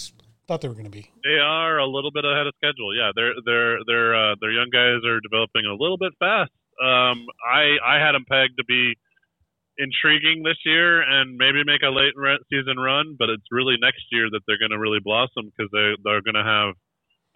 thought 0.49 0.63
they 0.63 0.69
were 0.69 0.75
going 0.75 0.87
to 0.87 0.91
be. 0.91 1.13
They 1.23 1.39
are 1.39 1.77
a 1.77 1.87
little 1.87 2.11
bit 2.11 2.25
ahead 2.25 2.47
of 2.47 2.55
schedule. 2.57 2.97
Yeah, 2.97 3.13
their 3.15 3.35
their 3.45 3.85
their 3.87 4.17
uh, 4.17 4.35
their 4.41 4.51
young 4.51 4.71
guys 4.73 5.05
are 5.05 5.21
developing 5.21 5.67
a 5.67 5.77
little 5.77 5.99
bit 5.99 6.13
fast. 6.19 6.51
Um, 6.83 7.27
I 7.45 7.77
I 7.85 8.01
had 8.01 8.13
them 8.13 8.25
pegged 8.25 8.57
to 8.57 8.65
be 8.65 8.97
intriguing 9.77 10.43
this 10.43 10.59
year 10.65 11.03
and 11.03 11.37
maybe 11.37 11.63
make 11.63 11.83
a 11.83 11.93
late 11.93 12.15
season 12.51 12.79
run, 12.79 13.17
but 13.19 13.29
it's 13.29 13.45
really 13.53 13.77
next 13.81 14.03
year 14.11 14.29
that 14.33 14.41
they're 14.47 14.59
going 14.59 14.73
to 14.73 14.79
really 14.79 15.01
blossom 15.05 15.53
because 15.53 15.71
they 15.73 15.93
they're 16.05 16.25
going 16.25 16.41
to 16.41 16.49
have 16.57 16.73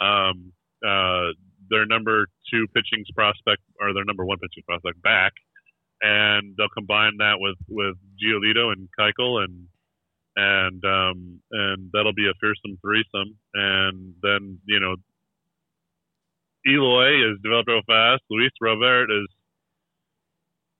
um, 0.01 0.53
uh, 0.81 1.37
their 1.69 1.85
number 1.85 2.27
two 2.53 2.67
pitching 2.75 3.05
prospect 3.15 3.63
or 3.81 3.95
their 3.95 4.05
number 4.05 4.25
one 4.25 4.39
pitching 4.39 4.65
prospect 4.69 5.01
back, 5.03 5.33
and 6.03 6.55
they'll 6.57 6.73
combine 6.77 7.17
that 7.19 7.41
with 7.41 7.57
with 7.69 7.97
Giolito 8.21 8.73
and 8.73 8.89
Keuchel 8.99 9.43
and 9.45 9.67
and 10.37 10.81
um, 10.85 11.41
and 11.51 11.91
that'll 11.93 12.15
be 12.15 12.29
a 12.29 12.37
fearsome 12.41 12.79
threesome. 12.81 13.37
And 13.55 14.15
then 14.23 14.59
you 14.67 14.81
know, 14.81 14.97
Eloy 16.67 17.33
is 17.33 17.41
developed 17.43 17.69
real 17.69 17.87
fast. 17.87 18.23
Luis 18.31 18.53
Robert 18.61 19.11
is 19.11 19.29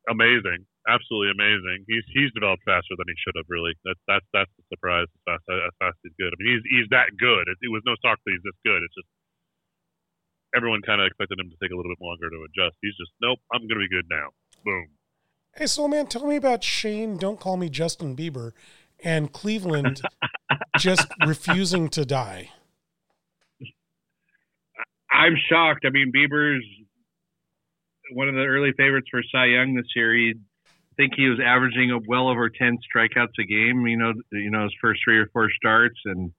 amazing, 0.09 0.65
absolutely 0.89 1.33
amazing. 1.33 1.85
He's 1.89 2.05
he's 2.13 2.33
developed 2.33 2.65
faster 2.65 2.97
than 2.97 3.09
he 3.09 3.17
should 3.21 3.37
have. 3.37 3.49
Really, 3.49 3.73
that's 3.85 4.01
that's 4.09 4.27
that's 4.33 4.53
the 4.57 4.65
surprise. 4.73 5.09
As 5.09 5.23
fast 5.25 5.45
as 5.49 5.75
fast 5.81 5.97
as 6.01 6.13
he's 6.13 6.19
good. 6.21 6.33
I 6.33 6.37
mean, 6.41 6.51
he's 6.57 6.65
he's 6.69 6.89
that 6.91 7.13
good. 7.17 7.49
It, 7.49 7.59
it 7.63 7.71
was 7.73 7.83
no 7.85 7.97
he's 7.97 8.45
this 8.45 8.61
good. 8.65 8.81
It's 8.83 8.97
just 8.97 9.11
everyone 10.57 10.83
kind 10.83 11.01
of 11.01 11.07
expected 11.07 11.39
him 11.41 11.51
to 11.51 11.57
take 11.63 11.73
a 11.73 11.77
little 11.77 11.91
bit 11.91 12.05
longer 12.05 12.29
to 12.31 12.45
adjust. 12.45 12.77
He's 12.83 12.97
just 12.97 13.13
nope. 13.21 13.39
I'm 13.53 13.67
gonna 13.67 13.81
be 13.81 13.89
good 13.89 14.07
now. 14.11 14.29
Boom. 14.65 14.89
Hey, 15.55 15.67
Soul 15.67 15.89
Man, 15.89 16.07
tell 16.07 16.27
me 16.27 16.37
about 16.37 16.65
Shane. 16.65 17.19
Don't 17.19 17.39
call 17.39 17.57
me 17.57 17.69
Justin 17.69 18.17
Bieber, 18.17 18.53
and 19.05 19.33
Cleveland 19.33 20.01
just 20.79 21.07
refusing 21.27 21.89
to 21.91 22.05
die. 22.05 22.51
I'm 25.11 25.35
shocked. 25.51 25.85
I 25.85 25.91
mean, 25.91 26.11
Bieber's 26.15 26.65
one 28.13 28.29
of 28.29 28.35
the 28.35 28.45
early 28.45 28.73
favorites 28.77 29.09
for 29.11 29.23
Cy 29.31 29.47
Young 29.47 29.75
this 29.75 29.87
year. 29.95 30.15
He 30.15 30.35
I 30.67 30.95
think 30.97 31.15
he 31.17 31.27
was 31.27 31.41
averaging 31.43 31.91
a 31.91 31.99
well 32.07 32.29
over 32.29 32.51
10 32.51 32.79
strikeouts 32.95 33.39
a 33.41 33.45
game. 33.45 33.87
You 33.87 33.97
know, 33.97 34.13
you 34.31 34.51
know 34.51 34.65
his 34.65 34.75
first 34.81 35.01
three 35.05 35.19
or 35.19 35.27
four 35.33 35.51
starts, 35.57 35.99
and 36.05 36.33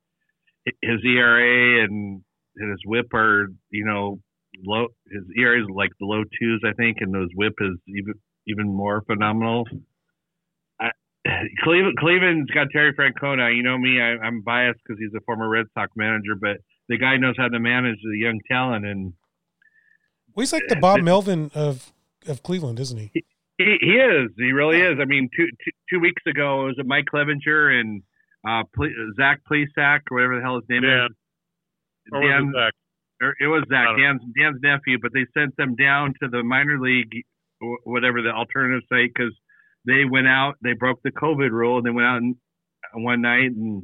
his 0.81 1.03
ERA 1.03 1.83
and 1.83 2.23
his 2.57 2.79
WHIP 2.85 3.13
are 3.13 3.47
you 3.69 3.85
know 3.85 4.19
low. 4.65 4.87
His 5.11 5.23
ERA 5.37 5.61
is 5.61 5.67
like 5.73 5.91
the 5.99 6.05
low 6.05 6.23
twos, 6.23 6.61
I 6.65 6.73
think, 6.73 6.97
and 6.99 7.15
his 7.15 7.31
WHIP 7.35 7.53
is 7.61 7.77
even 7.87 8.13
even 8.47 8.67
more 8.67 9.01
phenomenal. 9.01 9.65
I, 10.79 10.89
Cleveland, 11.63 11.97
Cleveland's 11.97 12.51
got 12.51 12.67
Terry 12.71 12.93
Francona. 12.93 13.55
You 13.55 13.63
know 13.63 13.77
me, 13.77 14.01
I, 14.01 14.25
I'm 14.25 14.41
biased 14.41 14.79
because 14.85 14.99
he's 14.99 15.13
a 15.15 15.21
former 15.25 15.49
Red 15.49 15.65
Sox 15.73 15.91
manager, 15.95 16.35
but 16.39 16.57
the 16.89 16.97
guy 16.97 17.17
knows 17.17 17.35
how 17.37 17.47
to 17.47 17.59
manage 17.59 17.97
the 18.03 18.17
young 18.17 18.39
talent, 18.49 18.85
and 18.85 19.13
Well, 20.35 20.41
he's 20.43 20.53
like 20.53 20.67
the 20.67 20.75
Bob 20.75 21.01
Melvin 21.01 21.51
of 21.53 21.91
of 22.27 22.43
Cleveland, 22.43 22.79
isn't 22.79 22.97
he? 22.97 23.11
he, 23.57 23.77
he 23.81 23.91
is. 23.91 24.31
He 24.37 24.51
really 24.51 24.81
is. 24.81 24.97
I 25.01 25.05
mean, 25.05 25.29
two, 25.35 25.47
two, 25.63 25.71
two 25.89 25.99
weeks 25.99 26.21
ago, 26.27 26.63
it 26.63 26.77
was 26.77 26.85
Mike 26.85 27.05
Clevinger 27.13 27.79
and 27.79 28.01
uh, 28.47 28.63
Ple- 28.73 29.13
Zach 29.17 29.41
Plesac, 29.49 30.01
or 30.11 30.17
whatever 30.17 30.35
the 30.37 30.41
hell 30.41 30.55
his 30.55 30.69
name 30.69 30.81
Dan. 30.83 31.05
is. 31.05 31.15
Or 32.11 32.21
was 32.21 32.43
it 32.43 32.55
Zach? 32.55 32.73
or 33.21 33.35
it 33.39 33.47
was 33.47 33.63
Zach, 33.69 33.87
Dan's, 33.97 34.21
Dan's 34.37 34.59
nephew, 34.61 34.97
but 35.01 35.11
they 35.13 35.25
sent 35.33 35.55
them 35.55 35.75
down 35.75 36.13
to 36.21 36.27
the 36.29 36.43
minor 36.43 36.79
league, 36.79 37.11
whatever 37.83 38.21
the 38.21 38.31
alternative 38.31 38.81
site, 38.89 39.11
because 39.13 39.33
they 39.85 40.05
went 40.09 40.27
out, 40.27 40.55
they 40.61 40.73
broke 40.73 41.01
the 41.03 41.11
COVID 41.11 41.51
rule, 41.51 41.77
and 41.77 41.85
they 41.85 41.91
went 41.91 42.07
out 42.07 42.17
and, 42.17 42.35
one 42.95 43.21
night 43.21 43.49
and 43.49 43.83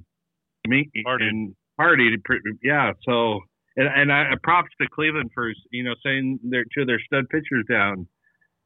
me 0.68 0.90
Partied. 1.06 1.30
and 1.30 1.56
partied. 1.80 2.18
Yeah, 2.62 2.92
so 3.08 3.40
and, 3.76 3.88
and 3.88 4.12
I 4.12 4.34
props 4.44 4.70
to 4.82 4.88
Cleveland 4.94 5.32
for 5.34 5.52
you 5.72 5.84
know 5.84 5.96
saying 6.06 6.40
their 6.44 6.66
two 6.76 6.82
of 6.82 6.88
their 6.88 7.00
stud 7.00 7.26
pitchers 7.30 7.66
down 7.70 8.08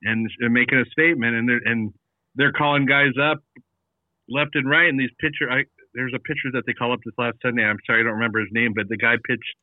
and, 0.01 0.29
and 0.39 0.53
making 0.53 0.79
a 0.79 0.85
statement, 0.91 1.35
and 1.35 1.47
they're 1.47 1.61
and 1.65 1.93
they're 2.35 2.51
calling 2.51 2.85
guys 2.85 3.13
up 3.21 3.37
left 4.27 4.55
and 4.55 4.69
right, 4.69 4.89
and 4.89 4.99
these 4.99 5.11
pitcher 5.19 5.49
I 5.49 5.63
there's 5.93 6.13
a 6.15 6.19
pitcher 6.19 6.51
that 6.53 6.63
they 6.65 6.73
call 6.73 6.93
up 6.93 6.99
this 7.05 7.13
last 7.17 7.37
Sunday. 7.41 7.63
I'm 7.63 7.77
sorry, 7.85 8.01
I 8.01 8.03
don't 8.03 8.13
remember 8.13 8.39
his 8.39 8.49
name, 8.51 8.73
but 8.75 8.89
the 8.89 8.97
guy 8.97 9.15
pitched 9.27 9.55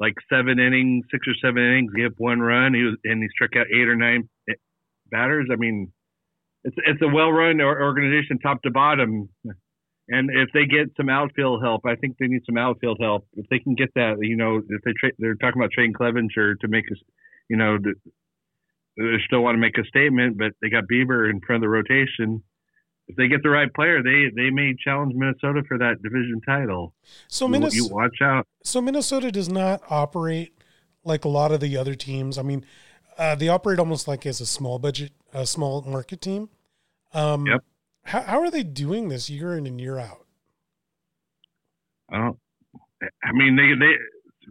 like 0.00 0.14
seven 0.28 0.58
innings, 0.58 1.04
six 1.10 1.26
or 1.28 1.34
seven 1.40 1.62
innings, 1.62 1.92
gave 1.94 2.12
one 2.18 2.40
run. 2.40 2.74
He 2.74 2.82
was 2.82 2.96
and 3.04 3.22
he 3.22 3.28
struck 3.30 3.56
out 3.56 3.66
eight 3.72 3.88
or 3.88 3.96
nine 3.96 4.28
eh, 4.48 4.54
batters. 5.10 5.48
I 5.52 5.56
mean, 5.56 5.92
it's 6.64 6.76
it's 6.86 7.02
a 7.02 7.08
well-run 7.08 7.60
organization, 7.60 8.38
top 8.38 8.62
to 8.62 8.70
bottom. 8.70 9.28
And 10.08 10.30
if 10.30 10.48
they 10.52 10.66
get 10.66 10.92
some 10.96 11.08
outfield 11.08 11.62
help, 11.62 11.82
I 11.86 11.94
think 11.94 12.16
they 12.18 12.26
need 12.26 12.42
some 12.44 12.58
outfield 12.58 12.98
help. 13.00 13.26
If 13.34 13.46
they 13.48 13.60
can 13.60 13.74
get 13.74 13.94
that, 13.94 14.16
you 14.20 14.36
know, 14.36 14.58
if 14.58 14.82
they 14.84 14.92
tra- 14.98 15.16
they're 15.18 15.36
talking 15.36 15.60
about 15.60 15.70
trading 15.72 15.94
Clevinger 15.94 16.58
to 16.60 16.68
make 16.68 16.84
us, 16.90 16.98
you 17.48 17.56
know, 17.56 17.78
th- 17.78 17.96
they 18.96 19.22
still 19.24 19.42
want 19.42 19.54
to 19.54 19.60
make 19.60 19.78
a 19.78 19.84
statement, 19.84 20.36
but 20.36 20.52
they 20.60 20.68
got 20.68 20.84
Bieber 20.90 21.30
in 21.30 21.40
front 21.40 21.62
of 21.62 21.62
the 21.62 21.68
rotation. 21.68 22.42
If 23.08 23.16
they 23.16 23.28
get 23.28 23.42
the 23.42 23.50
right 23.50 23.72
player, 23.74 24.02
they 24.02 24.30
they 24.34 24.50
may 24.50 24.74
challenge 24.82 25.12
Minnesota 25.14 25.62
for 25.66 25.76
that 25.78 26.02
division 26.02 26.40
title. 26.46 26.94
So 27.28 27.46
You- 27.46 27.50
Minnesota, 27.52 27.76
you 27.76 27.88
watch 27.88 28.18
out. 28.22 28.46
so 28.62 28.80
Minnesota 28.80 29.30
does 29.32 29.48
not 29.50 29.82
operate 29.90 30.54
like 31.04 31.24
a 31.24 31.28
lot 31.28 31.50
of 31.52 31.60
the 31.60 31.76
other 31.76 31.94
teams. 31.94 32.38
I 32.38 32.42
mean, 32.42 32.64
uh, 33.18 33.34
they 33.34 33.48
operate 33.48 33.78
almost 33.78 34.06
like 34.08 34.24
as 34.24 34.40
a 34.40 34.46
small 34.46 34.78
budget, 34.78 35.12
a 35.34 35.46
small 35.46 35.82
market 35.82 36.20
team. 36.20 36.48
Um, 37.12 37.46
Yep. 37.46 37.64
How, 38.04 38.20
how 38.22 38.40
are 38.40 38.50
they 38.50 38.62
doing 38.64 39.08
this 39.08 39.28
year 39.30 39.56
in 39.56 39.66
and 39.66 39.80
year 39.80 39.98
out? 39.98 40.26
I 42.10 42.18
don't. 42.18 42.38
I 43.24 43.32
mean, 43.32 43.56
they 43.56 43.74
they 43.78 43.92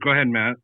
go 0.04 0.12
ahead, 0.12 0.28
Matt. 0.28 0.56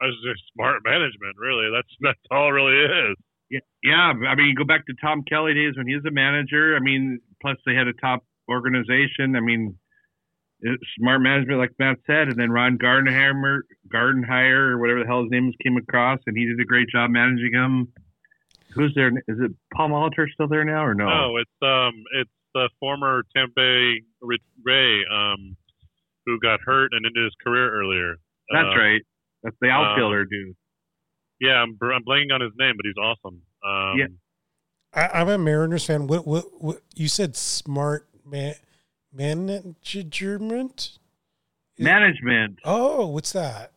That's 0.00 0.12
just 0.24 0.42
smart 0.54 0.82
management, 0.84 1.36
really. 1.36 1.70
That's 1.74 1.88
that's 2.00 2.18
all 2.30 2.48
it 2.48 2.52
really 2.52 3.10
is. 3.10 3.16
Yeah, 3.50 3.60
yeah. 3.82 4.12
I 4.28 4.34
mean, 4.34 4.54
go 4.56 4.64
back 4.64 4.86
to 4.86 4.94
Tom 5.00 5.22
Kelly 5.28 5.54
days 5.54 5.74
when 5.76 5.86
he 5.86 5.94
was 5.94 6.04
a 6.06 6.10
manager. 6.10 6.76
I 6.76 6.80
mean, 6.80 7.18
plus 7.40 7.56
they 7.66 7.74
had 7.74 7.86
a 7.88 7.92
top 7.94 8.24
organization. 8.50 9.36
I 9.36 9.40
mean, 9.40 9.76
smart 10.98 11.20
management, 11.20 11.58
like 11.58 11.70
Matt 11.78 11.98
said, 12.06 12.28
and 12.28 12.36
then 12.36 12.50
Ron 12.50 12.78
Gardenheimer, 12.78 13.60
Gardenhire, 13.92 14.70
or 14.72 14.78
whatever 14.78 15.00
the 15.00 15.06
hell 15.06 15.22
his 15.22 15.30
name 15.30 15.48
is, 15.48 15.54
came 15.62 15.76
across, 15.76 16.18
and 16.26 16.36
he 16.36 16.46
did 16.46 16.60
a 16.60 16.64
great 16.64 16.88
job 16.88 17.10
managing 17.10 17.52
them. 17.52 17.88
Who's 18.74 18.92
there? 18.94 19.08
Is 19.08 19.38
it 19.40 19.52
Paul 19.74 19.90
Molitor 19.90 20.26
still 20.32 20.48
there 20.48 20.64
now, 20.64 20.84
or 20.84 20.94
no? 20.94 21.06
No, 21.08 21.36
it's 21.38 21.50
um, 21.62 21.94
it's 22.20 22.30
the 22.54 22.68
former 22.80 23.22
Tampa 23.34 23.52
Bay 23.56 24.02
Ray 24.64 25.04
um, 25.12 25.56
who 26.26 26.38
got 26.40 26.60
hurt 26.64 26.90
and 26.92 27.06
ended 27.06 27.24
his 27.24 27.32
career 27.42 27.70
earlier. 27.72 28.16
That's 28.52 28.68
Uh, 28.74 28.78
right. 28.78 29.02
That's 29.42 29.56
the 29.60 29.68
outfielder 29.70 30.24
dude. 30.24 30.54
Yeah, 31.40 31.62
I'm, 31.62 31.78
I'm 31.80 32.04
blanking 32.04 32.32
on 32.34 32.40
his 32.40 32.50
name, 32.58 32.74
but 32.76 32.84
he's 32.84 32.96
awesome. 33.00 33.40
Um, 33.64 33.98
Yeah. 33.98 34.06
I, 34.92 35.06
I'm 35.08 35.28
a 35.28 35.38
Mariners 35.38 35.84
fan. 35.86 36.06
What, 36.06 36.26
what, 36.26 36.44
what 36.62 36.82
you 36.94 37.08
said? 37.08 37.36
Smart 37.36 38.08
man, 38.24 38.54
management. 39.12 40.98
Management. 41.78 42.58
Oh, 42.64 43.06
what's 43.08 43.32
that? 43.32 43.72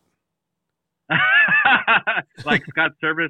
like 2.44 2.62
Scott 2.70 2.92
Servais, 3.02 3.28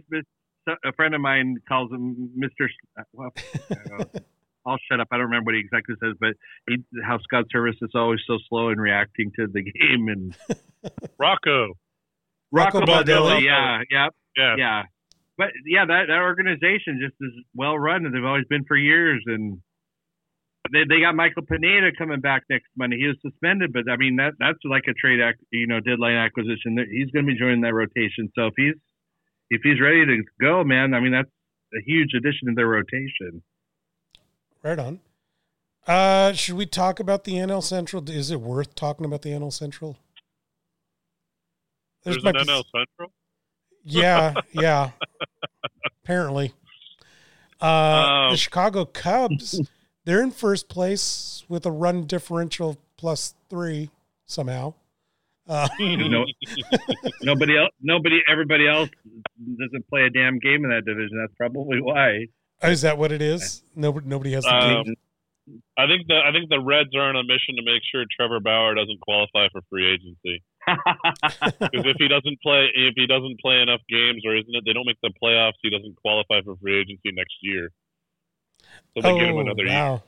a 0.84 0.92
friend 0.94 1.14
of 1.14 1.20
mine 1.20 1.56
calls 1.68 1.90
him 1.90 2.30
Mister. 2.36 2.70
Uh, 2.98 3.02
well, 3.12 3.32
I 3.70 3.74
don't 3.84 3.98
know. 4.14 4.20
I'll 4.64 4.78
shut 4.88 5.00
up. 5.00 5.08
I 5.10 5.16
don't 5.16 5.24
remember 5.26 5.48
what 5.48 5.56
he 5.56 5.60
exactly 5.60 5.96
says, 6.00 6.14
but 6.20 6.34
he, 6.68 6.76
how 7.04 7.18
Scott 7.18 7.46
Servais 7.52 7.74
is 7.82 7.90
always 7.96 8.20
so 8.28 8.38
slow 8.48 8.68
in 8.68 8.78
reacting 8.78 9.32
to 9.36 9.48
the 9.48 9.60
game 9.62 10.06
and 10.08 10.36
Rocco. 11.18 11.72
Rocco 12.52 12.78
Rocco 12.78 12.86
Baldelli. 12.86 13.40
Baldelli. 13.40 13.44
Yeah, 13.44 13.82
yeah, 13.90 14.08
Yeah. 14.36 14.54
yeah. 14.56 14.82
But 15.42 15.50
yeah, 15.66 15.84
that 15.84 16.04
that 16.06 16.22
organization 16.22 17.00
just 17.02 17.16
is 17.20 17.32
well 17.54 17.76
run, 17.76 18.06
and 18.06 18.14
they've 18.14 18.24
always 18.24 18.46
been 18.48 18.64
for 18.64 18.76
years. 18.76 19.24
And 19.26 19.60
they 20.72 20.84
they 20.88 21.00
got 21.00 21.16
Michael 21.16 21.42
Pineda 21.42 21.90
coming 21.98 22.20
back 22.20 22.44
next 22.48 22.68
Monday. 22.76 22.98
He 22.98 23.08
was 23.08 23.16
suspended, 23.22 23.72
but 23.72 23.90
I 23.90 23.96
mean 23.96 24.16
that 24.16 24.34
that's 24.38 24.58
like 24.64 24.84
a 24.88 24.94
trade, 24.94 25.18
ac- 25.18 25.44
you 25.50 25.66
know, 25.66 25.80
deadline 25.80 26.14
acquisition. 26.14 26.78
He's 26.90 27.10
going 27.10 27.26
to 27.26 27.32
be 27.32 27.38
joining 27.38 27.62
that 27.62 27.74
rotation. 27.74 28.30
So 28.36 28.46
if 28.46 28.54
he's 28.56 28.74
if 29.50 29.62
he's 29.64 29.80
ready 29.80 30.06
to 30.06 30.22
go, 30.40 30.62
man, 30.62 30.94
I 30.94 31.00
mean 31.00 31.10
that's 31.10 31.30
a 31.74 31.82
huge 31.84 32.10
addition 32.16 32.48
to 32.48 32.54
their 32.54 32.68
rotation. 32.68 33.42
Right 34.62 34.78
on. 34.78 35.00
Uh, 35.88 36.32
should 36.34 36.54
we 36.54 36.66
talk 36.66 37.00
about 37.00 37.24
the 37.24 37.32
NL 37.32 37.64
Central? 37.64 38.08
Is 38.08 38.30
it 38.30 38.40
worth 38.40 38.76
talking 38.76 39.04
about 39.04 39.22
the 39.22 39.30
NL 39.30 39.52
Central? 39.52 39.98
There's 42.04 42.22
might 42.22 42.36
an 42.36 42.46
NL 42.46 42.62
Central. 42.72 43.12
Yeah, 43.84 44.34
yeah. 44.52 44.90
Apparently. 46.04 46.52
Uh, 47.60 48.26
the 48.26 48.30
Um, 48.30 48.36
Chicago 48.36 48.84
Cubs, 48.84 49.60
they're 50.04 50.22
in 50.22 50.30
first 50.32 50.68
place 50.68 51.44
with 51.48 51.64
a 51.64 51.70
run 51.70 52.06
differential 52.06 52.76
plus 52.96 53.34
three 53.48 53.90
somehow. 54.26 54.74
Uh, 55.48 55.68
No, 55.78 56.24
nobody 57.22 57.56
else, 57.58 57.70
nobody, 57.80 58.20
everybody 58.30 58.66
else 58.68 58.88
doesn't 59.38 59.88
play 59.88 60.02
a 60.02 60.10
damn 60.10 60.38
game 60.38 60.64
in 60.64 60.70
that 60.70 60.84
division. 60.84 61.18
That's 61.20 61.34
probably 61.36 61.80
why. 61.80 62.26
is 62.62 62.82
that 62.82 62.96
what 62.98 63.12
it 63.12 63.20
is? 63.22 63.62
Nobody, 63.74 64.06
nobody 64.08 64.32
has 64.32 64.44
to 64.44 64.50
Um, 64.54 64.84
do. 64.84 64.94
I 65.76 65.86
think 65.88 66.06
the 66.06 66.14
I 66.24 66.30
think 66.30 66.48
the 66.48 66.60
Reds 66.60 66.94
are 66.94 67.02
on 67.02 67.16
a 67.16 67.24
mission 67.24 67.56
to 67.56 67.62
make 67.64 67.82
sure 67.90 68.04
Trevor 68.16 68.38
Bauer 68.38 68.74
doesn't 68.76 69.00
qualify 69.00 69.48
for 69.50 69.60
free 69.68 69.92
agency. 69.92 70.42
Because 70.72 71.86
if 71.86 71.96
he 71.98 72.08
doesn't 72.08 72.40
play, 72.42 72.68
if 72.74 72.94
he 72.96 73.06
doesn't 73.06 73.40
play 73.40 73.60
enough 73.60 73.80
games, 73.88 74.22
or 74.24 74.36
isn't 74.36 74.54
it 74.54 74.64
they 74.66 74.72
don't 74.72 74.86
make 74.86 75.00
the 75.02 75.12
playoffs, 75.22 75.58
he 75.62 75.70
doesn't 75.70 75.96
qualify 75.96 76.40
for 76.44 76.56
free 76.56 76.80
agency 76.80 77.10
next 77.12 77.36
year. 77.42 77.70
So 78.94 79.02
they 79.02 79.14
get 79.18 79.28
him 79.28 79.36
Oh, 79.36 79.40
another 79.40 79.64
year. 79.64 80.02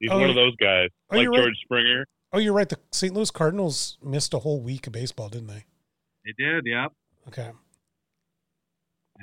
He's 0.00 0.10
Oh, 0.12 0.20
one 0.20 0.30
of 0.30 0.36
those 0.36 0.56
guys, 0.56 0.90
oh, 1.10 1.16
like 1.16 1.24
you're 1.24 1.32
right. 1.32 1.42
George 1.42 1.56
Springer. 1.64 2.06
Oh, 2.32 2.38
you're 2.38 2.52
right. 2.52 2.68
The 2.68 2.78
St. 2.92 3.12
Louis 3.14 3.30
Cardinals 3.30 3.98
missed 4.02 4.34
a 4.34 4.38
whole 4.38 4.60
week 4.60 4.86
of 4.86 4.92
baseball, 4.92 5.28
didn't 5.28 5.48
they? 5.48 5.64
they 6.24 6.32
did, 6.38 6.64
yep. 6.66 6.92
Okay. 7.26 7.50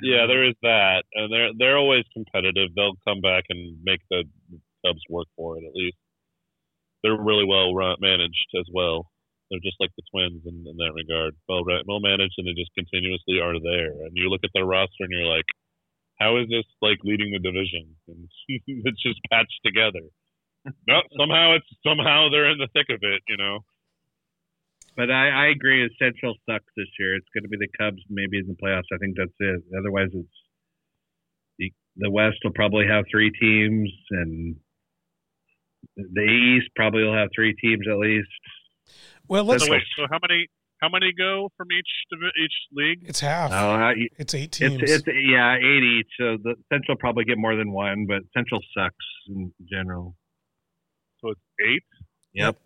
Yeah, 0.02 0.26
there 0.26 0.44
is 0.44 0.54
that, 0.62 1.04
and 1.14 1.32
they're 1.32 1.50
they're 1.58 1.78
always 1.78 2.04
competitive. 2.12 2.74
They'll 2.76 2.98
come 3.08 3.22
back 3.22 3.44
and 3.48 3.78
make 3.82 4.00
the 4.10 4.24
Cubs 4.84 5.00
work 5.08 5.26
for 5.36 5.56
it 5.56 5.64
at 5.64 5.74
least. 5.74 5.96
They're 7.02 7.16
really 7.16 7.46
well 7.46 7.74
run, 7.74 7.96
managed 8.00 8.48
as 8.58 8.66
well. 8.74 9.08
They're 9.50 9.62
just 9.62 9.78
like 9.78 9.94
the 9.96 10.06
Twins 10.10 10.42
in, 10.44 10.66
in 10.66 10.76
that 10.76 10.94
regard, 10.94 11.34
well 11.48 11.62
well 11.66 12.00
managed, 12.00 12.34
and 12.38 12.46
they 12.46 12.54
just 12.58 12.74
continuously 12.74 13.38
are 13.38 13.58
there. 13.62 13.94
And 14.04 14.12
you 14.14 14.28
look 14.28 14.42
at 14.44 14.50
their 14.54 14.66
roster, 14.66 15.06
and 15.06 15.12
you're 15.12 15.30
like, 15.30 15.46
how 16.18 16.36
is 16.38 16.48
this 16.48 16.66
like 16.82 16.98
leading 17.04 17.30
the 17.30 17.38
division? 17.38 17.94
And 18.08 18.28
it's 18.86 19.02
just 19.02 19.20
patched 19.30 19.60
together. 19.64 20.02
No, 20.88 20.98
somehow 21.16 21.54
it's 21.54 21.70
somehow 21.86 22.28
they're 22.30 22.50
in 22.50 22.58
the 22.58 22.72
thick 22.74 22.90
of 22.90 23.00
it. 23.02 23.22
You 23.28 23.36
know. 23.36 23.60
But 24.96 25.10
I, 25.10 25.28
I 25.28 25.46
agree. 25.48 25.88
Central 26.00 26.34
sucks 26.48 26.72
this 26.76 26.88
year. 26.98 27.16
It's 27.16 27.28
going 27.34 27.44
to 27.44 27.50
be 27.50 27.58
the 27.58 27.68
Cubs 27.76 28.02
maybe 28.08 28.38
in 28.38 28.48
the 28.48 28.56
playoffs. 28.56 28.88
I 28.92 28.96
think 28.96 29.16
that's 29.16 29.36
it. 29.38 29.62
Otherwise, 29.78 30.08
it's 30.14 30.38
the, 31.58 31.70
the 31.96 32.10
West 32.10 32.38
will 32.42 32.52
probably 32.52 32.86
have 32.88 33.04
three 33.10 33.30
teams, 33.30 33.92
and 34.10 34.56
the 35.96 36.22
East 36.22 36.70
probably 36.74 37.04
will 37.04 37.14
have 37.14 37.28
three 37.34 37.54
teams 37.54 37.86
at 37.90 37.98
least. 37.98 38.28
Well, 39.28 39.44
let's. 39.44 39.64
So 39.64 39.72
wait, 39.72 39.82
so 39.96 40.06
how 40.10 40.18
many 40.28 40.46
how 40.80 40.88
many 40.88 41.12
go 41.16 41.48
from 41.56 41.68
each 41.72 41.88
divi- 42.10 42.44
each 42.44 42.52
league? 42.72 43.08
It's 43.08 43.20
half. 43.20 43.50
Oh, 43.52 43.54
I, 43.70 43.94
it's 44.18 44.34
eight 44.34 44.52
teams. 44.52 44.82
it's 44.82 44.92
it's 44.92 45.04
yeah, 45.06 45.56
eight 45.56 45.82
each. 45.82 46.08
So 46.18 46.36
the 46.42 46.54
Central 46.72 46.96
probably 46.96 47.24
get 47.24 47.38
more 47.38 47.56
than 47.56 47.72
one, 47.72 48.06
but 48.06 48.22
Central 48.36 48.60
sucks 48.76 48.94
in 49.28 49.52
general. 49.70 50.14
So 51.20 51.30
it's 51.30 51.40
eight. 51.66 51.82
Yep. 52.34 52.56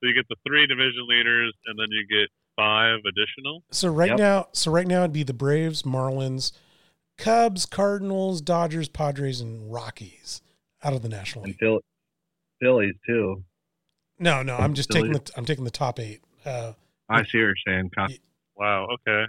So 0.00 0.08
you 0.08 0.14
get 0.14 0.26
the 0.28 0.36
three 0.46 0.66
division 0.66 1.06
leaders, 1.08 1.54
and 1.66 1.78
then 1.78 1.86
you 1.90 2.06
get 2.08 2.28
five 2.56 2.98
additional. 3.08 3.62
So 3.70 3.88
right 3.88 4.10
Yep. 4.10 4.18
now, 4.18 4.48
so 4.52 4.70
right 4.70 4.86
now 4.86 5.00
it'd 5.00 5.12
be 5.12 5.22
the 5.22 5.32
Braves, 5.34 5.82
Marlins, 5.82 6.52
Cubs, 7.18 7.66
Cardinals, 7.66 8.40
Dodgers, 8.40 8.88
Padres, 8.88 9.40
and 9.40 9.72
Rockies 9.72 10.40
out 10.84 10.92
of 10.92 11.02
the 11.02 11.08
National 11.08 11.44
And 11.44 11.50
League. 11.52 11.58
Phil, 11.60 11.80
Phillies 12.60 12.94
too. 13.06 13.42
No, 14.22 14.42
no, 14.42 14.56
I'm 14.56 14.74
just 14.74 14.90
taking 14.90 15.12
the 15.12 15.30
I'm 15.36 15.44
taking 15.44 15.64
the 15.64 15.70
top 15.70 15.98
eight, 15.98 16.20
uh, 16.46 16.72
I 17.08 17.18
see 17.18 17.22
what 17.24 17.32
you're 17.34 17.54
saying. 17.66 17.90
Con- 17.94 18.14
Wow. 18.56 18.86
Okay. 18.94 19.24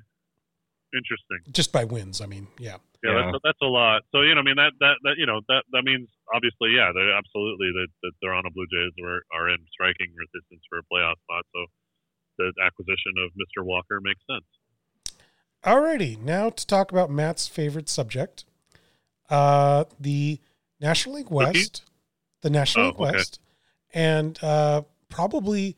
Interesting. 0.95 1.39
just 1.51 1.71
by 1.71 1.83
wins. 1.85 2.21
I 2.21 2.27
mean, 2.27 2.47
yeah. 2.59 2.77
Yeah, 3.03 3.11
Yeah. 3.11 3.25
That's, 3.31 3.37
that's 3.43 3.57
a 3.63 3.65
lot. 3.65 4.03
So 4.11 4.21
you 4.21 4.35
know, 4.35 4.41
I 4.41 4.43
mean, 4.43 4.55
that 4.57 4.73
that 4.79 4.95
that 5.03 5.15
you 5.17 5.25
know, 5.25 5.41
that 5.47 5.63
that 5.71 5.83
means 5.83 6.07
obviously, 6.33 6.69
yeah, 6.75 6.91
they're 6.93 7.17
absolutely 7.17 7.71
that 7.73 7.87
the 8.03 8.11
Toronto 8.23 8.49
Blue 8.53 8.67
Jays 8.71 8.93
are 9.03 9.23
are 9.33 9.49
in 9.49 9.57
striking 9.71 10.13
resistance 10.15 10.61
for 10.69 10.77
a 10.77 10.83
playoff 10.83 11.15
spot. 11.23 11.45
So 11.55 11.65
the 12.37 12.53
acquisition 12.63 13.13
of 13.25 13.31
Mr. 13.33 13.65
Walker 13.65 13.99
makes 14.01 14.21
sense. 14.29 14.45
Alrighty, 15.65 16.19
now 16.19 16.49
to 16.49 16.67
talk 16.67 16.91
about 16.91 17.09
Matt's 17.09 17.47
favorite 17.47 17.87
subject, 17.89 18.43
uh, 19.29 19.85
the 19.99 20.39
National 20.79 21.15
League 21.15 21.31
West, 21.31 21.83
the 22.41 22.49
National 22.49 22.85
Oh, 22.85 22.87
League 22.89 22.95
okay. 22.99 23.11
West, 23.17 23.39
and 23.93 24.41
uh, 24.43 24.81
probably 25.09 25.77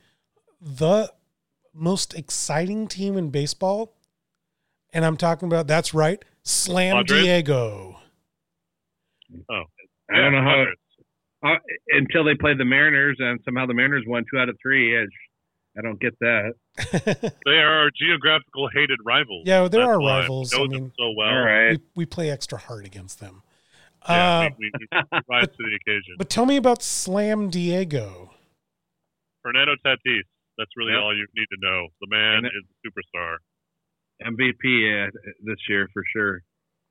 the 0.61 1.11
most 1.73 2.13
exciting 2.15 2.87
team 2.87 3.17
in 3.17 3.29
baseball. 3.29 3.93
And 4.93 5.03
I'm 5.03 5.17
talking 5.17 5.47
about 5.47 5.67
that's 5.67 5.93
right, 5.93 6.23
Slam 6.43 6.95
Padres? 6.95 7.23
Diego. 7.23 7.97
Oh, 9.51 9.63
I 10.09 10.17
don't 10.17 10.31
know 10.31 10.41
how 10.41 10.65
uh, 11.43 11.55
until 11.89 12.23
they 12.23 12.35
played 12.35 12.57
the 12.57 12.65
Mariners, 12.65 13.17
and 13.19 13.39
somehow 13.43 13.65
the 13.65 13.73
Mariners 13.73 14.03
won 14.07 14.23
two 14.31 14.39
out 14.39 14.49
of 14.49 14.57
three. 14.61 14.97
I, 14.97 15.05
I 15.77 15.81
don't 15.81 15.99
get 15.99 16.17
that. 16.19 16.53
they 17.45 17.51
are 17.51 17.81
our 17.81 17.91
geographical 17.91 18.69
hated 18.73 18.99
rivals. 19.05 19.43
Yeah, 19.45 19.67
they're 19.67 19.81
That's 19.81 19.87
our 19.87 19.99
rivals. 19.99 20.53
We 20.53 20.59
know 20.59 20.63
I 20.63 20.67
them 20.67 20.83
mean, 20.83 20.91
so 20.97 21.11
well. 21.17 21.29
All 21.29 21.41
right. 21.41 21.71
we, 21.71 21.79
we 21.95 22.05
play 22.05 22.29
extra 22.31 22.57
hard 22.57 22.85
against 22.85 23.19
them. 23.19 23.43
Yeah, 24.07 24.39
uh, 24.39 24.49
we, 24.59 24.71
we, 24.79 24.87
we 24.91 25.19
rise 25.29 25.47
to 25.47 25.57
the 25.57 25.75
occasion. 25.81 26.15
but 26.17 26.29
tell 26.29 26.45
me 26.45 26.57
about 26.57 26.83
Slam 26.83 27.49
Diego. 27.49 28.31
Fernando 29.41 29.73
Tatis. 29.85 30.23
That's 30.57 30.71
really 30.77 30.93
Yep. 30.93 31.01
all 31.01 31.15
you 31.15 31.27
need 31.35 31.47
to 31.51 31.57
know. 31.59 31.87
The 32.01 32.07
man 32.09 32.37
And 32.37 32.45
it- 32.45 32.53
is 32.55 32.63
a 32.63 32.75
superstar. 32.87 33.35
MVP 34.23 35.07
uh, 35.07 35.11
this 35.43 35.57
year 35.67 35.89
for 35.93 36.01
sure. 36.15 36.39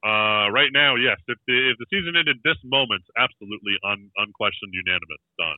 Uh, 0.05 0.51
right 0.51 0.69
now, 0.75 0.97
yes. 0.97 1.17
If 1.27 1.39
the 1.47 1.71
if 1.71 1.79
the 1.79 1.87
season 1.91 2.15
ended 2.19 2.37
this 2.45 2.59
moment, 2.65 3.03
absolutely 3.19 3.73
un, 3.89 4.11
unquestioned 4.19 4.73
unanimous. 4.75 5.19
Done. 5.39 5.57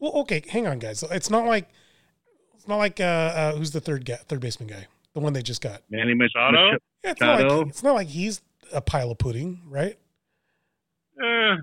Well, 0.00 0.12
okay, 0.22 0.42
hang 0.48 0.66
on, 0.66 0.80
guys. 0.80 1.04
It's 1.04 1.30
not 1.30 1.46
like 1.46 1.68
it's 2.56 2.66
not 2.66 2.76
like 2.78 2.98
uh, 2.98 3.04
uh 3.04 3.52
who's 3.54 3.70
the 3.70 3.80
third 3.80 4.04
guy, 4.04 4.16
third 4.16 4.40
baseman 4.40 4.68
guy, 4.68 4.86
the 5.14 5.20
one 5.20 5.32
they 5.34 5.42
just 5.42 5.60
got. 5.62 5.82
Manny 5.88 6.14
Mach- 6.14 6.30
Machado? 6.34 6.78
Yeah, 7.04 7.10
it's 7.12 7.20
not 7.20 7.40
like 7.40 7.66
it's 7.68 7.82
not 7.84 7.94
like 7.94 8.08
he's 8.08 8.40
a 8.72 8.80
pile 8.80 9.12
of 9.12 9.18
pudding, 9.18 9.62
right? 9.68 9.96
Eh, 11.22 11.56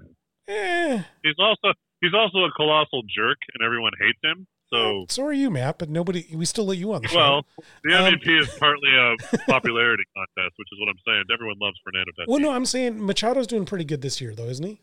Eh, 0.50 1.02
he's 1.24 1.36
also 1.40 1.74
he's 2.02 2.14
also 2.14 2.40
a 2.46 2.52
colossal 2.56 3.02
jerk, 3.16 3.38
and 3.54 3.66
everyone 3.66 3.94
hates 4.00 4.20
him. 4.24 4.46
So, 4.74 5.06
So 5.08 5.24
are 5.24 5.32
you, 5.34 5.50
Matt? 5.52 5.78
But 5.78 5.90
nobody. 5.90 6.26
We 6.34 6.46
still 6.46 6.66
let 6.66 6.78
you 6.80 6.92
on 6.94 7.02
the 7.04 7.08
show. 7.08 7.18
well, 7.18 7.46
the 7.84 7.94
Um, 7.96 8.14
MVP 8.16 8.40
is 8.42 8.50
partly 8.60 8.90
a 8.90 9.16
popularity 9.48 10.04
contest, 10.18 10.54
which 10.58 10.68
is 10.74 10.80
what 10.80 10.90
I'm 10.90 11.00
saying. 11.08 11.24
Everyone 11.32 11.56
loves 11.62 11.78
Fernando 11.84 12.12
Tatis. 12.18 12.28
well, 12.28 12.40
no, 12.40 12.52
I'm 12.52 12.66
saying 12.66 13.00
Machado's 13.00 13.48
doing 13.48 13.66
pretty 13.66 13.86
good 13.86 14.02
this 14.02 14.20
year, 14.20 14.34
though, 14.36 14.48
isn't 14.50 14.66
he? 14.66 14.82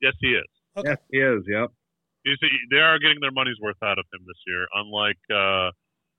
Yes, 0.00 0.14
he 0.20 0.28
is. 0.28 0.46
Okay. 0.78 0.90
Yes, 0.90 0.98
he 1.10 1.18
is. 1.18 1.42
Yep. 1.48 1.70
You 2.24 2.34
see, 2.40 2.48
they 2.70 2.78
are 2.78 2.98
getting 2.98 3.18
their 3.20 3.32
money's 3.32 3.56
worth 3.60 3.76
out 3.82 3.98
of 3.98 4.04
him 4.14 4.20
this 4.26 4.38
year, 4.46 4.66
unlike 4.74 5.18
uh, 5.34 5.70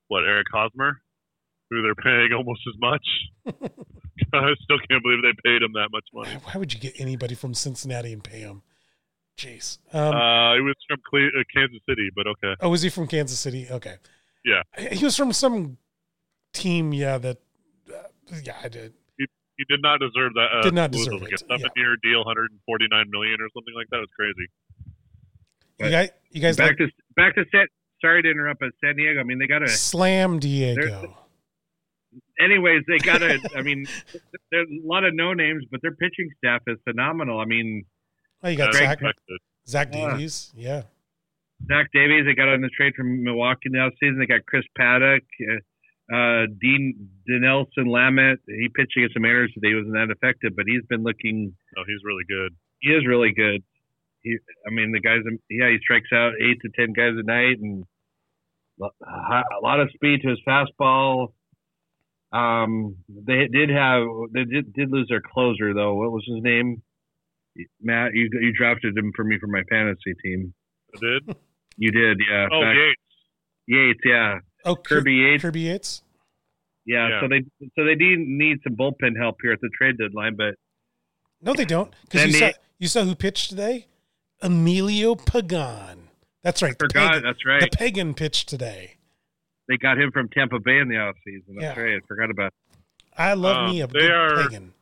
what 0.10 0.24
Eric 0.24 0.48
Hosmer, 0.52 1.02
who 1.70 1.82
they're 1.82 1.96
paying 1.96 2.32
almost 2.38 2.62
as 2.68 2.76
much. 2.80 3.72
I 4.34 4.54
still 4.64 4.80
can't 4.90 5.04
believe 5.04 5.22
they 5.22 5.34
paid 5.44 5.62
him 5.62 5.74
that 5.74 5.90
much 5.92 6.06
money. 6.14 6.30
Why, 6.44 6.54
why 6.54 6.60
would 6.60 6.74
you 6.74 6.80
get 6.80 7.00
anybody 7.00 7.36
from 7.36 7.54
Cincinnati 7.54 8.14
and 8.14 8.24
pay 8.24 8.40
him? 8.40 8.62
Jeez. 9.38 9.78
Um, 9.94 10.16
Uh, 10.16 10.56
he 10.56 10.62
was 10.62 10.76
from 10.88 11.00
Cle- 11.10 11.32
uh, 11.40 11.44
Kansas 11.54 11.80
City, 11.88 12.10
but 12.16 12.26
okay. 12.28 12.56
oh, 12.62 12.70
was 12.70 12.82
he 12.82 12.90
from 12.90 13.08
Kansas 13.08 13.40
City? 13.40 13.68
Okay. 13.70 13.96
Yeah. 14.44 14.64
He 14.92 15.04
was 15.04 15.16
from 15.16 15.32
some 15.34 15.78
team. 16.54 16.94
Yeah. 16.94 17.18
That. 17.18 17.38
Uh, 17.88 18.04
yeah, 18.44 18.56
I 18.64 18.70
did. 18.70 18.94
He 19.18 19.26
he 19.58 19.66
did 19.70 19.82
not 19.82 20.00
deserve 20.00 20.34
that. 20.34 20.48
Uh, 20.58 20.62
Did 20.62 20.74
not 20.74 20.90
it 20.94 20.98
deserve 20.98 21.22
like 21.22 21.32
it, 21.32 21.42
a 21.42 21.46
seven-year 21.46 21.98
deal, 22.04 22.20
149 22.20 23.10
million 23.12 23.38
or 23.42 23.50
something 23.54 23.74
like 23.76 23.88
that. 23.92 23.98
It 23.98 24.02
was 24.02 24.10
crazy. 24.16 24.48
You 25.80 25.90
guys, 25.92 26.10
you 26.32 26.42
guys 26.42 26.58
Back 26.58 26.70
like 26.70 26.78
to 26.78 26.88
back 27.16 27.36
to 27.36 27.46
San. 27.52 27.68
Sorry 28.02 28.22
to 28.22 28.30
interrupt, 28.30 28.60
but 28.60 28.70
San 28.84 28.96
Diego. 28.96 29.20
I 29.20 29.24
mean, 29.24 29.40
they 29.40 29.48
got 29.48 29.60
to. 29.60 29.68
Slam 29.68 30.40
Diego. 30.40 31.16
Anyways, 32.40 32.84
they 32.88 32.98
got 33.00 33.20
to. 33.20 33.40
I 33.56 33.62
mean, 33.62 33.86
there's 34.52 34.68
a 34.70 34.88
lot 34.88 35.04
of 35.04 35.14
no 35.16 35.34
names, 35.34 35.64
but 35.72 35.82
their 35.82 35.94
pitching 35.96 36.30
staff 36.38 36.62
is 36.68 36.78
phenomenal. 36.84 37.40
I 37.40 37.46
mean, 37.46 37.86
Oh, 38.44 38.50
you 38.50 38.58
got 38.58 38.70
As 38.70 38.76
Zach, 38.76 38.94
expected. 39.02 39.40
Zach 39.68 39.88
Yeah. 39.94 40.12
Davies. 40.12 40.52
Yeah. 40.56 40.84
Zach 41.68 41.88
Davies. 41.94 42.26
They 42.26 42.36
got 42.36 42.50
on 42.50 42.62
the 42.62 42.70
trade 42.70 42.94
from 42.96 43.24
Milwaukee 43.24 43.70
now 43.70 43.90
season. 44.00 44.20
They 44.20 44.28
got 44.28 44.46
Chris 44.46 44.64
Paddack, 44.80 45.22
uh, 45.42 46.16
uh, 46.16 46.46
Dean 46.62 47.10
Dinelson 47.28 47.88
Lamet. 47.88 48.38
He 48.48 48.70
pitched 48.76 48.96
against 48.96 49.16
the 49.16 49.20
Mariners 49.20 49.52
today. 49.56 49.70
He 49.70 49.76
wasn't 49.76 49.96
that 49.96 50.12
effective, 50.16 50.56
but 50.56 50.66
he's 50.68 50.84
been 50.88 51.02
looking. 51.04 51.56
Oh, 51.78 51.84
he's 51.88 52.02
really 52.06 52.24
good. 52.30 52.56
He 52.80 52.92
is 52.92 53.08
really 53.08 53.34
good. 53.34 53.64
He, 54.22 54.38
I 54.68 54.70
mean, 54.70 54.92
the 54.92 55.00
guys. 55.00 55.22
Yeah, 55.50 55.70
he 55.72 55.78
strikes 55.82 56.10
out 56.14 56.34
eight 56.40 56.62
to 56.62 56.70
ten 56.78 56.94
guys 56.94 57.14
a 57.18 57.24
night, 57.24 57.58
and 57.60 57.84
a 58.80 59.60
lot 59.64 59.80
of 59.80 59.90
speed 59.96 60.22
to 60.22 60.30
his 60.30 60.40
fastball. 60.48 61.34
Um, 62.32 62.98
they 63.10 63.48
did 63.48 63.70
have 63.70 64.04
they 64.34 64.44
did, 64.44 64.74
did 64.74 64.92
lose 64.92 65.08
their 65.10 65.22
closer 65.22 65.74
though. 65.74 65.96
What 65.96 66.12
was 66.12 66.24
his 66.28 66.42
name? 66.44 66.82
Matt, 67.82 68.14
you 68.14 68.30
you 68.42 68.52
drafted 68.54 68.98
him 68.98 69.12
for 69.16 69.24
me 69.24 69.38
for 69.40 69.48
my 69.48 69.64
fantasy 69.70 70.14
team. 70.24 70.54
I 70.96 71.00
did. 71.00 71.36
You 71.80 71.92
did, 71.92 72.18
yeah. 72.28 72.48
Oh, 72.52 72.62
Back- 72.62 72.76
Yates. 72.76 73.02
Yates, 73.68 74.00
yeah. 74.04 74.40
Oh, 74.66 74.76
Kirby 74.76 75.14
Yates, 75.14 75.44
Kirby 75.44 75.60
Yates. 75.60 76.02
yeah. 76.88 77.08
Yeah. 77.08 77.22
So 77.22 77.28
they 77.28 77.42
so 77.78 77.86
they 77.86 77.94
do 77.94 78.16
need 78.18 78.58
some 78.64 78.76
bullpen 78.76 79.16
help 79.16 79.36
here 79.44 79.52
at 79.52 79.62
the 79.62 79.70
trade 79.78 80.00
deadline, 80.00 80.36
but 80.36 80.56
No, 81.40 81.54
they 81.54 81.66
don't. 81.66 81.94
Because 82.10 82.26
you 82.26 82.34
saw 82.34 82.50
you 82.80 82.88
saw 82.88 83.04
who 83.04 83.14
pitched 83.14 83.52
today. 83.52 83.86
Emilio 84.42 85.14
Pagan. 85.14 86.10
That's 86.42 86.64
right. 86.64 86.72
the 86.78 86.86
forgot. 86.86 87.12
Pagan, 87.12 87.24
That's 87.24 87.46
right. 87.46 87.62
the 87.62 87.70
Pagan 87.78 88.14
pitched 88.16 88.50
today. 88.50 88.96
They 89.68 89.78
got 89.78 89.98
him 90.00 90.12
from 90.12 90.30
Tampa 90.30 90.60
Bay 90.60 90.80
in 90.80 90.88
the 90.88 90.96
offseason. 90.96 91.56
That's 91.60 91.76
Yeah. 91.78 91.84
right. 91.84 91.98
I 92.02 92.08
forgot 92.08 92.30
about. 92.32 92.54
I 93.18 93.34
love 93.34 93.58
Um, 93.58 93.72
me 93.72 93.82
a 93.82 93.88
they 93.88 94.00
good 94.08 94.12
are- 94.12 94.44
Pagan. 94.48 94.74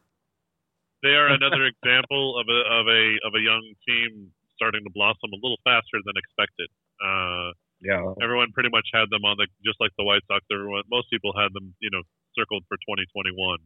They 1.04 1.16
are 1.16 1.28
another 1.40 1.66
example 1.66 2.38
of 2.40 2.48
a 2.50 2.60
of 2.70 2.88
a 2.88 3.02
of 3.28 3.34
a 3.36 3.42
young 3.42 3.64
team 3.88 4.32
starting 4.56 4.84
to 4.84 4.90
blossom 4.90 5.32
a 5.34 5.36
little 5.42 5.60
faster 5.64 6.00
than 6.04 6.14
expected. 6.18 6.70
Uh, 7.04 7.52
Yeah. 7.82 8.02
everyone 8.22 8.52
pretty 8.54 8.70
much 8.70 8.88
had 8.94 9.10
them 9.10 9.26
on 9.26 9.38
the 9.38 9.48
just 9.66 9.80
like 9.80 9.92
the 9.98 10.04
White 10.04 10.24
Sox. 10.28 10.46
Everyone, 10.52 10.84
most 10.90 11.10
people 11.10 11.34
had 11.38 11.52
them, 11.54 11.76
you 11.80 11.90
know, 11.92 12.02
circled 12.38 12.64
for 12.68 12.78
2021. 12.78 13.60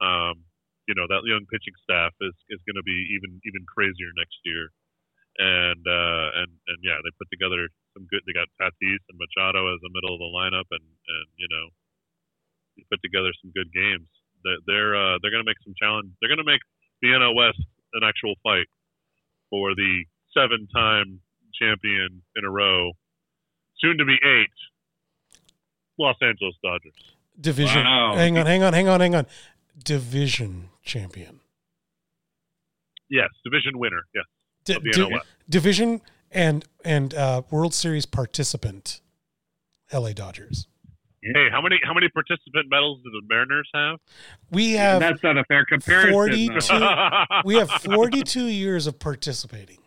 Um, 0.00 0.44
you 0.88 0.94
know 0.94 1.06
that 1.08 1.22
young 1.24 1.46
pitching 1.46 1.74
staff 1.82 2.12
is 2.20 2.34
is 2.50 2.60
going 2.66 2.74
to 2.76 2.82
be 2.82 3.14
even 3.14 3.40
even 3.46 3.64
crazier 3.66 4.10
next 4.16 4.38
year, 4.44 4.70
and 5.38 5.82
uh, 5.86 6.26
and 6.44 6.50
and 6.68 6.78
yeah, 6.84 7.00
they 7.00 7.12
put 7.16 7.30
together 7.32 7.68
some 7.94 8.04
good. 8.08 8.20
They 8.26 8.36
got 8.36 8.48
Tatis 8.60 9.02
and 9.08 9.16
Machado 9.16 9.72
as 9.72 9.80
the 9.80 9.92
middle 9.92 10.12
of 10.12 10.20
the 10.20 10.32
lineup, 10.32 10.68
and 10.70 10.84
and 10.84 11.26
you 11.36 11.48
know, 11.48 11.66
they 12.76 12.84
put 12.90 13.00
together 13.00 13.32
some 13.40 13.52
good 13.56 13.72
games. 13.72 14.08
They're 14.44 14.60
they're, 14.66 14.94
uh, 14.96 15.16
they're 15.22 15.30
going 15.30 15.44
to 15.44 15.48
make 15.48 15.60
some 15.64 15.74
challenge. 15.78 16.12
They're 16.20 16.32
going 16.32 16.42
to 16.42 16.48
make 16.48 16.62
the 17.00 17.14
NL 17.14 17.34
West 17.34 17.62
an 17.94 18.02
actual 18.04 18.34
fight 18.42 18.68
for 19.50 19.74
the 19.74 20.04
seven-time 20.32 21.20
champion 21.52 22.22
in 22.36 22.44
a 22.44 22.50
row, 22.50 22.92
soon 23.78 23.98
to 23.98 24.04
be 24.04 24.16
eight, 24.16 24.56
Los 25.98 26.16
Angeles 26.22 26.56
Dodgers. 26.64 26.96
Division. 27.38 27.84
Wow. 27.84 28.14
Hang 28.16 28.38
on, 28.38 28.46
hang 28.46 28.62
on, 28.62 28.72
hang 28.72 28.88
on, 28.88 29.00
hang 29.00 29.14
on. 29.14 29.26
Division 29.84 30.70
champion. 30.84 31.40
Yes, 33.10 33.28
division 33.44 33.78
winner. 33.78 34.04
Yes, 34.14 34.24
Di- 34.64 34.74
of 34.76 34.82
di- 34.84 35.20
division 35.48 36.00
and 36.30 36.64
and 36.84 37.14
uh, 37.14 37.42
World 37.50 37.74
Series 37.74 38.06
participant. 38.06 39.00
L.A. 39.90 40.14
Dodgers. 40.14 40.66
Hey, 41.22 41.48
how 41.52 41.60
many 41.60 41.78
how 41.84 41.92
many 41.94 42.08
participant 42.08 42.66
medals 42.70 42.98
do 43.04 43.10
the 43.10 43.22
Mariners 43.28 43.68
have? 43.74 43.98
We 44.50 44.72
have 44.72 45.00
That's 45.00 45.22
not 45.22 45.36
a 45.38 45.44
fair 45.44 45.64
comparison. 45.64 46.10
42 46.12 46.58
we 47.44 47.54
have 47.56 47.70
42 47.70 48.46
years 48.46 48.86
of 48.86 48.98
participating. 48.98 49.78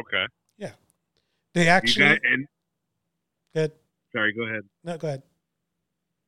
okay. 0.00 0.24
Yeah, 0.56 0.70
they 1.54 1.64
You 1.64 1.68
actually. 1.70 2.06
got, 2.06 2.18
and, 2.24 2.46
Good. 3.54 3.72
sorry, 4.12 4.32
go 4.32 4.44
ahead. 4.44 4.62
No, 4.84 4.96
go 4.96 5.08
ahead. 5.08 5.22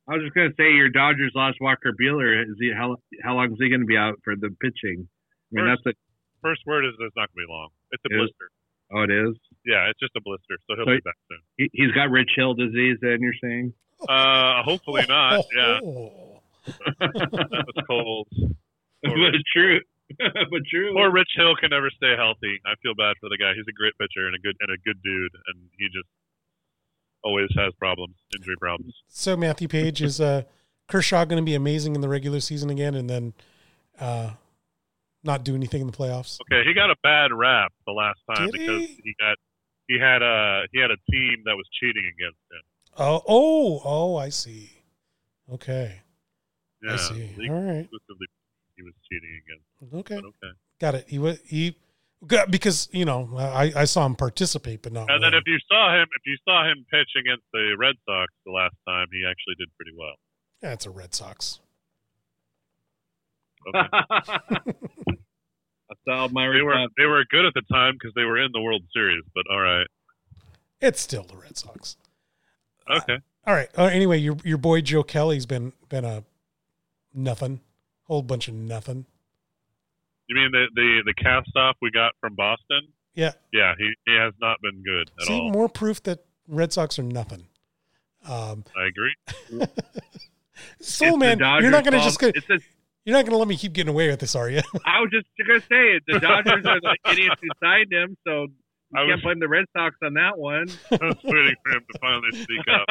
I 0.07 0.13
was 0.15 0.23
just 0.23 0.35
going 0.35 0.49
to 0.49 0.55
say 0.57 0.73
your 0.73 0.89
Dodgers 0.89 1.31
lost 1.35 1.57
Walker 1.61 1.93
Buehler. 1.99 2.41
Is 2.43 2.57
he 2.59 2.71
how 2.75 2.97
how 3.23 3.35
long 3.35 3.51
is 3.53 3.57
he 3.59 3.69
going 3.69 3.81
to 3.81 3.85
be 3.87 3.97
out 3.97 4.15
for 4.23 4.35
the 4.35 4.49
pitching? 4.61 5.07
I 5.07 5.55
mean, 5.55 5.65
First- 5.65 5.81
that's 5.85 5.95
a, 5.95 5.99
First 6.41 6.61
word 6.65 6.85
is 6.85 6.91
it's 6.99 7.15
not 7.15 7.29
going 7.33 7.45
to 7.45 7.47
be 7.47 7.51
long. 7.51 7.69
It's 7.91 8.03
a 8.05 8.09
It 8.09 8.15
is? 8.15 8.19
blister. 8.31 8.47
oh, 8.93 9.03
it 9.03 9.11
is. 9.11 9.35
Yeah, 9.65 9.89
it's 9.89 9.99
just 9.99 10.15
a 10.17 10.21
blister, 10.21 10.57
so 10.67 10.75
he'll 10.75 10.85
So- 10.85 10.95
be 10.97 11.01
back 11.05 11.17
soon. 11.29 11.39
He, 11.57 11.69
he's 11.73 11.91
got 11.91 12.09
Rich 12.09 12.31
Hill 12.35 12.53
disease. 12.55 12.97
Then 13.01 13.19
you're 13.21 13.37
saying? 13.41 13.73
Uh, 14.09 14.63
hopefully 14.63 15.05
not. 15.07 15.45
Yeah, 15.55 15.79
Oh. 15.83 16.41
it's 17.01 17.87
cold. 17.87 18.27
but 19.03 19.11
true. 19.53 19.79
but 20.19 20.61
true. 20.69 20.93
Poor 20.93 21.11
Rich 21.11 21.29
Hill 21.35 21.55
can 21.59 21.69
never 21.71 21.89
stay 21.89 22.13
healthy. 22.17 22.59
I 22.65 22.73
feel 22.83 22.93
bad 22.95 23.15
for 23.19 23.29
the 23.29 23.37
guy. 23.37 23.53
He's 23.55 23.65
a 23.69 23.73
great 23.73 23.93
pitcher 23.99 24.25
and 24.27 24.35
a 24.35 24.39
good 24.39 24.55
and 24.59 24.69
a 24.71 24.77
good 24.85 25.01
dude, 25.03 25.31
and 25.47 25.69
he 25.77 25.85
just 25.87 26.07
always 27.23 27.49
has 27.57 27.73
problems, 27.79 28.15
injury 28.35 28.55
problems. 28.59 28.93
So 29.07 29.37
Matthew 29.37 29.67
Paige 29.67 30.01
is 30.01 30.19
uh, 30.19 30.43
Kershaw 30.87 31.25
going 31.25 31.41
to 31.41 31.45
be 31.45 31.55
amazing 31.55 31.95
in 31.95 32.01
the 32.01 32.09
regular 32.09 32.39
season 32.39 32.69
again, 32.69 32.93
and 32.95 33.09
then 33.09 33.33
uh, 33.99 34.31
not 35.23 35.43
do 35.43 35.55
anything 35.55 35.81
in 35.81 35.87
the 35.87 35.93
playoffs? 35.93 36.39
Okay, 36.41 36.67
he 36.67 36.73
got 36.73 36.89
a 36.89 36.95
bad 37.03 37.31
rap 37.33 37.71
the 37.85 37.93
last 37.93 38.19
time 38.33 38.45
Did 38.47 38.53
because 38.53 38.81
he? 38.81 39.01
he 39.03 39.15
got 39.19 39.37
he 39.87 39.99
had 39.99 40.21
a 40.21 40.63
he 40.71 40.79
had 40.79 40.91
a 40.91 40.97
team 41.11 41.43
that 41.45 41.55
was 41.55 41.67
cheating 41.79 42.03
against 42.17 42.39
him. 42.51 42.61
Oh, 42.97 43.21
oh, 43.27 43.81
oh! 43.85 44.15
I 44.17 44.29
see. 44.29 44.69
Okay, 45.53 46.01
Yeah, 46.83 46.93
I 46.93 46.95
see. 46.97 47.29
All 47.49 47.61
right, 47.61 47.87
he 48.75 48.83
was 48.83 48.93
cheating 49.09 49.41
against. 49.45 49.95
okay, 50.11 50.15
okay. 50.15 50.53
got 50.79 50.95
it. 50.95 51.05
He 51.07 51.19
was 51.19 51.39
he 51.45 51.75
got- 52.25 52.49
because 52.51 52.87
you 52.91 53.05
know 53.05 53.29
I, 53.37 53.71
I 53.75 53.85
saw 53.85 54.05
him 54.05 54.15
participate, 54.15 54.81
but 54.81 54.93
not. 54.93 55.09
And 55.11 55.23
then 55.23 55.33
if 55.33 55.43
you 55.45 55.57
saw 55.67 55.93
him, 55.95 56.07
if 56.15 56.21
you 56.25 56.37
saw 56.45 56.63
him 56.69 56.85
pitch 56.91 57.09
against 57.19 57.43
the 57.53 57.75
Red 57.77 57.95
Sox 58.05 58.31
the 58.45 58.51
last 58.51 58.75
time, 58.87 59.07
he 59.11 59.25
actually 59.29 59.55
did 59.59 59.69
pretty 59.75 59.91
well. 59.97 60.15
yeah, 60.63 60.73
it's 60.73 60.85
a 60.85 60.89
Red 60.89 61.13
Sox. 61.13 61.59
Okay. 63.67 63.87
That's 65.89 65.99
all 66.07 66.29
my 66.29 66.47
they 66.51 66.61
were 66.61 66.87
they 66.97 67.05
were 67.05 67.23
good 67.29 67.45
at 67.45 67.53
the 67.53 67.61
time 67.71 67.93
because 67.95 68.13
they 68.15 68.23
were 68.23 68.37
in 68.41 68.51
the 68.53 68.61
World 68.61 68.83
Series. 68.93 69.23
But 69.35 69.43
all 69.51 69.59
right, 69.59 69.87
It's 70.79 71.01
still 71.01 71.23
the 71.23 71.35
Red 71.35 71.57
Sox. 71.57 71.97
okay. 72.89 73.17
All 73.45 73.53
right. 73.53 73.67
Uh, 73.77 73.85
anyway, 73.85 74.17
your 74.17 74.37
your 74.43 74.57
boy 74.57 74.81
Joe 74.81 75.03
Kelly's 75.03 75.45
been 75.45 75.73
been 75.89 76.05
a 76.05 76.23
nothing, 77.13 77.59
whole 78.03 78.21
bunch 78.21 78.47
of 78.47 78.53
nothing. 78.53 79.05
You 80.27 80.35
mean 80.35 80.51
the 80.51 80.67
the 80.75 81.01
the 81.07 81.13
cast 81.13 81.49
off 81.57 81.75
we 81.81 81.91
got 81.91 82.13
from 82.21 82.35
Boston? 82.35 82.87
Yeah. 83.13 83.31
Yeah, 83.51 83.73
he, 83.77 83.91
he 84.05 84.15
has 84.15 84.33
not 84.39 84.61
been 84.61 84.81
good 84.83 85.11
at 85.19 85.27
See, 85.27 85.33
all. 85.37 85.51
more 85.51 85.67
proof 85.67 86.01
that 86.03 86.23
Red 86.47 86.71
Sox 86.71 86.97
are 86.97 87.03
nothing. 87.03 87.47
Um, 88.25 88.63
I 88.77 88.85
agree. 88.87 89.13
Soul 90.79 91.09
It's 91.09 91.17
man, 91.17 91.39
you're 91.61 91.71
not 91.71 91.83
going 91.83 91.91
to 91.93 91.99
fault. 91.99 92.03
just 92.03 92.19
go, 92.19 92.27
It's 92.33 92.49
a, 92.49 92.59
you're 93.11 93.19
not 93.19 93.25
going 93.25 93.33
to 93.33 93.37
let 93.39 93.47
me 93.49 93.57
keep 93.57 93.73
getting 93.73 93.89
away 93.93 94.07
with 94.09 94.21
this, 94.21 94.35
are 94.35 94.49
you? 94.49 94.61
I 94.85 95.01
was 95.01 95.09
just 95.11 95.27
gonna 95.37 95.59
say 95.59 95.95
it. 95.97 96.03
The 96.07 96.19
Dodgers 96.21 96.65
are 96.65 96.79
the 96.79 96.97
idiots 97.11 97.35
who 97.41 97.49
signed 97.61 97.91
him, 97.91 98.15
so 98.25 98.43
you 98.43 98.49
I 98.95 98.99
can't 98.99 99.09
was- 99.11 99.21
blame 99.23 99.39
the 99.41 99.49
Red 99.49 99.65
Sox 99.75 99.97
on 100.01 100.13
that 100.13 100.37
one. 100.37 100.67
I 100.91 101.05
was 101.07 101.17
waiting 101.25 101.55
for 101.65 101.71
him 101.73 101.83
to 101.91 101.99
finally 101.99 102.31
speak 102.41 102.65
up. 102.71 102.87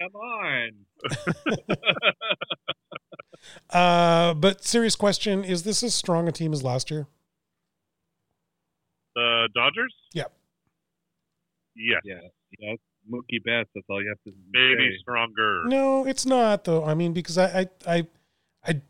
Come 0.02 0.14
on. 0.14 0.86
uh, 3.70 4.34
but 4.34 4.64
serious 4.64 4.96
question: 4.96 5.44
Is 5.44 5.62
this 5.64 5.82
as 5.82 5.94
strong 5.94 6.26
a 6.28 6.32
team 6.32 6.52
as 6.54 6.62
last 6.62 6.90
year? 6.90 7.06
The 9.14 9.48
Dodgers? 9.54 9.94
Yep. 10.14 10.32
Yes. 11.74 12.00
Yeah, 12.04 12.14
yeah. 12.58 12.74
Mookie 13.10 13.42
Betts. 13.44 13.70
That's 13.74 13.86
all 13.88 14.02
you 14.02 14.08
have 14.08 14.22
to 14.24 14.32
Maybe 14.52 14.90
say. 14.90 14.98
stronger. 15.00 15.62
No, 15.66 16.06
it's 16.06 16.26
not 16.26 16.64
though. 16.64 16.84
I 16.84 16.94
mean, 16.94 17.12
because 17.12 17.38
I, 17.38 17.60
I, 17.60 17.66
I, 17.98 18.06
I, 18.66 18.80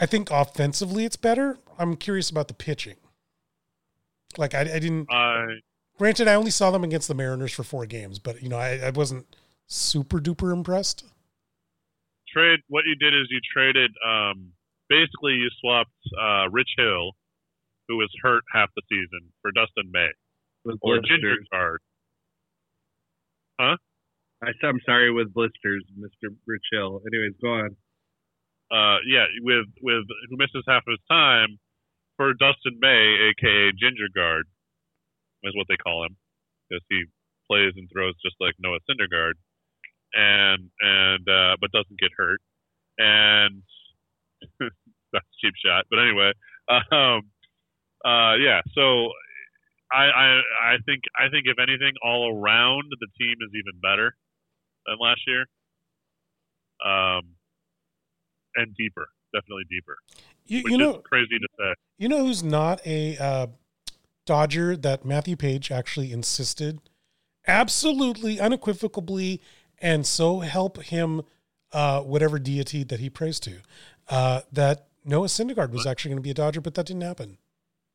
I 0.00 0.06
think 0.06 0.30
offensively 0.30 1.04
it's 1.04 1.16
better. 1.16 1.58
I'm 1.78 1.96
curious 1.96 2.30
about 2.30 2.48
the 2.48 2.54
pitching. 2.54 2.96
Like 4.36 4.54
I, 4.54 4.60
I 4.60 4.78
didn't. 4.78 5.06
I 5.10 5.46
Granted, 5.98 6.28
I 6.28 6.34
only 6.34 6.52
saw 6.52 6.70
them 6.70 6.84
against 6.84 7.08
the 7.08 7.14
Mariners 7.14 7.52
for 7.52 7.64
four 7.64 7.84
games, 7.84 8.20
but 8.20 8.40
you 8.42 8.48
know, 8.48 8.56
I, 8.56 8.78
I 8.78 8.90
wasn't 8.90 9.26
super 9.66 10.18
duper 10.20 10.52
impressed. 10.52 11.04
trade. 12.32 12.60
What 12.68 12.84
you 12.86 12.94
did 12.94 13.14
is 13.14 13.26
you 13.30 13.40
traded. 13.52 13.90
Um, 14.08 14.52
basically, 14.88 15.32
you 15.32 15.48
swapped 15.60 15.90
uh, 16.20 16.48
Rich 16.50 16.70
Hill, 16.76 17.12
who 17.88 17.96
was 17.96 18.08
hurt 18.22 18.44
half 18.52 18.68
the 18.76 18.82
season, 18.88 19.32
for 19.42 19.50
Dustin 19.50 19.90
May 19.92 20.08
or 20.82 20.96
Ginger 21.00 21.08
Ginger 21.08 21.36
Guard. 23.58 23.78
I, 24.42 24.48
I'm 24.66 24.80
sorry 24.86 25.12
with 25.12 25.34
blisters, 25.34 25.84
Mr. 25.98 26.30
Rich 26.46 26.64
Hill. 26.72 27.02
Anyways, 27.06 27.34
go 27.42 27.48
on. 27.48 27.76
Uh, 28.70 28.98
yeah, 29.06 29.24
with 29.42 29.66
with 29.82 30.04
who 30.30 30.36
misses 30.36 30.64
half 30.68 30.82
of 30.86 30.92
his 30.92 31.04
time 31.10 31.58
for 32.16 32.34
Dustin 32.34 32.78
May, 32.80 33.32
aka 33.32 33.72
Ginger 33.72 34.08
Guard, 34.14 34.44
is 35.44 35.56
what 35.56 35.66
they 35.68 35.76
call 35.76 36.04
him, 36.04 36.16
because 36.68 36.84
he 36.90 37.04
plays 37.50 37.72
and 37.76 37.88
throws 37.92 38.14
just 38.22 38.36
like 38.40 38.54
Noah 38.60 38.78
Syndergaard, 38.88 39.34
and 40.14 40.70
and 40.80 41.28
uh, 41.28 41.56
but 41.60 41.72
doesn't 41.72 41.98
get 41.98 42.10
hurt, 42.16 42.40
and 42.98 43.62
that's 44.60 45.26
a 45.26 45.38
cheap 45.40 45.54
shot. 45.64 45.86
But 45.90 46.00
anyway, 46.00 46.32
um, 46.68 47.22
uh, 48.04 48.36
yeah. 48.36 48.60
So 48.74 49.08
I, 49.92 50.04
I 50.04 50.40
I 50.72 50.76
think 50.84 51.02
I 51.18 51.28
think 51.30 51.46
if 51.46 51.58
anything, 51.58 51.92
all 52.02 52.28
around 52.28 52.84
the 52.90 53.06
team 53.18 53.36
is 53.40 53.50
even 53.54 53.80
better 53.80 54.14
than 54.86 54.96
last 55.00 55.20
year. 55.26 55.46
Um, 56.84 57.34
and 58.54 58.74
deeper, 58.76 59.08
definitely 59.34 59.64
deeper, 59.70 59.96
You, 60.46 60.62
you 60.66 60.78
know, 60.78 60.94
crazy 60.98 61.38
to 61.38 61.48
say. 61.58 61.74
you 61.98 62.08
know 62.08 62.24
who's 62.24 62.42
not 62.42 62.80
a 62.86 63.16
uh, 63.18 63.46
Dodger 64.26 64.76
that 64.76 65.04
Matthew 65.04 65.36
Paige 65.36 65.72
actually 65.72 66.12
insisted, 66.12 66.80
absolutely, 67.46 68.38
unequivocally, 68.38 69.40
and 69.78 70.06
so 70.06 70.40
help 70.40 70.82
him, 70.84 71.22
uh, 71.72 72.02
whatever 72.02 72.38
deity 72.38 72.84
that 72.84 73.00
he 73.00 73.10
prays 73.10 73.40
to, 73.40 73.56
uh, 74.08 74.42
that 74.52 74.86
Noah 75.04 75.26
Syndergaard 75.26 75.70
was 75.70 75.86
actually 75.86 76.10
going 76.10 76.18
to 76.18 76.22
be 76.22 76.30
a 76.30 76.34
Dodger, 76.34 76.60
but 76.60 76.74
that 76.74 76.86
didn't 76.86 77.02
happen. 77.02 77.38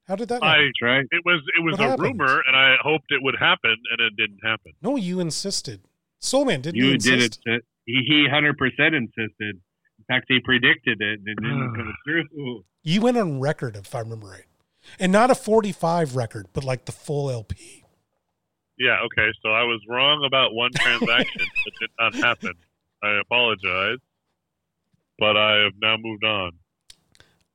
How 0.08 0.16
did 0.16 0.28
that 0.30 0.44
happen? 0.44 0.48
I 0.50 0.64
That's 0.66 0.82
right. 0.82 1.06
it 1.12 1.24
was 1.26 1.42
it 1.58 1.64
was 1.64 1.74
What 1.74 1.82
a 1.86 1.90
happened? 1.92 2.20
rumor, 2.20 2.42
and 2.48 2.56
I 2.56 2.76
hoped 2.82 3.06
it 3.10 3.22
would 3.24 3.36
happen, 3.40 3.76
and 3.92 4.00
it 4.02 4.16
didn't 4.18 4.40
happen. 4.44 4.74
no, 4.82 4.96
you 4.98 5.20
insisted. 5.20 5.82
Soulman, 6.22 6.62
didn't 6.62 6.76
you 6.76 6.86
You 6.88 6.94
insist? 6.96 7.42
did 7.46 7.54
it. 7.56 7.66
He 7.86 8.04
he 8.08 8.28
hundred 8.30 8.58
percent 8.58 8.96
insisted. 8.96 9.62
In 10.00 10.06
fact, 10.08 10.26
he 10.28 10.40
predicted 10.42 11.02
it 11.02 11.20
and 11.20 11.28
it 11.28 11.36
didn't 11.42 11.74
come 11.76 11.94
through. 12.06 12.64
You 12.84 13.02
went 13.02 13.18
on 13.18 13.40
record, 13.40 13.76
if 13.78 13.94
I 13.96 14.00
remember 14.00 14.28
right, 14.28 14.46
and 15.00 15.12
not 15.12 15.32
a 15.32 15.36
forty-five 15.36 16.16
record, 16.16 16.48
but 16.54 16.64
like 16.64 16.86
the 16.86 16.92
full 16.92 17.30
LP. 17.30 17.86
Yeah, 18.78 18.98
okay, 19.06 19.30
so 19.42 19.50
I 19.52 19.64
was 19.64 19.80
wrong 19.88 20.26
about 20.26 20.54
one 20.54 20.72
transaction 20.74 21.42
that 21.66 21.74
did 21.80 21.90
not 22.00 22.16
happen. 22.16 22.54
I 23.04 23.20
apologize, 23.22 24.00
but 25.20 25.38
I 25.38 25.64
have 25.64 25.74
now 25.82 25.96
moved 25.98 26.24
on. 26.26 26.52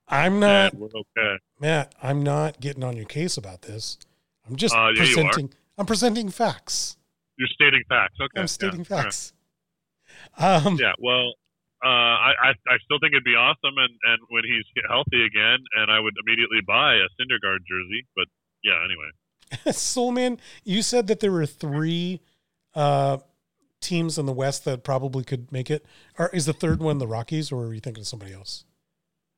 I'm 0.07 0.39
not, 0.41 0.73
and 0.73 0.81
we're 0.81 0.89
okay. 0.89 1.39
Matt. 1.61 1.95
I'm 2.03 2.23
not 2.23 2.61
getting 2.61 2.85
on 2.85 2.97
your 2.97 3.07
case 3.07 3.37
about 3.37 3.63
this. 3.63 3.99
I'm 4.47 4.57
just 4.57 4.75
Uh, 4.75 4.89
yeah, 4.95 5.05
presenting. 5.05 5.53
I'm 5.77 5.87
presenting 5.87 6.31
facts. 6.31 6.97
You're 7.37 7.49
stating 7.49 7.83
facts. 7.89 8.15
Okay, 8.21 8.41
I'm 8.41 8.49
stating 8.49 8.85
yeah, 8.89 8.97
all 8.97 8.97
right. 8.97 9.05
facts. 9.05 9.33
Um, 10.39 10.77
Yeah, 10.81 10.93
well, 10.99 11.35
uh, 11.85 11.89
I, 11.89 12.33
I 12.43 12.51
I 12.51 12.79
still 12.85 12.99
think 13.01 13.13
it'd 13.13 13.23
be 13.25 13.37
awesome, 13.37 13.77
and 13.77 13.95
and 14.03 14.19
when 14.31 14.43
he's 14.45 14.65
healthy 14.89 15.25
again, 15.25 15.59
and 15.77 15.91
I 15.91 16.01
would 16.01 16.15
immediately 16.27 16.61
buy 16.67 16.95
a 16.95 17.07
Syndergaard 17.21 17.59
jersey. 17.69 18.07
But 18.17 18.27
yeah, 18.65 18.83
anyway, 18.85 19.11
Soulman, 19.73 20.39
you 20.65 20.83
said 20.83 21.07
that 21.07 21.21
there 21.21 21.31
were 21.31 21.47
three 21.47 22.21
uh, 22.75 23.19
teams 23.81 24.19
in 24.19 24.27
the 24.27 24.33
West 24.33 24.65
that 24.65 24.83
probably 24.83 25.23
could 25.23 25.53
make 25.53 25.71
it. 25.71 25.87
Or 26.19 26.29
is 26.31 26.47
the 26.47 26.53
third 26.53 26.81
one 26.81 26.99
the 26.99 27.07
Rockies, 27.07 27.53
or 27.53 27.67
are 27.67 27.75
you 27.75 27.81
thinking 27.81 28.03
of 28.03 28.09
somebody 28.09 28.33
else? 28.33 28.65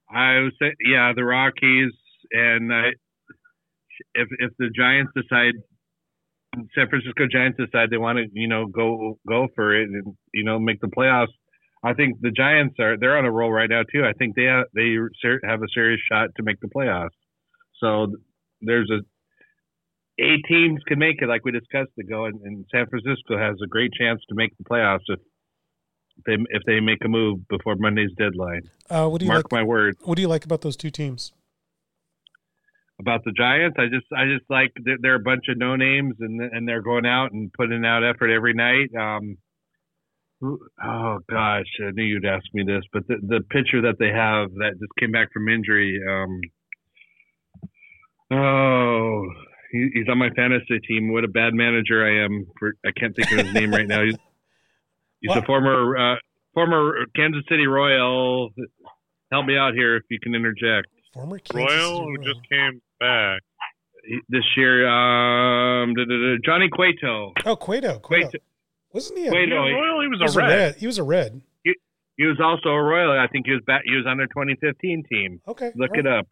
I 0.08 0.40
would 0.40 0.54
say, 0.58 0.74
yeah, 0.84 1.12
the 1.14 1.24
Rockies, 1.24 1.92
and 2.32 2.72
I, 2.72 2.88
if 4.14 4.28
if 4.38 4.52
the 4.58 4.70
Giants 4.74 5.12
decide, 5.14 5.54
San 6.74 6.88
Francisco 6.88 7.26
Giants 7.30 7.58
decide 7.58 7.90
they 7.90 7.98
want 7.98 8.18
to, 8.18 8.26
you 8.32 8.48
know, 8.48 8.66
go 8.66 9.18
go 9.28 9.48
for 9.54 9.74
it 9.74 9.88
and 9.88 10.16
you 10.32 10.44
know 10.44 10.58
make 10.58 10.80
the 10.80 10.88
playoffs. 10.88 11.34
I 11.82 11.94
think 11.94 12.20
the 12.20 12.30
Giants 12.30 12.76
are 12.78 12.96
they're 12.98 13.16
on 13.16 13.24
a 13.24 13.30
roll 13.30 13.50
right 13.50 13.70
now 13.70 13.82
too. 13.82 14.04
I 14.04 14.12
think 14.18 14.36
they 14.36 14.44
have, 14.44 14.66
they 14.74 14.96
have 15.44 15.62
a 15.62 15.68
serious 15.72 16.00
shot 16.10 16.28
to 16.36 16.42
make 16.42 16.60
the 16.60 16.68
playoffs. 16.68 17.16
So 17.80 18.14
there's 18.60 18.90
a 18.90 19.00
eight 20.20 20.44
teams 20.46 20.80
can 20.86 20.98
make 20.98 21.22
it, 21.22 21.26
like 21.26 21.44
we 21.44 21.52
discussed 21.52 21.96
ago, 21.98 22.26
and, 22.26 22.40
and 22.42 22.64
San 22.70 22.86
Francisco 22.86 23.38
has 23.38 23.56
a 23.62 23.66
great 23.66 23.92
chance 23.98 24.20
to 24.28 24.34
make 24.34 24.56
the 24.58 24.64
playoffs 24.64 25.08
if 25.08 25.18
they 26.26 26.34
if 26.50 26.62
they 26.66 26.80
make 26.80 26.98
a 27.04 27.08
move 27.08 27.48
before 27.48 27.76
Monday's 27.76 28.10
deadline. 28.18 28.62
Uh, 28.88 29.08
what 29.08 29.20
do 29.20 29.26
you 29.26 29.32
Mark 29.32 29.50
like? 29.50 29.60
my 29.60 29.62
words. 29.62 29.98
What 30.04 30.16
do 30.16 30.22
you 30.22 30.28
like 30.28 30.44
about 30.44 30.60
those 30.60 30.76
two 30.76 30.90
teams? 30.90 31.32
About 33.00 33.24
the 33.24 33.32
Giants. 33.32 33.76
I 33.78 33.86
just 33.86 34.06
I 34.16 34.26
just 34.26 34.48
like 34.50 34.72
they're, 34.84 34.98
they're 35.00 35.14
a 35.16 35.20
bunch 35.20 35.44
of 35.48 35.58
no 35.58 35.76
names 35.76 36.14
and 36.20 36.40
and 36.40 36.68
they're 36.68 36.82
going 36.82 37.06
out 37.06 37.32
and 37.32 37.52
putting 37.52 37.84
out 37.84 38.04
effort 38.04 38.30
every 38.30 38.54
night. 38.54 38.90
Um, 38.94 39.38
oh 40.42 41.18
gosh, 41.28 41.66
I 41.80 41.90
knew 41.92 42.04
you'd 42.04 42.26
ask 42.26 42.44
me 42.52 42.62
this, 42.64 42.84
but 42.92 43.06
the 43.08 43.16
the 43.22 43.40
pitcher 43.50 43.82
that 43.82 43.96
they 43.98 44.08
have 44.08 44.52
that 44.54 44.78
just 44.78 44.92
came 44.98 45.12
back 45.12 45.32
from 45.32 45.48
injury. 45.48 46.00
Um, 46.08 46.40
oh, 48.38 49.22
he, 49.72 49.88
he's 49.94 50.08
on 50.08 50.18
my 50.18 50.30
fantasy 50.30 50.78
team. 50.86 51.12
What 51.12 51.24
a 51.24 51.28
bad 51.28 51.54
manager 51.54 52.04
I 52.04 52.24
am. 52.24 52.46
For 52.58 52.74
I 52.86 52.90
can't 52.98 53.14
think 53.14 53.30
of 53.32 53.46
his 53.46 53.54
name 53.54 53.72
right 53.72 53.88
now. 53.88 54.04
He's 54.04 54.16
he's 55.20 55.36
a 55.36 55.42
former 55.42 55.96
uh, 55.96 56.16
former 56.54 57.06
Kansas 57.16 57.42
City 57.48 57.66
Royal. 57.66 58.50
Help 59.32 59.46
me 59.46 59.56
out 59.56 59.74
here 59.74 59.96
if 59.96 60.02
you 60.10 60.18
can 60.20 60.34
interject. 60.34 60.88
Former 61.14 61.38
Kansas 61.38 61.54
Royal 61.54 61.98
City 61.98 62.04
who 62.04 62.16
Royal. 62.18 62.34
just 62.34 62.48
came 62.50 62.82
back. 63.00 63.40
This 64.28 64.44
year, 64.56 64.86
um, 64.88 65.94
da, 65.94 66.04
da, 66.04 66.14
da, 66.16 66.36
Johnny 66.44 66.68
Cueto. 66.68 67.32
Oh, 67.44 67.56
Cueto. 67.56 67.98
Cueto. 67.98 68.28
Cueto. 68.28 68.38
Wasn't 68.92 69.18
he? 69.18 69.26
A, 69.26 69.30
Cueto. 69.30 69.66
He- 69.66 69.72
Royal, 69.72 70.00
he 70.02 70.08
was 70.08 70.18
he 70.18 70.22
was 70.24 70.36
a 70.36 70.38
red. 70.38 70.76
He 70.76 70.86
was 70.86 70.98
a 70.98 71.02
red. 71.02 71.42
He 72.16 72.26
was 72.26 72.38
also 72.38 72.68
a 72.68 72.82
Royal. 72.82 73.18
I 73.18 73.28
think 73.28 73.46
he 73.46 73.52
was 73.52 73.62
back. 73.66 73.82
He 73.86 73.94
was 73.96 74.04
on 74.06 74.18
their 74.18 74.26
2015 74.26 75.04
team. 75.10 75.40
Okay. 75.48 75.70
Look 75.74 75.92
all 75.92 76.00
it 76.00 76.06
up. 76.06 76.26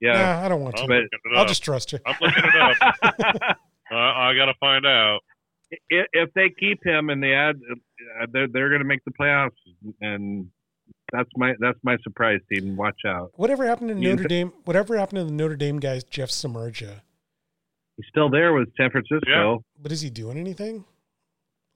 Yeah. 0.00 0.12
Nah, 0.12 0.44
I 0.46 0.48
don't 0.48 0.62
want 0.62 0.76
to. 0.76 0.86
But- 0.86 1.36
I'll 1.36 1.44
just 1.46 1.62
trust 1.62 1.92
you. 1.92 1.98
I'm 2.06 2.16
looking 2.20 2.44
it 2.44 2.56
up. 2.56 2.76
uh, 3.92 3.94
I 3.94 4.34
gotta 4.34 4.54
find 4.58 4.86
out. 4.86 5.20
if, 5.90 6.06
if 6.12 6.32
they 6.34 6.48
keep 6.48 6.84
him 6.84 7.10
and 7.10 7.22
they 7.22 7.32
add, 7.32 7.56
uh, 7.56 8.26
they're 8.32 8.48
they're 8.48 8.68
going 8.68 8.80
to 8.80 8.86
make 8.86 9.04
the 9.04 9.12
playoffs, 9.12 9.50
and 10.00 10.48
that's 11.14 11.30
my 11.36 11.52
that's 11.60 11.78
my 11.82 11.96
surprise 12.02 12.40
team. 12.52 12.76
Watch 12.76 13.00
out. 13.06 13.32
Whatever 13.36 13.66
happened 13.66 13.90
to 13.90 13.94
Notre 13.94 14.24
Dame? 14.24 14.52
Whatever 14.64 14.98
happened 14.98 15.20
to 15.20 15.24
the 15.24 15.32
Notre 15.32 15.56
Dame 15.56 15.78
guys, 15.78 16.02
Jeff 16.04 16.30
Samardzija? 16.30 17.00
He's 17.96 18.06
still 18.08 18.28
there 18.28 18.52
with 18.52 18.68
San 18.76 18.90
Francisco. 18.90 19.20
Yeah. 19.28 19.56
But 19.80 19.92
is 19.92 20.00
he 20.00 20.10
doing 20.10 20.36
anything? 20.36 20.84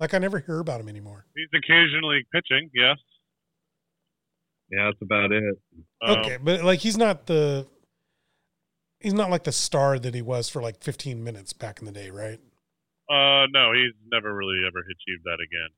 Like 0.01 0.15
I 0.15 0.19
never 0.19 0.41
hear 0.41 0.59
about 0.59 0.81
him 0.81 0.89
anymore. 0.89 1.25
He's 1.37 1.49
occasionally 1.55 2.27
pitching. 2.33 2.71
Yes. 2.75 2.97
Yeah, 4.71 4.87
that's 4.87 5.03
about 5.03 5.33
it. 5.33 5.59
Um, 6.03 6.19
okay, 6.19 6.39
but 6.43 6.63
like 6.63 6.81
he's 6.81 6.99
not 6.99 7.27
the 7.27 7.67
he's 9.01 9.15
not 9.15 9.31
like 9.31 9.45
the 9.45 9.53
star 9.53 9.99
that 9.99 10.15
he 10.15 10.23
was 10.23 10.49
for 10.49 10.61
like 10.61 10.83
15 10.83 11.23
minutes 11.23 11.53
back 11.53 11.79
in 11.79 11.87
the 11.87 11.93
day, 11.93 12.11
right? 12.11 12.41
Uh, 13.09 13.47
no, 13.51 13.73
he's 13.73 13.95
never 14.13 14.35
really 14.35 14.59
ever 14.67 14.81
achieved 14.81 15.25
that 15.25 15.39
again. 15.43 15.71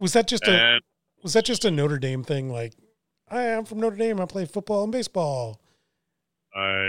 Was 0.00 0.12
that 0.12 0.26
just 0.26 0.46
a 0.46 0.50
And 0.50 0.82
was 1.22 1.32
that 1.34 1.44
just 1.44 1.64
a 1.64 1.70
Notre 1.70 1.98
Dame 1.98 2.22
thing? 2.24 2.50
Like, 2.50 2.74
I 3.30 3.42
am 3.42 3.64
from 3.64 3.80
Notre 3.80 3.96
Dame. 3.96 4.20
I 4.20 4.26
play 4.26 4.44
football 4.46 4.82
and 4.84 4.92
baseball. 4.92 5.60
I 6.54 6.88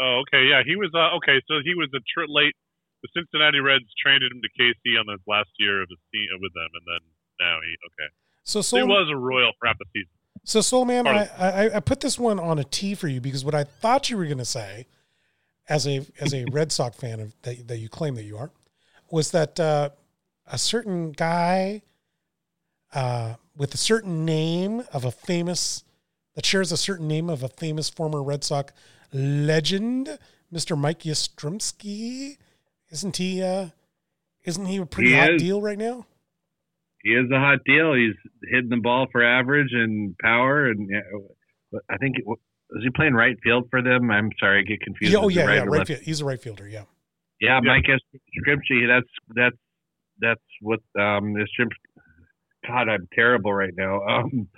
oh 0.00 0.22
okay 0.26 0.44
yeah 0.50 0.62
he 0.66 0.74
was 0.74 0.90
uh, 0.92 1.16
okay 1.18 1.40
so 1.48 1.54
he 1.64 1.72
was 1.74 1.88
a 1.94 2.00
tr- 2.12 2.26
late 2.28 2.52
the 3.02 3.08
Cincinnati 3.16 3.60
Reds 3.60 3.84
traded 4.02 4.32
him 4.32 4.40
to 4.42 4.48
KC 4.60 4.98
on 4.98 5.06
his 5.08 5.20
last 5.26 5.50
year 5.58 5.80
of 5.82 5.88
his 5.88 5.98
team 6.12 6.26
with 6.40 6.52
them 6.52 6.68
and 6.74 6.82
then 6.84 7.08
now 7.40 7.58
he 7.62 7.76
okay 7.86 8.10
So 8.42 8.60
so 8.60 8.76
he 8.76 8.82
was 8.82 9.08
a 9.10 9.16
Royal 9.16 9.52
for 9.58 9.68
half 9.68 9.78
the 9.78 9.84
season. 9.94 10.10
so 10.44 10.60
Soul 10.60 10.84
Man, 10.84 11.06
I, 11.06 11.28
I 11.38 11.76
I 11.76 11.80
put 11.80 12.00
this 12.00 12.18
one 12.18 12.40
on 12.40 12.58
a 12.58 12.64
T 12.64 12.96
for 12.96 13.06
you 13.06 13.20
because 13.20 13.44
what 13.44 13.54
I 13.54 13.62
thought 13.62 14.10
you 14.10 14.16
were 14.16 14.26
going 14.26 14.38
to 14.38 14.44
say, 14.44 14.86
as 15.68 15.86
a 15.86 16.04
as 16.20 16.34
a 16.34 16.44
Red 16.50 16.72
Sox 16.72 16.96
fan 16.96 17.20
of 17.20 17.34
that 17.42 17.68
that 17.68 17.78
you 17.78 17.88
claim 17.88 18.16
that 18.16 18.24
you 18.24 18.36
are, 18.36 18.50
was 19.12 19.30
that 19.30 19.60
uh, 19.60 19.90
a 20.50 20.58
certain 20.58 21.12
guy 21.12 21.82
uh, 22.92 23.34
with 23.58 23.74
a 23.74 23.76
certain 23.76 24.24
name 24.24 24.84
of 24.92 25.04
a 25.04 25.10
famous 25.10 25.84
that 26.34 26.46
shares 26.46 26.70
a 26.72 26.76
certain 26.76 27.08
name 27.08 27.28
of 27.28 27.42
a 27.42 27.48
famous 27.48 27.90
former 27.90 28.22
Red 28.22 28.44
Sox 28.44 28.72
legend, 29.12 30.18
Mr. 30.52 30.78
Mike 30.78 31.00
Yastrzemski, 31.00 32.38
isn't 32.90 33.16
he? 33.16 33.42
Uh, 33.42 33.68
Isn't 34.44 34.66
he 34.66 34.76
a 34.78 34.86
pretty 34.86 35.10
He 35.10 35.16
hot 35.16 35.34
is. 35.34 35.42
deal 35.42 35.60
right 35.60 35.76
now? 35.78 36.06
He 37.02 37.10
is 37.10 37.30
a 37.32 37.38
hot 37.38 37.58
deal. 37.66 37.92
He's 37.94 38.14
hitting 38.50 38.70
the 38.70 38.76
ball 38.76 39.06
for 39.10 39.22
average 39.24 39.70
and 39.72 40.16
power, 40.18 40.66
and 40.66 40.88
yeah, 40.90 41.80
I 41.90 41.96
think 41.98 42.16
is 42.18 42.82
he 42.82 42.90
playing 42.90 43.14
right 43.14 43.36
field 43.42 43.66
for 43.70 43.82
them? 43.82 44.10
I'm 44.10 44.30
sorry, 44.38 44.60
I 44.60 44.62
get 44.62 44.80
confused. 44.80 45.12
Yeah, 45.12 45.20
oh 45.20 45.28
Is 45.28 45.36
it 45.36 45.40
yeah, 45.40 45.54
yeah, 45.54 45.64
right 45.64 45.86
field. 45.86 46.00
He's 46.00 46.20
a 46.20 46.24
right 46.24 46.40
fielder. 46.40 46.68
Yeah. 46.68 46.84
Yeah, 47.40 47.60
Yeah. 47.62 47.72
Mike 47.72 47.84
Scripshy. 48.38 48.86
That's 48.86 49.08
that's 49.34 49.56
that's 50.20 50.40
what 50.60 50.80
um 51.00 51.34
this 51.34 51.48
Shrimp. 51.54 51.72
God, 52.66 52.88
I'm 52.88 53.08
terrible 53.14 53.52
right 53.52 53.74
now. 53.76 54.00
Um, 54.08 54.48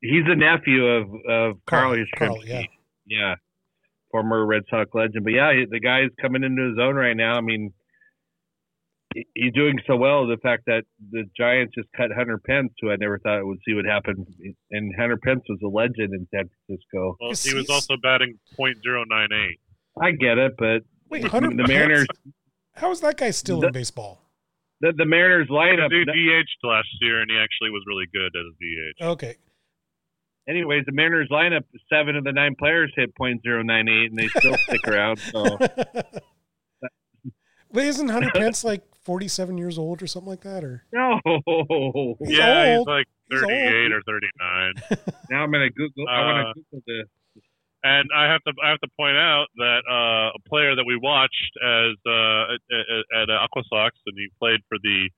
he's 0.00 0.24
a 0.26 0.34
nephew 0.36 0.84
of 0.86 1.04
of 1.28 1.56
Carl 1.66 1.94
Carl, 1.94 2.06
Carl, 2.16 2.36
Yastrzemski. 2.42 2.46
yeah. 2.48 2.62
yeah, 3.06 3.34
former 4.10 4.44
Red 4.44 4.62
Sox 4.70 4.90
legend. 4.94 5.24
But 5.24 5.32
yeah, 5.32 5.52
he- 5.52 5.66
the 5.70 5.80
guy's 5.80 6.10
coming 6.20 6.44
into 6.44 6.68
his 6.70 6.78
own 6.80 6.94
right 6.96 7.16
now. 7.16 7.34
I 7.36 7.40
mean, 7.40 7.72
he's 9.34 9.52
doing 9.54 9.78
so 9.86 9.96
well. 9.96 10.26
The 10.26 10.36
fact 10.38 10.64
that 10.66 10.82
the 11.12 11.24
Giants 11.36 11.74
just 11.76 11.88
cut 11.96 12.10
Hunter 12.16 12.38
Pence, 12.38 12.72
who 12.80 12.90
I 12.90 12.96
never 12.96 13.18
thought 13.20 13.38
it 13.38 13.46
would 13.46 13.60
see 13.66 13.74
would 13.74 13.86
happen, 13.86 14.26
and 14.72 14.92
Hunter 14.98 15.16
Pence 15.16 15.42
was 15.48 15.58
a 15.62 15.68
legend 15.68 16.12
in 16.12 16.26
San 16.34 16.50
Francisco. 16.66 17.16
Well, 17.20 17.32
he 17.32 17.54
was 17.54 17.70
also 17.70 17.96
batting 18.02 18.38
.098. 18.58 19.58
I 20.02 20.10
get 20.10 20.38
it, 20.38 20.52
but 20.58 20.82
Wait, 21.08 21.22
the 21.22 21.28
Hunter 21.28 21.50
Pence? 21.50 21.68
Mariners, 21.68 22.06
How 22.74 22.90
is 22.90 23.00
that 23.02 23.16
guy 23.16 23.30
still 23.30 23.60
The- 23.60 23.68
in 23.68 23.72
baseball? 23.72 24.20
The, 24.84 24.92
the 24.96 25.06
Mariners 25.06 25.48
lineup. 25.48 25.90
He 25.90 26.04
DH'd 26.04 26.60
last 26.62 26.88
year, 27.00 27.20
and 27.22 27.30
he 27.30 27.36
actually 27.38 27.70
was 27.70 27.82
really 27.86 28.06
good 28.12 28.32
as 28.36 28.46
a 28.52 28.54
DH. 28.60 29.12
Okay. 29.16 29.34
anyways, 30.48 30.84
the 30.86 30.92
Mariners 30.92 31.28
lineup, 31.30 31.64
seven 31.92 32.16
of 32.16 32.24
the 32.24 32.32
nine 32.32 32.54
players 32.58 32.92
hit 32.94 33.12
.098, 33.18 34.06
and 34.10 34.18
they 34.18 34.28
still 34.28 34.56
stick 34.68 34.86
around. 34.86 35.18
So 35.18 35.58
Wait, 37.72 37.86
isn't 37.88 38.08
Hunter 38.08 38.30
Pence 38.34 38.62
like 38.62 38.82
47 39.02 39.58
years 39.58 39.78
old 39.78 40.02
or 40.02 40.06
something 40.06 40.28
like 40.30 40.42
that? 40.42 40.62
Or 40.62 40.84
no. 40.92 41.18
He's 42.20 42.38
yeah, 42.38 42.76
old. 42.78 42.86
he's 42.88 42.94
like 42.94 43.06
38 43.42 43.82
old. 43.84 43.92
or 43.92 44.02
39. 44.06 45.14
now 45.30 45.42
I'm 45.42 45.50
gonna 45.50 45.70
Google. 45.70 46.06
I 46.08 46.20
Uh, 46.20 46.24
want 46.24 46.56
to 46.56 46.62
Google 46.70 46.82
this. 46.86 47.08
And 47.84 48.08
I 48.16 48.32
have 48.32 48.42
to 48.48 48.52
I 48.64 48.70
have 48.70 48.80
to 48.80 48.88
point 48.98 49.18
out 49.20 49.46
that 49.56 49.84
uh, 49.84 50.32
a 50.32 50.40
player 50.48 50.74
that 50.74 50.84
we 50.88 50.96
watched 50.96 51.52
as 51.60 51.92
uh, 52.08 52.56
at, 52.56 52.60
at, 52.72 53.28
at 53.28 53.30
Aqua 53.30 53.62
Sox, 53.68 53.92
and 54.06 54.16
he 54.16 54.28
played 54.40 54.60
for 54.70 54.78
the 54.82 55.10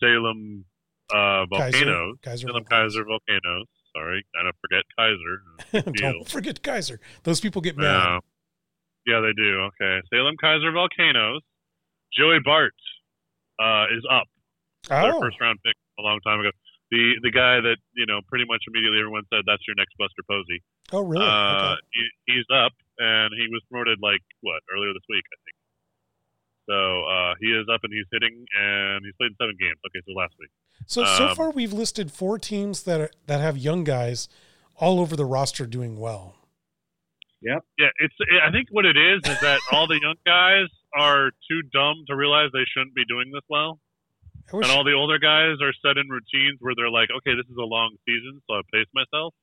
Salem 0.00 0.64
uh, 1.12 1.44
Keizer, 1.52 1.84
Volcanoes, 1.84 2.16
Keizer 2.24 2.48
Salem 2.48 2.64
Keizer 2.64 3.04
Volcanoes. 3.04 3.68
Sorry, 3.92 4.24
I 4.40 4.42
don't 4.42 4.56
forget 4.56 4.84
Keizer. 4.96 5.36
Don't 6.00 6.28
forget 6.28 6.62
Keizer. 6.62 6.98
Those 7.24 7.40
people 7.40 7.60
get 7.60 7.76
mad. 7.76 8.20
Yeah, 9.06 9.20
they 9.20 9.32
do. 9.36 9.68
Okay, 9.68 10.00
Salem 10.08 10.36
Keizer 10.42 10.72
Volcanoes. 10.72 11.42
Joey 12.16 12.40
Bart 12.42 12.72
uh, 13.60 13.84
is 13.92 14.04
up. 14.10 14.28
Oh. 14.90 15.02
Their 15.02 15.20
first 15.20 15.40
round 15.40 15.58
pick 15.64 15.76
a 15.98 16.02
long 16.02 16.20
time 16.24 16.40
ago. 16.40 16.50
The 16.90 17.20
the 17.22 17.30
guy 17.30 17.60
that 17.60 17.76
you 17.92 18.06
know 18.06 18.20
pretty 18.28 18.46
much 18.48 18.64
immediately 18.64 18.98
everyone 18.98 19.24
said 19.28 19.44
that's 19.44 19.60
your 19.68 19.76
next 19.76 19.92
Buster 19.98 20.24
Posey. 20.24 20.64
Oh, 20.92 21.00
really? 21.02 21.24
Uh, 21.24 21.72
okay. 21.72 21.80
he, 21.92 22.32
he's 22.32 22.48
up, 22.52 22.72
and 22.98 23.32
he 23.34 23.48
was 23.50 23.62
promoted 23.70 23.98
like 24.02 24.22
what 24.40 24.62
earlier 24.74 24.92
this 24.92 25.06
week, 25.08 25.24
I 25.32 25.38
think. 25.44 25.56
So 26.68 26.76
uh, 26.76 27.34
he 27.40 27.46
is 27.46 27.66
up 27.72 27.80
and 27.82 27.92
he's 27.92 28.04
hitting, 28.12 28.44
and 28.60 29.04
he's 29.04 29.14
played 29.16 29.32
seven 29.40 29.56
games. 29.58 29.80
Okay, 29.88 30.04
so 30.04 30.12
last 30.12 30.34
week. 30.38 30.50
So 30.86 31.04
so 31.04 31.28
um, 31.28 31.36
far 31.36 31.50
we've 31.50 31.72
listed 31.72 32.12
four 32.12 32.38
teams 32.38 32.82
that 32.82 33.00
are, 33.00 33.10
that 33.26 33.40
have 33.40 33.56
young 33.56 33.84
guys 33.84 34.28
all 34.76 35.00
over 35.00 35.16
the 35.16 35.24
roster 35.24 35.66
doing 35.66 35.98
well. 35.98 36.36
Yeah, 37.40 37.58
yeah. 37.78 37.88
it's. 38.00 38.14
I 38.44 38.50
think 38.50 38.68
what 38.70 38.84
it 38.84 38.96
is 38.96 39.22
is 39.30 39.40
that 39.40 39.60
all 39.72 39.86
the 39.86 39.98
young 40.00 40.16
guys 40.26 40.68
are 40.94 41.30
too 41.48 41.62
dumb 41.72 42.04
to 42.08 42.16
realize 42.16 42.50
they 42.52 42.66
shouldn't 42.76 42.94
be 42.94 43.04
doing 43.08 43.30
this 43.32 43.44
well, 43.48 43.78
and 44.52 44.66
all 44.66 44.84
the 44.84 44.92
older 44.92 45.18
guys 45.18 45.56
are 45.62 45.72
set 45.80 45.96
in 45.96 46.08
routines 46.08 46.58
where 46.60 46.74
they're 46.76 46.90
like, 46.90 47.08
okay, 47.18 47.34
this 47.34 47.46
is 47.48 47.56
a 47.56 47.64
long 47.64 47.96
season, 48.04 48.42
so 48.46 48.54
I 48.56 48.60
pace 48.72 48.88
myself. 48.92 49.34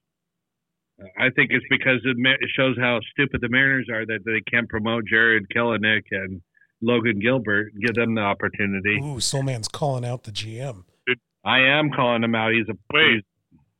I 0.99 1.29
think 1.35 1.51
it's 1.51 1.65
because 1.69 1.99
it, 2.05 2.17
shows 2.55 2.77
how 2.79 2.99
stupid 3.11 3.41
the 3.41 3.49
Mariners 3.49 3.87
are 3.91 4.05
that 4.05 4.19
they 4.25 4.41
can't 4.49 4.69
promote 4.69 5.05
Jarred 5.05 5.45
Kelenic 5.53 6.03
and 6.11 6.41
Logan 6.81 7.19
Gilbert, 7.19 7.73
and 7.73 7.83
give 7.83 7.95
them 7.95 8.15
the 8.15 8.21
opportunity. 8.21 8.95
ooh, 9.01 9.17
Soulman's 9.19 9.67
calling 9.67 10.05
out 10.05 10.23
the 10.23 10.31
GM. 10.31 10.83
I 11.43 11.59
am 11.59 11.91
calling 11.91 12.23
him 12.23 12.33
out. 12.35 12.53
He's 12.53 12.67
a 12.69 12.77
Wait, 12.93 13.23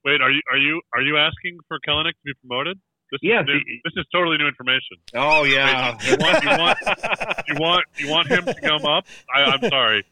wait, 0.04 0.22
are 0.22 0.30
you 0.30 0.42
are 0.52 0.58
you 0.58 0.82
are 0.94 1.02
you 1.02 1.18
asking 1.18 1.58
for 1.68 1.78
Kelenic 1.88 2.12
to 2.12 2.24
be 2.26 2.34
promoted? 2.46 2.80
This 3.12 3.20
Yes, 3.24 3.42
is 3.44 3.48
new, 3.48 3.60
he- 3.66 3.82
this 3.84 3.94
is 3.98 4.06
totally 4.14 4.38
new 4.38 4.48
information. 4.48 4.98
Oh 5.16 5.44
yeah. 5.46 5.98
You 6.04 6.18
want 6.20 6.44
you 6.44 6.50
want 6.50 6.78
you 7.48 7.56
want 7.60 7.86
you 7.98 8.10
want 8.10 8.28
him 8.28 8.46
to 8.46 8.54
come 8.62 8.86
up? 8.86 9.06
I, 9.36 9.42
I'm 9.44 9.70
sorry. 9.70 10.04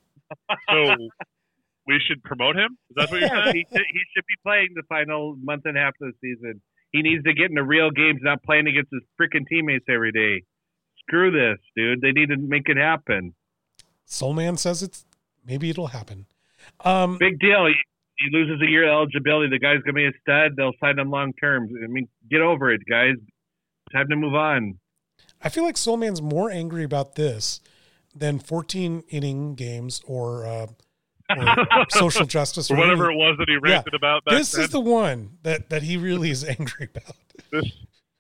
So 0.69 0.95
we 1.87 1.99
should 2.07 2.23
promote 2.23 2.55
him? 2.55 2.77
Is 2.89 2.95
that 2.95 3.11
what 3.11 3.19
you're 3.19 3.29
Yeah, 3.29 3.43
saying? 3.51 3.55
he, 3.55 3.77
should- 3.77 3.85
he 3.91 3.99
should 4.15 4.25
be 4.27 4.35
playing 4.43 4.69
the 4.75 4.83
final 4.89 5.35
month 5.43 5.63
and 5.65 5.77
a 5.77 5.81
half 5.81 5.93
of 6.01 6.11
the 6.11 6.13
season. 6.21 6.61
He 6.93 7.01
needs 7.01 7.23
to 7.23 7.33
get 7.33 7.49
into 7.49 7.63
real 7.63 7.89
games, 7.91 8.19
not 8.21 8.43
playing 8.43 8.67
against 8.67 8.91
his 8.91 9.01
freaking 9.19 9.47
teammates 9.47 9.85
every 9.89 10.11
day. 10.11 10.43
Screw 10.99 11.31
this, 11.31 11.59
dude. 11.75 12.01
They 12.01 12.11
need 12.11 12.29
to 12.29 12.37
make 12.37 12.69
it 12.69 12.77
happen. 12.77 13.33
Soul 14.05 14.33
Man 14.33 14.55
says 14.57 14.83
it's 14.83 15.05
maybe 15.45 15.69
it'll 15.69 15.87
happen. 15.87 16.27
Um, 16.85 17.17
Big 17.17 17.39
deal. 17.39 17.65
He, 17.65 17.73
he 18.19 18.29
loses 18.31 18.61
a 18.61 18.69
year 18.69 18.87
of 18.87 18.93
eligibility. 18.93 19.49
The 19.49 19.59
guy's 19.59 19.81
gonna 19.81 19.93
be 19.93 20.05
a 20.05 20.11
stud. 20.21 20.55
They'll 20.55 20.73
sign 20.79 20.99
him 20.99 21.09
long 21.09 21.33
term. 21.33 21.67
I 21.83 21.87
mean, 21.87 22.07
get 22.29 22.41
over 22.41 22.71
it, 22.71 22.81
guys. 22.87 23.15
Time 23.91 24.07
to 24.09 24.15
move 24.15 24.35
on. 24.35 24.79
I 25.41 25.49
feel 25.49 25.63
like 25.63 25.77
Soul 25.77 25.97
Man's 25.97 26.21
more 26.21 26.49
angry 26.49 26.83
about 26.83 27.15
this 27.15 27.59
than 28.15 28.39
14 28.39 29.03
inning 29.09 29.55
games 29.55 30.01
or, 30.05 30.45
uh, 30.45 30.67
or 30.67 30.67
social 31.89 32.25
justice 32.25 32.69
Or 32.71 32.75
whatever 32.77 33.05
any- 33.09 33.15
it 33.15 33.17
was 33.17 33.35
that 33.39 33.49
he 33.49 33.57
ranted 33.57 33.93
about 33.93 34.23
back 34.25 34.35
This 34.37 34.51
then. 34.51 34.65
is 34.65 34.69
the 34.71 34.79
one 34.79 35.37
that 35.43 35.69
that 35.69 35.83
he 35.83 35.97
really 35.97 36.29
is 36.29 36.43
angry 36.59 36.89
about. 36.93 37.15
this 37.51 37.65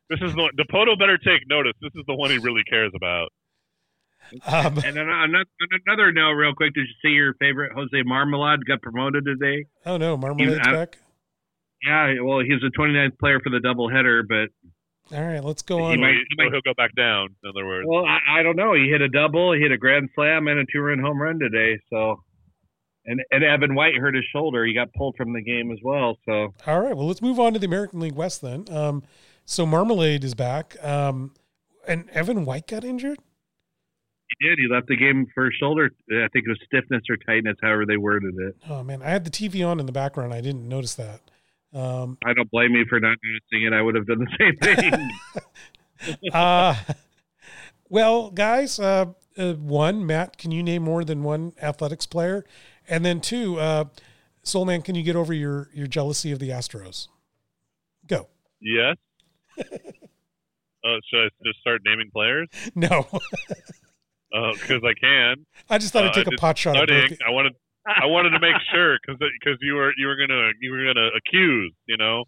this 0.09 0.19
is 0.21 0.33
the 0.35 0.51
Dipoto 0.59 0.97
better 0.99 1.17
take 1.17 1.47
notice. 1.49 1.73
This 1.81 1.91
is 1.95 2.03
the 2.07 2.13
one 2.15 2.29
he 2.29 2.37
really 2.37 2.63
cares 2.69 2.91
about. 2.95 3.29
Um, 4.45 4.77
And 4.85 4.95
then 4.97 5.09
another, 5.09 5.45
on 5.61 5.79
another 5.87 6.11
note, 6.11 6.31
real 6.31 6.53
quick, 6.55 6.73
did 6.73 6.81
you 6.87 6.93
see 7.03 7.13
your 7.13 7.33
favorite 7.35 7.71
Jose 7.73 8.01
Marmalade 8.03 8.65
got 8.65 8.81
promoted 8.81 9.25
today? 9.25 9.65
oh 9.85 9.97
no, 9.97 10.17
Marmalade's 10.17 10.59
I- 10.67 10.71
back. 10.71 10.97
Yeah, 11.85 12.13
well, 12.21 12.39
he's 12.39 12.63
a 12.63 12.71
29th 12.79 13.19
player 13.19 13.41
for 13.41 13.49
the 13.49 13.59
doubleheader, 13.59 14.23
but 14.27 15.15
All 15.17 15.21
right, 15.23 15.43
let's 15.43 15.61
go 15.61 15.77
He 15.79 15.83
on. 15.83 15.95
So, 15.95 16.01
might- 16.01 16.13
he, 16.15 16.25
so 16.37 16.49
he'll 16.51 16.61
go 16.61 16.73
back 16.77 16.95
down. 16.95 17.29
In 17.43 17.49
other 17.49 17.65
words, 17.65 17.85
well, 17.89 18.05
I, 18.05 18.39
I 18.39 18.43
don't 18.43 18.55
know. 18.55 18.73
He 18.73 18.87
hit 18.89 19.01
a 19.01 19.09
double, 19.09 19.51
he 19.53 19.59
hit 19.59 19.71
a 19.73 19.77
grand 19.77 20.09
slam, 20.15 20.47
and 20.47 20.59
a 20.59 20.65
two-run 20.71 20.99
home 20.99 21.21
run 21.21 21.39
today. 21.39 21.79
So, 21.89 22.23
and 23.05 23.21
and 23.31 23.43
Evan 23.43 23.75
White 23.75 23.95
hurt 23.95 24.15
his 24.15 24.25
shoulder. 24.31 24.65
He 24.65 24.73
got 24.73 24.93
pulled 24.93 25.15
from 25.15 25.33
the 25.33 25.41
game 25.41 25.71
as 25.71 25.79
well. 25.83 26.17
So, 26.25 26.53
All 26.67 26.81
right, 26.81 26.95
well 26.95 27.07
let's 27.07 27.21
move 27.21 27.39
on 27.39 27.53
to 27.53 27.59
the 27.59 27.65
American 27.65 27.99
League 27.99 28.15
West 28.15 28.41
then. 28.41 28.65
Um, 28.69 29.03
so 29.45 29.65
Marmalade 29.65 30.23
is 30.23 30.33
back. 30.35 30.75
Um, 30.83 31.33
and 31.87 32.09
Evan 32.11 32.45
White 32.45 32.67
got 32.67 32.85
injured. 32.85 33.19
he 34.39 34.47
did. 34.47 34.57
He 34.57 34.67
left 34.73 34.87
the 34.87 34.95
game 34.95 35.27
for 35.33 35.45
his 35.45 35.53
shoulder. 35.59 35.91
I 36.09 36.27
think 36.31 36.45
it 36.45 36.49
was 36.49 36.59
stiffness 36.65 37.01
or 37.09 37.17
tightness, 37.17 37.57
however 37.61 37.85
they 37.85 37.97
worded 37.97 38.35
it. 38.37 38.55
Oh 38.69 38.83
man, 38.83 39.01
I 39.01 39.09
had 39.09 39.25
the 39.25 39.31
TV 39.31 39.67
on 39.67 39.79
in 39.79 39.85
the 39.85 39.91
background. 39.91 40.33
I 40.33 40.41
didn't 40.41 40.67
notice 40.67 40.95
that. 40.95 41.21
Um, 41.73 42.17
I 42.23 42.33
don't 42.33 42.49
blame 42.51 42.71
you 42.75 42.85
for 42.87 42.99
not 42.99 43.17
noticing 43.23 43.67
it. 43.67 43.73
I 43.73 43.81
would 43.81 43.95
have 43.95 44.05
done 44.05 44.19
the 44.19 44.37
same 44.39 44.57
thing. 44.75 45.09
uh, 46.33 46.75
well, 47.89 48.29
guys, 48.31 48.79
uh, 48.79 49.05
uh, 49.37 49.53
one, 49.53 50.05
Matt, 50.05 50.37
can 50.37 50.51
you 50.51 50.63
name 50.63 50.83
more 50.83 51.03
than 51.03 51.23
one 51.23 51.53
athletics 51.61 52.05
player? 52.05 52.45
And 52.87 53.05
then 53.05 53.21
two, 53.21 53.59
uh, 53.59 53.85
Soul 54.43 54.65
Man, 54.65 54.81
can 54.81 54.95
you 54.95 55.03
get 55.03 55.15
over 55.15 55.33
your 55.33 55.69
your 55.73 55.87
jealousy 55.87 56.31
of 56.31 56.39
the 56.39 56.49
Astros? 56.49 57.07
Go. 58.07 58.27
yes. 58.61 58.97
Oh, 60.85 60.97
should 61.09 61.19
I 61.19 61.29
just 61.45 61.59
start 61.61 61.79
naming 61.85 62.11
players? 62.11 62.49
No, 62.75 63.07
Because 64.53 64.81
I 64.83 64.93
can. 64.99 65.45
I 65.69 65.77
just 65.77 65.93
thought 65.93 66.03
Uh, 66.03 66.07
I'd 66.07 66.13
take 66.13 66.27
I 66.27 66.27
a 66.27 66.31
did 66.31 66.39
pot 66.39 66.57
shot. 66.57 66.75
At 66.75 66.89
Studying. 66.89 67.17
I 67.25 67.29
wanted. 67.31 67.53
I 67.87 68.05
wanted 68.05 68.31
to 68.31 68.39
make 68.41 68.55
sure 68.73 68.97
because 69.01 69.17
because 69.39 69.57
you 69.61 69.75
were 69.75 69.93
you 69.97 70.07
were 70.07 70.17
gonna 70.17 70.49
you 70.59 70.71
were 70.71 70.83
gonna 70.85 71.07
accuse 71.15 71.71
you 71.85 71.95
know, 71.95 72.25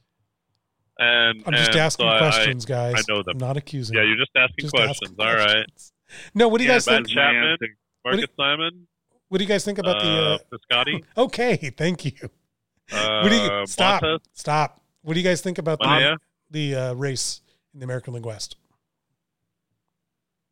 and 0.99 1.43
I'm 1.45 1.51
just 1.53 1.71
and 1.71 1.79
asking 1.79 2.05
so 2.05 2.09
I- 2.09 2.17
questions, 2.19 2.63
guys. 2.65 2.95
I 2.95 3.01
know 3.13 3.23
them. 3.23 3.31
I'm 3.33 3.37
not 3.39 3.57
accusing. 3.57 3.97
yeah, 3.97 4.03
you're 4.03 4.15
just 4.15 4.31
asking 4.37 4.55
Just 4.63 4.73
questions. 4.73 4.99
asking 5.11 5.19
All 5.19 5.33
right. 5.35 5.65
questions. 5.65 5.91
No, 6.33 6.47
what 6.47 6.59
do 6.59 6.63
you 6.63 6.69
Yeah, 6.69 6.75
guys 6.75 6.85
but 6.85 6.95
think? 6.95 7.09
Chapman, 7.09 7.41
my 7.41 7.51
answer- 7.51 7.77
Marcus 8.05 8.25
Semien, 8.39 8.85
What 9.29 9.39
do 9.39 9.43
you 9.43 9.47
guys 9.47 9.65
think 9.65 9.77
about 9.79 9.99
the? 10.01 10.07
uh, 10.07 10.35
Uh, 10.35 10.37
Piscotti, 10.51 11.03
okay, 11.17 11.55
thank 11.75 12.05
you. 12.05 12.29
uh, 12.91 13.21
What 13.21 13.29
do 13.29 13.35
you 13.35 13.65
stop? 13.67 14.01
Montas, 14.03 14.19
Stop. 14.33 14.81
What 15.01 15.13
do 15.13 15.19
you 15.19 15.25
guys 15.25 15.41
think 15.41 15.57
about 15.57 15.79
the 15.79 16.17
the 16.49 16.75
uh, 16.75 16.93
race 16.93 17.41
in 17.73 17.79
the 17.79 17.83
American 17.85 18.13
League 18.13 18.25
West? 18.25 18.55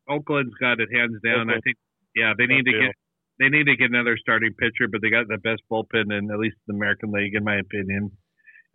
Oakland's 0.08 0.54
got 0.60 0.80
it 0.80 0.88
hands 0.92 1.16
down. 1.24 1.50
I 1.50 1.58
think, 1.64 1.76
yeah, 2.14 2.32
they 2.36 2.46
need 2.46 2.64
to 2.64 2.72
Good 2.72 2.80
get 2.80 2.94
they 3.40 3.48
need 3.48 3.64
to 3.64 3.74
get 3.76 3.90
another 3.90 4.16
starting 4.16 4.52
pitcher, 4.54 4.86
but 4.90 5.02
they 5.02 5.10
got 5.10 5.26
the 5.26 5.38
best 5.38 5.62
bullpen 5.70 6.16
in 6.16 6.30
at 6.30 6.38
least 6.38 6.56
the 6.68 6.74
American 6.74 7.10
League, 7.10 7.34
in 7.34 7.42
my 7.42 7.56
opinion. 7.56 8.12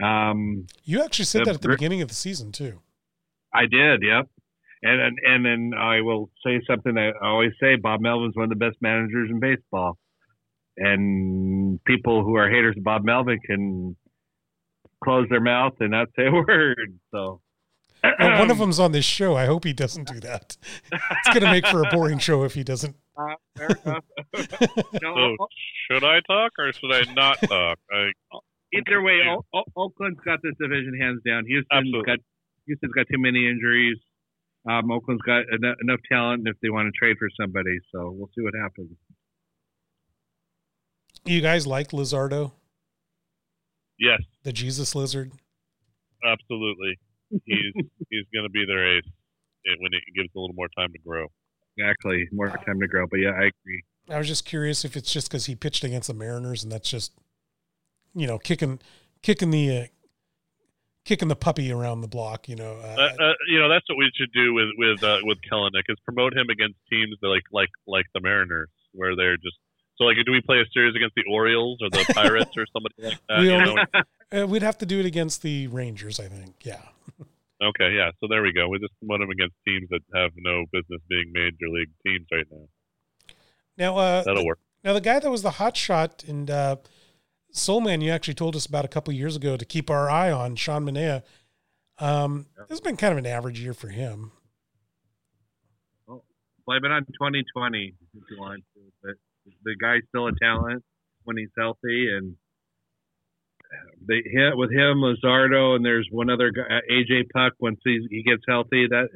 Um, 0.03 0.67
You 0.83 1.01
actually 1.01 1.25
said 1.25 1.41
The 1.41 1.45
that 1.45 1.55
at 1.55 1.61
the 1.61 1.69
beginning 1.69 2.01
of 2.01 2.09
the 2.09 2.13
season 2.15 2.51
too. 2.51 2.81
I 3.53 3.67
did, 3.67 4.01
yep. 4.03 4.27
And 4.81 5.01
and 5.01 5.17
and 5.25 5.45
then 5.45 5.71
I 5.79 6.01
will 6.01 6.29
say 6.45 6.61
something 6.67 6.97
I 6.97 7.11
always 7.21 7.51
say: 7.61 7.75
Bob 7.75 7.99
Melvin's 8.01 8.35
one 8.35 8.45
of 8.45 8.49
the 8.49 8.55
best 8.55 8.77
managers 8.81 9.29
in 9.29 9.39
baseball. 9.39 9.97
and 10.77 11.83
people 11.83 12.23
who 12.23 12.35
are 12.35 12.49
haters 12.49 12.75
of 12.77 12.83
Bob 12.83 13.03
Melvin 13.03 13.39
can 13.45 13.95
close 15.03 15.27
their 15.29 15.41
mouth 15.41 15.73
and 15.79 15.91
not 15.91 16.07
say 16.15 16.27
a 16.27 16.31
word. 16.47 16.99
So 17.11 17.41
Well, 18.03 18.39
one 18.39 18.51
of 18.51 18.57
them's 18.59 18.79
on 18.79 18.91
this 18.93 19.05
show. 19.05 19.35
I 19.35 19.45
hope 19.45 19.65
he 19.65 19.73
doesn't 19.73 20.07
do 20.07 20.19
that. 20.21 20.55
It's 20.91 21.27
going 21.29 21.41
to 21.41 21.51
make 21.51 21.67
for 21.67 21.81
a 21.83 21.89
boring 21.89 22.19
show 22.19 22.43
if 22.43 22.53
he 22.53 22.63
doesn't. 22.63 22.95
Uh, 23.59 23.65
no, 25.01 25.35
So 25.37 25.47
should 25.91 26.05
I 26.05 26.21
talk 26.25 26.51
or 26.57 26.71
should 26.71 26.93
I 26.93 27.01
not 27.13 27.37
talk? 27.41 27.77
I, 27.91 28.11
either 28.73 29.01
way, 29.01 29.19
o- 29.27 29.43
O- 29.53 29.63
Oakland's 29.75 30.21
got 30.23 30.39
this 30.41 30.53
division 30.57 30.97
hands 30.97 31.19
down. 31.27 31.43
Houston's 31.45 31.67
Absolutely. 31.69 32.05
got 32.05 32.19
Houston's 32.67 32.93
got 32.93 33.07
too 33.11 33.19
many 33.19 33.49
injuries. 33.49 33.97
Um, 34.69 34.91
Oakland's 34.91 35.23
got 35.23 35.43
enough, 35.51 35.77
enough 35.81 35.99
talent 36.11 36.47
if 36.47 36.55
they 36.61 36.69
want 36.69 36.93
to 36.93 36.97
trade 36.97 37.17
for 37.17 37.27
somebody. 37.41 37.79
So 37.91 38.11
we'll 38.15 38.29
see 38.35 38.43
what 38.43 38.53
happens. 38.61 38.91
You 41.25 41.41
guys 41.41 41.65
like 41.65 41.89
Luzardo, 41.89 42.51
yes, 43.99 44.21
the 44.43 44.53
Jesus 44.53 44.95
lizard? 44.95 45.31
absolutely. 46.23 46.97
He's 47.45 47.73
he's 48.09 48.25
going 48.33 48.43
to 48.43 48.49
be 48.49 48.65
their 48.65 48.97
ace 48.97 49.03
when 49.79 49.93
it 49.93 50.03
gives 50.15 50.29
a 50.35 50.39
little 50.39 50.55
more 50.55 50.69
time 50.77 50.91
to 50.93 50.99
grow. 50.99 51.27
Exactly, 51.77 52.27
more 52.31 52.49
time 52.49 52.79
to 52.79 52.87
grow. 52.87 53.05
But 53.09 53.17
yeah, 53.17 53.31
I 53.31 53.49
agree. 53.49 53.83
I 54.09 54.17
was 54.17 54.27
just 54.27 54.45
curious 54.45 54.85
if 54.85 54.95
it's 54.95 55.11
just 55.11 55.29
because 55.29 55.45
he 55.45 55.55
pitched 55.55 55.83
against 55.83 56.07
the 56.07 56.13
Mariners 56.13 56.63
and 56.63 56.71
that's 56.71 56.89
just, 56.89 57.11
you 58.15 58.25
know, 58.25 58.39
kicking, 58.39 58.79
kicking 59.21 59.51
the, 59.51 59.77
uh, 59.77 59.85
kicking 61.09 61.27
the 61.27 61.35
puppy 61.35 61.71
around 61.71 62.01
the 62.01 62.07
block. 62.07 62.47
You 62.47 62.55
know, 62.55 62.73
uh, 62.77 63.09
Uh, 63.19 63.33
you 63.49 63.59
know 63.59 63.67
that's 63.67 63.85
what 63.89 63.97
we 63.97 64.09
should 64.15 64.31
do 64.31 64.53
with 64.53 64.69
with 64.77 65.03
uh, 65.03 65.17
with 65.23 65.39
Kelenic 65.51 65.83
is 65.89 65.97
promote 66.05 66.37
him 66.37 66.47
against 66.49 66.77
teams 66.89 67.15
that 67.21 67.27
like 67.27 67.43
like 67.51 67.69
like 67.87 68.05
the 68.13 68.21
Mariners 68.21 68.69
where 68.93 69.15
they're 69.15 69.37
just 69.37 69.57
so 69.97 70.05
like 70.05 70.15
do 70.25 70.31
we 70.31 70.39
play 70.41 70.57
a 70.61 70.65
series 70.73 70.95
against 70.95 71.15
the 71.15 71.23
Orioles 71.29 71.79
or 71.81 71.89
the 71.89 72.05
Pirates 72.13 72.51
or 72.55 72.65
somebody 72.71 72.95
like 72.99 73.19
that? 73.29 73.39
We 73.39 73.47
You 73.47 73.53
only- 73.55 73.75
know? 73.75 74.01
uh, 74.43 74.47
we'd 74.47 74.61
have 74.63 74.77
to 74.77 74.85
do 74.85 74.99
it 74.99 75.05
against 75.05 75.41
the 75.41 75.67
Rangers, 75.67 76.19
I 76.19 76.27
think. 76.27 76.53
Yeah. 76.63 76.81
Okay, 77.61 77.91
yeah. 77.93 78.11
So 78.21 78.27
there 78.29 78.41
we 78.41 78.53
go. 78.53 78.69
We 78.69 78.79
just 78.79 78.93
promote 78.99 79.19
him 79.19 79.29
against 79.31 79.53
teams 79.67 79.89
that 79.89 79.99
have 80.15 80.31
no 80.37 80.63
business 80.71 81.01
being 81.09 81.29
major 81.33 81.67
league 81.67 81.89
teams 82.07 82.25
right 82.31 82.45
now. 82.49 82.67
Now, 83.77 83.97
uh, 83.97 84.23
That'll 84.23 84.45
work. 84.45 84.59
now 84.81 84.93
the 84.93 85.01
guy 85.01 85.19
that 85.19 85.29
was 85.29 85.41
the 85.41 85.51
hot 85.51 85.75
shot 85.75 86.23
and 86.25 86.49
uh, 86.49 86.77
Soul 87.51 87.81
Man, 87.81 88.01
you 88.01 88.11
actually 88.11 88.35
told 88.35 88.55
us 88.55 88.65
about 88.65 88.85
a 88.85 88.87
couple 88.87 89.13
years 89.13 89.35
ago 89.35 89.57
to 89.57 89.65
keep 89.65 89.89
our 89.89 90.09
eye 90.09 90.31
on 90.31 90.55
Sean 90.55 90.85
Manaea. 90.85 91.23
Um, 91.97 92.47
This 92.57 92.69
has 92.69 92.81
been 92.81 92.97
kind 92.97 93.11
of 93.11 93.17
an 93.17 93.25
average 93.25 93.59
year 93.59 93.73
for 93.73 93.89
him. 93.89 94.31
Well, 96.07 96.23
blame 96.65 96.85
it 96.85 96.91
on 96.91 97.05
2020 97.05 97.95
if 98.13 98.23
you 98.29 98.39
want 98.39 98.63
to. 98.75 98.81
But 99.03 99.15
the 99.63 99.75
guy's 99.75 100.01
still 100.09 100.27
a 100.27 100.31
talent 100.39 100.83
when 101.23 101.37
he's 101.37 101.49
healthy, 101.57 102.07
and 102.15 102.35
they 104.07 104.21
hit 104.25 104.55
with 104.55 104.71
him, 104.71 104.97
Luzardo, 105.01 105.75
and 105.75 105.83
there's 105.83 106.07
one 106.11 106.29
other 106.29 106.51
guy, 106.51 106.61
uh, 106.61 106.81
AJ 106.91 107.29
Puk. 107.33 107.53
Once 107.59 107.79
he 107.83 108.05
he 108.09 108.23
gets 108.23 108.43
healthy, 108.47 108.87
that 108.87 109.09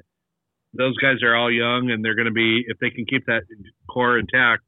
those 0.74 0.98
guys 0.98 1.22
are 1.24 1.36
all 1.36 1.52
young, 1.52 1.92
and 1.92 2.04
they're 2.04 2.16
going 2.16 2.26
to 2.28 2.32
be 2.32 2.66
if 2.68 2.78
they 2.80 2.90
can 2.90 3.06
keep 3.06 3.26
that 3.28 3.44
core 3.90 4.18
intact, 4.18 4.64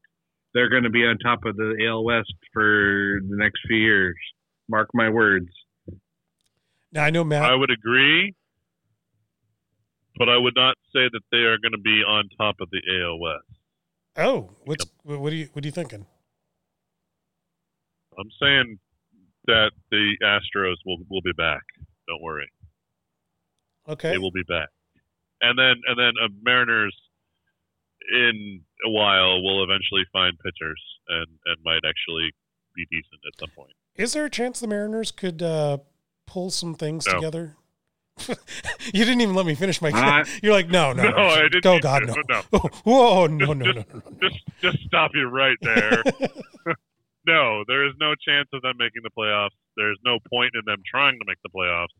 they're 0.56 0.70
going 0.70 0.84
to 0.84 0.90
be 0.90 1.04
on 1.04 1.18
top 1.18 1.44
of 1.44 1.54
the 1.56 1.76
AL 1.86 2.02
West 2.02 2.32
for 2.52 3.20
the 3.28 3.36
next 3.36 3.60
few 3.68 3.76
years. 3.76 4.16
Mark 4.68 4.88
my 4.94 5.08
words. 5.10 5.48
Now 6.92 7.04
I 7.04 7.10
know 7.10 7.22
Matt. 7.24 7.42
I 7.44 7.54
would 7.54 7.70
agree, 7.70 8.34
but 10.18 10.28
I 10.30 10.38
would 10.38 10.54
not 10.56 10.76
say 10.94 11.08
that 11.12 11.20
they 11.30 11.38
are 11.44 11.58
going 11.58 11.72
to 11.72 11.78
be 11.78 12.02
on 12.08 12.28
top 12.38 12.56
of 12.60 12.68
the 12.70 12.80
AL 13.02 13.18
West. 13.20 13.44
oh, 14.16 14.50
what's 14.64 14.86
what 15.04 15.32
are 15.32 15.36
you 15.36 15.48
what 15.52 15.62
are 15.64 15.68
you 15.68 15.72
thinking? 15.72 16.06
I'm 18.18 18.30
saying 18.40 18.78
that 19.46 19.72
the 19.90 20.14
Astros 20.24 20.76
will 20.86 20.98
will 21.10 21.20
be 21.22 21.32
back. 21.36 21.62
Don't 22.08 22.22
worry, 22.22 22.48
Okay. 23.88 24.10
they 24.12 24.18
will 24.18 24.32
be 24.32 24.44
back. 24.48 24.68
And 25.42 25.58
then 25.58 25.74
and 25.86 25.98
then 25.98 26.12
uh, 26.24 26.28
Mariners 26.42 26.96
in 28.12 28.60
a 28.86 28.90
while 28.90 29.42
will 29.42 29.62
eventually 29.64 30.02
find 30.12 30.38
pitchers 30.38 30.80
and 31.08 31.26
and 31.46 31.56
might 31.64 31.80
actually 31.88 32.32
be 32.74 32.86
decent 32.90 33.20
at 33.26 33.38
some 33.38 33.50
point. 33.56 33.72
Is 33.96 34.12
there 34.12 34.24
a 34.26 34.30
chance 34.30 34.60
the 34.60 34.66
Mariners 34.66 35.10
could 35.10 35.42
uh, 35.42 35.78
pull 36.26 36.50
some 36.50 36.74
things 36.74 37.06
No. 37.06 37.14
together? 37.14 37.56
you 38.28 39.04
didn't 39.04 39.20
even 39.20 39.34
let 39.34 39.44
me 39.46 39.54
finish 39.54 39.80
my. 39.82 39.90
Uh, 39.90 40.24
You're 40.42 40.52
like, 40.54 40.68
no, 40.70 40.92
no, 40.92 41.02
No, 41.10 41.10
no, 41.10 41.22
I 41.28 41.42
didn't 41.48 41.66
Oh 41.66 41.78
God, 41.78 42.00
to, 42.00 42.06
no. 42.06 42.14
no. 42.28 42.42
Oh, 42.52 42.68
whoa, 42.84 43.26
no, 43.26 43.52
no, 43.52 43.52
no, 43.52 43.72
no, 43.72 43.84
no. 43.92 44.02
Just 44.22 44.40
just 44.62 44.78
stop 44.86 45.10
you 45.14 45.26
right 45.28 45.56
there. 45.62 46.02
no, 47.26 47.64
there 47.66 47.86
is 47.86 47.92
no 48.00 48.14
chance 48.26 48.48
of 48.52 48.62
them 48.62 48.76
making 48.78 49.02
the 49.02 49.10
playoffs. 49.16 49.56
There's 49.76 49.98
no 50.04 50.18
point 50.30 50.52
in 50.54 50.62
them 50.64 50.82
trying 50.88 51.18
to 51.18 51.24
make 51.26 51.38
the 51.42 51.50
playoffs 51.50 51.92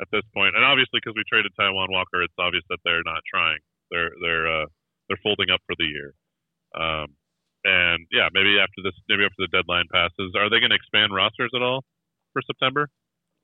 at 0.00 0.08
this 0.12 0.22
point. 0.34 0.54
And 0.54 0.64
obviously, 0.64 1.00
because 1.02 1.14
we 1.16 1.24
traded 1.28 1.52
Taijuan 1.58 1.90
Walker, 1.90 2.22
it's 2.22 2.34
obvious 2.38 2.64
that 2.68 2.78
they're 2.84 3.02
not 3.04 3.22
trying. 3.26 3.58
They're 3.90 4.10
they're 4.22 4.46
uh, 4.62 4.66
they're 5.08 5.20
folding 5.22 5.50
up 5.52 5.60
for 5.66 5.74
the 5.78 5.84
year. 5.86 6.14
Um, 6.76 7.06
and 7.64 8.06
yeah, 8.12 8.28
maybe 8.32 8.58
after 8.60 8.80
this, 8.84 8.94
maybe 9.08 9.24
after 9.24 9.38
the 9.38 9.48
deadline 9.50 9.86
passes, 9.92 10.34
are 10.38 10.48
they 10.50 10.60
going 10.60 10.70
to 10.70 10.76
expand 10.76 11.12
rosters 11.14 11.50
at 11.54 11.62
all 11.62 11.82
for 12.32 12.42
September? 12.46 12.88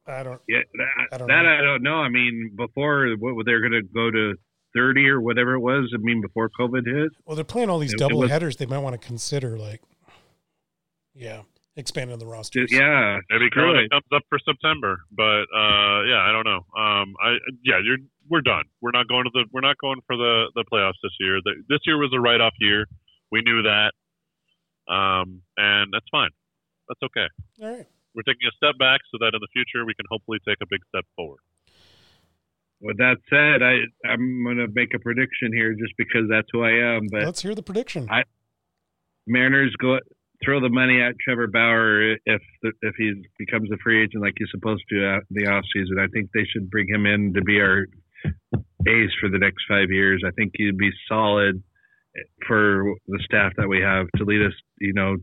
I 0.06 0.22
don't. 0.22 0.40
Yeah, 0.48 0.58
I 0.58 1.06
that, 1.10 1.18
don't 1.18 1.28
that 1.28 1.42
know. 1.42 1.48
I 1.58 1.60
don't 1.62 1.82
know. 1.82 1.96
I 2.02 2.08
mean, 2.08 2.52
before 2.56 3.08
what 3.18 3.46
they're 3.46 3.60
going 3.60 3.72
to 3.72 3.82
go 3.82 4.10
to 4.10 4.34
30 4.74 5.08
or 5.08 5.20
whatever 5.20 5.54
it 5.54 5.60
was. 5.60 5.90
I 5.94 5.98
mean, 6.00 6.20
before 6.22 6.50
COVID 6.58 6.86
hit. 6.86 7.10
Well, 7.26 7.36
they're 7.36 7.44
playing 7.44 7.68
all 7.70 7.78
these 7.78 7.92
It- 7.92 7.96
it 7.96 7.98
double 7.98 8.18
was- 8.20 8.30
headers. 8.30 8.56
They 8.56 8.66
might 8.66 8.78
want 8.78 9.00
to 9.00 9.06
consider 9.06 9.56
like, 9.58 9.80
yeah, 11.14 11.42
expanding 11.76 12.18
the 12.18 12.26
roster. 12.26 12.64
Yeah, 12.68 13.18
Maybe 13.30 13.46
screw 13.48 13.62
Corona 13.62 13.80
it. 13.84 13.90
comes 13.90 14.04
up 14.14 14.22
for 14.28 14.38
September, 14.38 14.98
but 15.10 15.42
uh, 15.54 16.02
yeah, 16.08 16.20
I 16.24 16.32
don't 16.32 16.44
know. 16.46 16.64
Um, 16.80 17.14
I 17.22 17.36
yeah, 17.62 17.78
you're 17.84 17.98
we're 18.28 18.40
done. 18.42 18.64
We're 18.80 18.92
not 18.92 19.08
going 19.08 19.24
to 19.24 19.30
the 19.32 19.44
we're 19.52 19.60
not 19.60 19.76
going 19.78 20.00
for 20.06 20.16
the 20.16 20.50
the 20.54 20.64
playoffs 20.70 21.00
this 21.02 21.12
year. 21.20 21.40
The, 21.44 21.52
this 21.68 21.80
year 21.86 21.98
was 21.98 22.10
a 22.14 22.20
write 22.20 22.40
off 22.40 22.54
year. 22.60 22.86
We 23.30 23.42
knew 23.42 23.62
that, 23.62 23.92
um, 24.92 25.42
and 25.56 25.92
that's 25.92 26.06
fine. 26.10 26.30
That's 26.88 27.00
okay. 27.04 27.26
All 27.62 27.76
right. 27.76 27.86
We're 28.14 28.22
taking 28.28 28.46
a 28.46 28.54
step 28.56 28.78
back 28.78 29.00
so 29.10 29.18
that 29.20 29.32
in 29.34 29.40
the 29.40 29.48
future 29.52 29.86
we 29.86 29.94
can 29.94 30.04
hopefully 30.10 30.38
take 30.46 30.58
a 30.62 30.66
big 30.68 30.80
step 30.88 31.04
forward. 31.16 31.40
With 32.80 32.98
that 32.98 33.16
said, 33.30 33.62
I 33.62 33.86
I'm 34.10 34.44
going 34.44 34.58
to 34.58 34.68
make 34.74 34.92
a 34.94 34.98
prediction 34.98 35.52
here 35.54 35.72
just 35.74 35.94
because 35.96 36.28
that's 36.28 36.48
who 36.52 36.62
I 36.62 36.96
am. 36.96 37.08
But 37.10 37.22
Let's 37.24 37.40
hear 37.42 37.54
the 37.54 37.62
prediction. 37.62 38.08
I- 38.10 38.24
Mariners 39.26 39.74
go 39.80 39.98
throw 40.44 40.60
the 40.60 40.68
money 40.68 41.00
at 41.00 41.14
Trevor 41.24 41.46
Bauer 41.46 42.14
if 42.26 42.42
the, 42.62 42.72
if 42.82 42.94
he 42.98 43.22
becomes 43.38 43.70
a 43.70 43.76
free 43.78 44.02
agent 44.02 44.22
like 44.22 44.34
he's 44.36 44.48
supposed 44.50 44.82
to 44.90 44.96
uh, 44.98 45.16
in 45.18 45.22
the 45.30 45.46
off 45.46 45.64
season. 45.72 45.98
I 46.00 46.08
think 46.08 46.30
they 46.34 46.44
should 46.52 46.68
bring 46.70 46.88
him 46.88 47.06
in 47.06 47.32
to 47.34 47.42
be 47.42 47.60
our 47.60 47.86
ace 48.86 49.10
for 49.20 49.28
the 49.28 49.38
next 49.38 49.64
five 49.68 49.90
years. 49.90 50.22
I 50.26 50.30
think 50.32 50.52
he'd 50.56 50.76
be 50.78 50.90
solid 51.08 51.62
for 52.46 52.94
the 53.08 53.18
staff 53.24 53.52
that 53.56 53.68
we 53.68 53.80
have 53.80 54.06
to 54.16 54.24
lead 54.24 54.42
us. 54.44 54.52
You 54.80 54.92
know, 54.92 55.16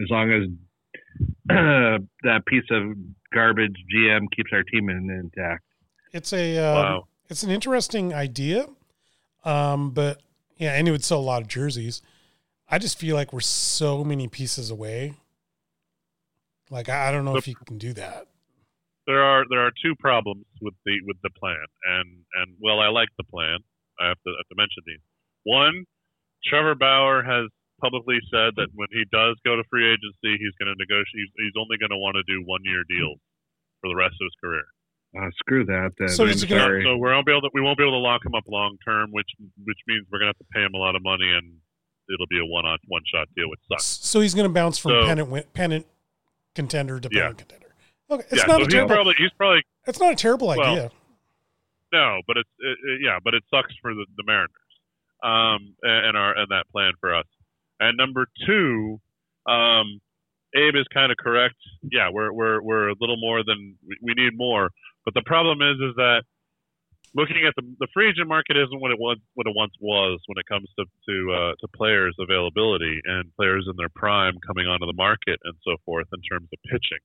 as 0.00 0.08
long 0.10 0.30
as 0.32 0.48
that 1.48 2.42
piece 2.46 2.64
of 2.70 2.96
garbage 3.32 3.74
GM 3.94 4.26
keeps 4.34 4.50
our 4.52 4.62
team 4.62 4.88
in, 4.88 5.10
intact. 5.10 5.62
It's 6.12 6.32
a 6.32 6.58
um, 6.58 6.74
Wow. 6.74 7.04
it's 7.28 7.42
an 7.42 7.50
interesting 7.50 8.14
idea, 8.14 8.66
um, 9.44 9.90
but 9.90 10.20
yeah, 10.56 10.74
and 10.74 10.86
it 10.86 10.92
would 10.92 11.04
sell 11.04 11.18
a 11.18 11.22
lot 11.22 11.42
of 11.42 11.48
jerseys. 11.48 12.02
I 12.68 12.78
just 12.78 12.98
feel 12.98 13.14
like 13.16 13.32
we're 13.32 13.40
so 13.40 14.04
many 14.04 14.28
pieces 14.28 14.70
away. 14.70 15.14
Like 16.70 16.88
I, 16.88 17.08
I 17.08 17.10
don't 17.10 17.24
know 17.24 17.36
if 17.36 17.46
you 17.46 17.54
can 17.54 17.78
do 17.78 17.92
that. 17.94 18.26
There 19.06 19.22
are 19.22 19.44
there 19.50 19.60
are 19.66 19.72
two 19.84 19.94
problems 20.00 20.44
with 20.62 20.74
the 20.86 20.96
with 21.06 21.16
the 21.22 21.30
plan, 21.30 21.60
and 21.84 22.08
and 22.40 22.56
well, 22.60 22.80
I 22.80 22.88
like 22.88 23.08
the 23.18 23.24
plan. 23.24 23.58
I 24.00 24.08
have 24.08 24.20
to 24.24 24.30
have 24.32 24.48
to 24.48 24.56
mention 24.56 24.82
these. 24.86 25.04
One, 25.44 25.84
Trevor 26.46 26.74
Bauer 26.74 27.22
has 27.22 27.50
publicly 27.80 28.16
said 28.32 28.56
that 28.56 28.68
when 28.74 28.88
he 28.90 29.04
does 29.12 29.36
go 29.44 29.56
to 29.56 29.62
free 29.68 29.84
agency, 29.84 30.40
he's 30.40 30.56
going 30.56 30.72
to 30.72 30.78
negotiate. 30.80 31.12
He's, 31.28 31.32
he's 31.36 31.56
only 31.60 31.76
going 31.76 31.92
to 31.92 32.00
want 32.00 32.16
to 32.16 32.24
do 32.24 32.40
one 32.48 32.60
year 32.64 32.80
deals 32.88 33.20
for 33.84 33.92
the 33.92 33.96
rest 33.96 34.16
of 34.16 34.24
his 34.24 34.36
career. 34.40 34.64
Uh, 35.14 35.28
screw 35.38 35.64
that. 35.66 35.92
Then. 36.00 36.08
So 36.08 36.24
I'm 36.24 36.30
is 36.30 36.40
he 36.42 36.48
gonna- 36.48 36.80
So 36.82 36.96
we 36.96 37.06
won't 37.12 37.26
be 37.28 37.32
able 37.32 37.42
to 37.42 37.50
we 37.52 37.60
won't 37.60 37.76
be 37.76 37.84
able 37.84 38.00
to 38.00 38.02
lock 38.02 38.24
him 38.24 38.34
up 38.34 38.44
long 38.48 38.78
term, 38.88 39.12
which 39.12 39.28
which 39.68 39.78
means 39.86 40.06
we're 40.10 40.18
going 40.18 40.32
to 40.32 40.34
have 40.34 40.40
to 40.42 40.48
pay 40.56 40.64
him 40.64 40.72
a 40.74 40.80
lot 40.80 40.96
of 40.96 41.02
money, 41.04 41.28
and 41.28 41.60
it'll 42.08 42.26
be 42.32 42.40
a 42.40 42.46
one 42.48 42.64
on 42.64 42.78
one 42.88 43.02
shot 43.06 43.28
deal, 43.36 43.48
which 43.52 43.60
sucks. 43.68 43.84
So 43.84 44.20
he's 44.24 44.34
going 44.34 44.48
to 44.48 44.52
bounce 44.52 44.78
from 44.78 44.90
So- 44.92 45.06
pennant 45.06 45.52
pennant 45.52 45.86
contender 46.56 46.98
to 46.98 47.08
Yeah. 47.12 47.20
pennant 47.30 47.38
contender. 47.38 47.63
Okay, 48.10 48.24
it's 48.30 48.42
yeah, 48.42 48.46
not 48.46 48.56
so 48.56 48.62
a 48.62 48.64
he's 48.64 48.68
terrible. 48.72 48.94
probably 48.94 49.14
he's 49.18 49.32
probably 49.36 49.62
it's 49.86 50.00
not 50.00 50.12
a 50.12 50.16
terrible 50.16 50.48
well, 50.48 50.60
idea. 50.60 50.90
No, 51.92 52.20
but 52.26 52.36
it's 52.36 52.50
it, 52.58 52.78
it- 52.90 53.00
yeah, 53.02 53.18
but 53.22 53.34
it 53.34 53.44
sucks 53.50 53.72
for 53.80 53.94
the, 53.94 54.04
the 54.16 54.24
Mariners, 54.26 54.50
um, 55.22 55.74
and 55.82 56.06
and 56.08 56.16
our 56.16 56.36
and 56.36 56.48
that 56.50 56.68
plan 56.70 56.92
for 57.00 57.14
us. 57.14 57.26
And 57.80 57.96
number 57.96 58.26
two, 58.46 59.00
um, 59.46 60.00
Abe 60.54 60.76
is 60.76 60.86
kind 60.92 61.10
of 61.10 61.18
correct. 61.18 61.56
Yeah, 61.90 62.10
we're 62.12 62.32
we're 62.32 62.62
we're 62.62 62.88
a 62.90 62.94
little 63.00 63.16
more 63.18 63.42
than 63.44 63.76
we, 63.86 63.96
we 64.02 64.14
need 64.14 64.36
more. 64.36 64.70
But 65.04 65.14
the 65.14 65.22
problem 65.22 65.62
is 65.62 65.76
is 65.80 65.94
that 65.96 66.22
looking 67.14 67.46
at 67.46 67.54
the 67.56 67.62
the 67.78 67.88
free 67.94 68.10
agent 68.10 68.28
market 68.28 68.56
isn't 68.56 68.80
what 68.80 68.90
it 68.90 68.98
was 68.98 69.18
what 69.34 69.46
it 69.46 69.54
once 69.56 69.72
was 69.80 70.20
when 70.26 70.36
it 70.38 70.46
comes 70.46 70.68
to 70.78 70.84
to 71.08 71.32
uh, 71.32 71.52
to 71.60 71.68
players 71.74 72.14
availability 72.18 73.00
and 73.04 73.32
players 73.36 73.66
in 73.70 73.76
their 73.76 73.90
prime 73.94 74.34
coming 74.46 74.66
onto 74.66 74.86
the 74.86 74.96
market 74.96 75.38
and 75.44 75.54
so 75.64 75.76
forth 75.84 76.06
in 76.12 76.20
terms 76.22 76.48
of 76.52 76.58
pitching. 76.70 77.00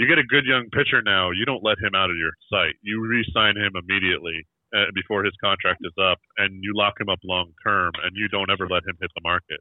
You 0.00 0.08
get 0.08 0.16
a 0.16 0.24
good 0.24 0.46
young 0.48 0.64
pitcher 0.72 1.02
now, 1.04 1.28
you 1.30 1.44
don't 1.44 1.62
let 1.62 1.76
him 1.76 1.92
out 1.94 2.08
of 2.08 2.16
your 2.16 2.32
sight. 2.48 2.72
You 2.80 3.04
re-sign 3.04 3.60
him 3.60 3.76
immediately 3.76 4.48
uh, 4.72 4.88
before 4.94 5.24
his 5.24 5.34
contract 5.44 5.84
is 5.84 5.92
up, 6.00 6.16
and 6.38 6.64
you 6.64 6.72
lock 6.74 6.94
him 6.98 7.10
up 7.10 7.18
long 7.22 7.52
term, 7.62 7.92
and 8.02 8.16
you 8.16 8.26
don't 8.28 8.48
ever 8.48 8.66
let 8.66 8.80
him 8.88 8.96
hit 8.98 9.10
the 9.14 9.20
market. 9.22 9.60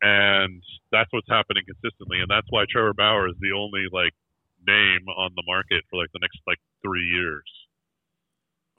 And 0.00 0.62
that's 0.92 1.10
what's 1.10 1.26
happening 1.28 1.64
consistently, 1.66 2.20
and 2.20 2.30
that's 2.30 2.46
why 2.50 2.66
Trevor 2.70 2.94
Bauer 2.94 3.26
is 3.26 3.34
the 3.40 3.50
only 3.50 3.86
like 3.90 4.14
name 4.64 5.08
on 5.08 5.32
the 5.34 5.42
market 5.44 5.82
for 5.90 5.98
like 5.98 6.12
the 6.12 6.20
next 6.22 6.38
like 6.46 6.58
three 6.80 7.02
years. 7.02 7.42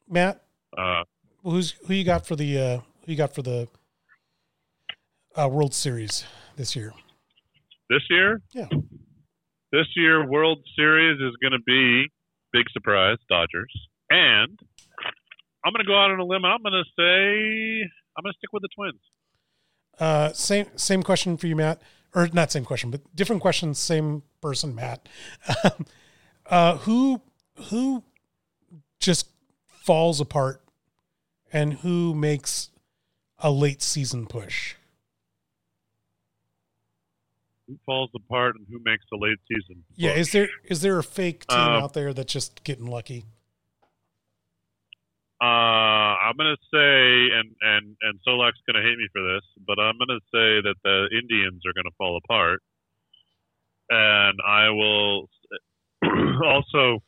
Matt, 0.08 0.46
Uh, 0.78 1.04
who's 1.44 1.72
who 1.88 1.94
you 1.94 2.06
got 2.06 2.26
for 2.26 2.38
the 2.38 2.58
uh, 2.58 2.78
who 3.06 3.12
you 3.12 3.18
got 3.18 3.36
for 3.36 3.42
the 3.42 3.68
uh, 5.36 5.50
World 5.52 5.74
Series 5.74 6.24
this 6.56 6.74
year? 6.74 6.94
this 7.90 8.04
year, 8.10 8.42
Yeah. 8.54 8.68
This 9.74 9.88
year 9.96 10.26
World 10.26 10.60
Series 10.78 11.20
is 11.20 11.36
going 11.42 11.52
to 11.52 11.64
be 11.66 12.10
big 12.54 12.66
surprise 12.72 13.18
Dodgers, 13.28 13.74
and 14.10 14.58
I'm 15.66 15.74
going 15.74 15.84
to 15.84 15.88
go 15.88 16.00
out 16.00 16.12
on 16.12 16.20
a 16.20 16.24
limb. 16.24 16.46
I'm 16.46 16.62
going 16.62 16.74
to 16.74 16.90
say 16.96 17.90
I'm 18.16 18.24
going 18.24 18.32
to 18.32 18.38
stick 18.38 18.54
with 18.54 18.62
the 18.62 18.70
Twins. 18.74 19.02
Uh, 20.00 20.32
same 20.32 20.68
same 20.78 21.04
question 21.04 21.36
for 21.38 21.48
you, 21.48 21.56
Matt, 21.56 21.82
or 22.14 22.30
not 22.32 22.52
same 22.52 22.64
question, 22.64 22.92
but 22.92 23.02
different 23.16 23.42
question. 23.42 23.74
Same 23.74 24.22
person, 24.42 24.76
Matt. 24.76 25.10
uh, 26.46 26.78
who 26.78 27.22
who 27.70 28.04
just 29.00 29.28
falls 29.68 30.22
apart, 30.22 30.62
and 31.52 31.74
who 31.74 32.14
makes 32.14 32.70
a 33.40 33.52
late 33.52 33.82
season 33.82 34.28
push? 34.28 34.76
Who 37.68 37.78
falls 37.86 38.10
apart 38.16 38.56
and 38.58 38.66
who 38.70 38.80
makes 38.84 39.06
the 39.10 39.18
late 39.18 39.38
season? 39.48 39.84
Yeah, 39.96 40.12
is 40.12 40.32
there 40.32 40.50
is 40.66 40.82
there 40.82 41.00
a 41.00 41.04
fake 41.04 41.48
team 41.48 41.58
Uh, 41.60 41.80
out 41.82 41.94
there 41.94 42.14
that's 42.14 42.34
just 42.34 42.64
getting 42.64 42.86
lucky? 42.88 43.26
Uh, 45.42 46.16
I'm 46.24 46.36
gonna 46.38 46.56
say, 46.74 47.36
and 47.36 47.56
and 47.62 47.98
and 48.02 48.20
Solack's 48.26 48.60
gonna 48.68 48.82
hate 48.84 48.98
me 48.98 49.08
for 49.12 49.22
this, 49.24 49.44
but 49.66 49.80
I'm 49.80 49.98
gonna 49.98 50.20
say 50.32 50.62
that 50.62 50.76
the 50.84 51.10
Indians 51.12 51.62
are 51.66 51.74
gonna 51.76 51.96
fall 51.98 52.18
apart, 52.24 52.62
and 53.90 54.40
I 54.46 54.70
will 54.70 55.30
also 56.46 57.00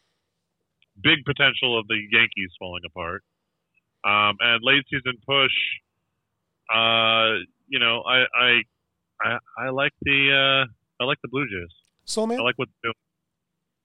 big 1.02 1.24
potential 1.26 1.78
of 1.80 1.88
the 1.88 2.00
Yankees 2.12 2.52
falling 2.60 2.84
apart, 2.86 3.24
um, 4.04 4.36
and 4.40 4.60
late 4.64 4.84
season 4.90 5.16
push. 5.26 5.56
Uh, 6.74 7.40
you 7.68 7.80
know, 7.80 8.04
I 8.04 8.26
I 8.38 8.64
I, 9.26 9.38
I 9.58 9.70
like 9.70 9.92
the 10.04 10.66
uh, 10.68 11.04
I 11.04 11.06
like 11.06 11.18
the 11.24 11.28
Blue 11.30 11.46
Jays. 11.46 11.74
Soul 12.06 12.28
Man, 12.28 12.40
I 12.40 12.44
like 12.44 12.58
what 12.58 12.70
they're 12.84 12.90
doing. 12.92 12.96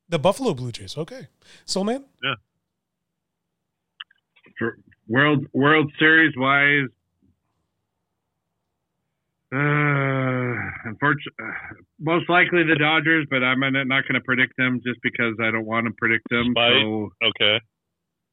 the 0.08 0.18
Buffalo 0.18 0.52
Blue 0.54 0.70
Jays. 0.72 0.96
Okay, 0.98 1.28
Soul 1.64 1.84
Man. 1.84 2.04
Yeah. 2.22 2.34
For 4.58 4.76
World 5.08 5.46
World 5.54 5.90
Series 5.98 6.34
wise, 6.36 6.88
uh, 9.52 10.54
unfortunately, 10.84 11.32
most 11.98 12.28
likely 12.28 12.62
the 12.64 12.76
Dodgers, 12.78 13.26
but 13.30 13.42
I'm 13.42 13.60
not 13.60 14.02
going 14.06 14.14
to 14.14 14.20
predict 14.20 14.56
them 14.58 14.80
just 14.86 15.00
because 15.02 15.34
I 15.42 15.50
don't 15.50 15.66
want 15.66 15.86
to 15.86 15.92
predict 15.98 16.28
them. 16.30 16.52
Spite. 16.52 16.72
So 16.82 17.10
Okay. 17.24 17.60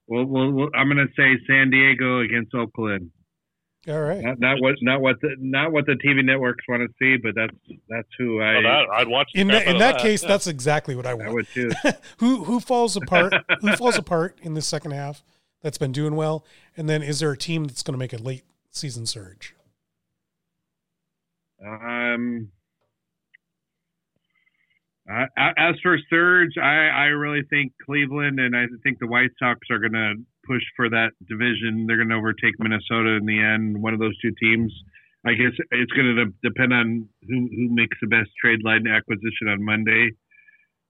we'll, 0.07 0.25
we'll, 0.25 0.51
we'll, 0.51 0.69
I'm 0.75 0.87
going 0.93 0.97
to 1.07 1.11
say 1.17 1.39
San 1.47 1.69
Diego 1.71 2.19
against 2.19 2.53
Oakland. 2.53 3.11
All 3.87 4.01
right. 4.01 4.21
Not, 4.21 4.39
not 4.39 4.61
what 4.61 4.75
not 4.81 5.01
what 5.01 5.21
the 5.21 5.35
not 5.39 5.71
what 5.71 5.85
the 5.85 5.93
TV 5.93 6.23
networks 6.23 6.65
want 6.67 6.81
to 6.81 6.93
see, 6.99 7.15
but 7.17 7.35
that's 7.35 7.79
that's 7.87 8.07
who 8.17 8.41
I 8.41 8.55
Oh, 8.57 8.61
that, 8.63 8.85
I'd 8.93 9.07
watch. 9.07 9.29
the 9.33 9.41
In 9.41 9.47
that, 9.47 9.65
in 9.65 9.75
out 9.75 9.79
that 9.79 9.97
case, 9.99 10.23
yeah. 10.23 10.29
that's 10.29 10.47
exactly 10.47 10.95
what 10.95 11.05
I 11.05 11.11
I 11.11 11.29
would 11.29 11.47
too. 11.53 11.71
who 12.17 12.43
who 12.43 12.59
falls 12.59 12.97
apart? 12.97 13.33
who 13.61 13.75
falls 13.77 13.97
apart 13.97 14.37
in 14.41 14.55
the 14.55 14.61
second 14.61 14.91
half? 14.91 15.23
That's 15.61 15.77
been 15.77 15.93
doing 15.93 16.15
well, 16.15 16.45
and 16.75 16.89
then 16.89 17.01
is 17.01 17.19
there 17.19 17.31
a 17.31 17.37
team 17.37 17.65
that's 17.65 17.81
going 17.81 17.93
to 17.93 17.97
make 17.97 18.13
a 18.13 18.17
late 18.17 18.43
season 18.71 19.05
surge? 19.05 19.55
Um, 21.65 22.51
uh, 25.09 25.25
as 25.57 25.75
for 25.81 25.97
Surge, 26.09 26.57
I, 26.61 26.87
I 26.89 27.05
really 27.05 27.43
think 27.49 27.71
Cleveland 27.83 28.39
and 28.39 28.55
I 28.55 28.65
think 28.83 28.99
the 28.99 29.07
White 29.07 29.31
Sox 29.39 29.59
are 29.71 29.79
going 29.79 29.93
to 29.93 30.13
push 30.47 30.63
for 30.75 30.89
that 30.89 31.11
division. 31.27 31.85
They're 31.85 31.97
going 31.97 32.09
to 32.09 32.15
overtake 32.15 32.55
Minnesota 32.59 33.17
in 33.19 33.25
the 33.25 33.39
end. 33.39 33.81
One 33.81 33.93
of 33.93 33.99
those 33.99 34.17
two 34.21 34.31
teams. 34.41 34.71
I 35.25 35.33
guess 35.33 35.51
it's 35.71 35.91
going 35.91 36.15
to 36.15 36.25
depend 36.41 36.73
on 36.73 37.09
who 37.27 37.49
who 37.51 37.75
makes 37.75 37.97
the 38.01 38.07
best 38.07 38.29
trade 38.41 38.63
line 38.63 38.87
acquisition 38.87 39.49
on 39.49 39.63
Monday. 39.63 40.11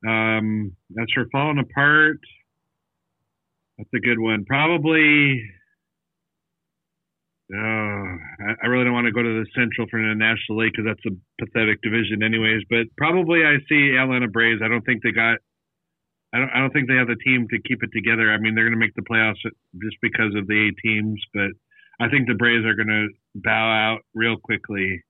Um, 0.08 0.76
as 1.02 1.08
for 1.14 1.26
falling 1.32 1.58
apart, 1.58 2.20
that's 3.78 3.90
a 3.96 4.00
good 4.00 4.20
one. 4.20 4.46
Probably. 4.46 5.42
Oh, 7.56 7.58
I, 7.58 8.54
I 8.64 8.68
really 8.68 8.84
don't 8.84 8.94
want 8.94 9.06
to 9.06 9.14
go 9.14 9.24
to 9.24 9.40
the 9.40 9.48
Central 9.56 9.88
for 9.90 10.02
the 10.02 10.14
National 10.14 10.60
League 10.60 10.74
because 10.76 10.86
that's 10.86 11.06
a 11.08 11.44
pathetic 11.44 11.82
division, 11.82 12.22
anyways. 12.22 12.64
But 12.70 12.88
probably 12.98 13.46
I 13.46 13.58
see 13.70 13.96
Atlanta 13.96 14.28
Braves. 14.28 14.62
I 14.64 14.68
don't 14.68 14.84
think 14.86 15.02
they 15.02 15.12
got. 15.12 15.40
I 16.34 16.40
don't. 16.40 16.50
I 16.50 16.60
don't 16.60 16.72
think 16.72 16.88
they 16.88 16.96
have 16.96 17.08
the 17.08 17.16
team 17.24 17.48
to 17.50 17.58
keep 17.68 17.84
it 17.84 17.90
together. 17.94 18.32
I 18.32 18.38
mean, 18.38 18.54
they're 18.56 18.66
going 18.66 18.78
to 18.78 18.80
make 18.80 18.96
the 18.96 19.02
playoffs 19.02 19.42
just 19.82 19.98
because 20.02 20.36
of 20.36 20.48
the 20.48 20.68
eight 20.68 20.76
teams, 20.84 21.22
but 21.34 21.50
I 22.00 22.10
think 22.10 22.28
the 22.28 22.34
Braves 22.36 22.66
are 22.66 22.76
going 22.76 22.88
to 22.90 23.08
bow 23.36 23.72
out 23.72 24.02
real 24.14 24.36
quickly. 24.38 25.04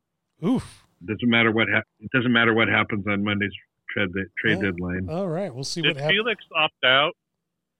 Oof. 0.45 0.83
Doesn't 1.05 1.29
matter 1.29 1.51
what 1.51 1.67
hap- 1.69 1.87
it 1.99 2.11
doesn't 2.11 2.31
matter 2.31 2.53
what 2.53 2.67
happens 2.67 3.05
on 3.07 3.23
Monday's 3.23 3.51
trade 3.89 4.09
trade 4.39 4.57
Yeah. 4.59 4.71
deadline. 4.71 5.07
All 5.09 5.27
right, 5.27 5.53
we'll 5.53 5.63
see 5.63 5.81
Did 5.81 5.95
what 5.95 6.01
happens. 6.01 6.17
Felix 6.17 6.43
opt 6.55 6.83
out? 6.85 7.13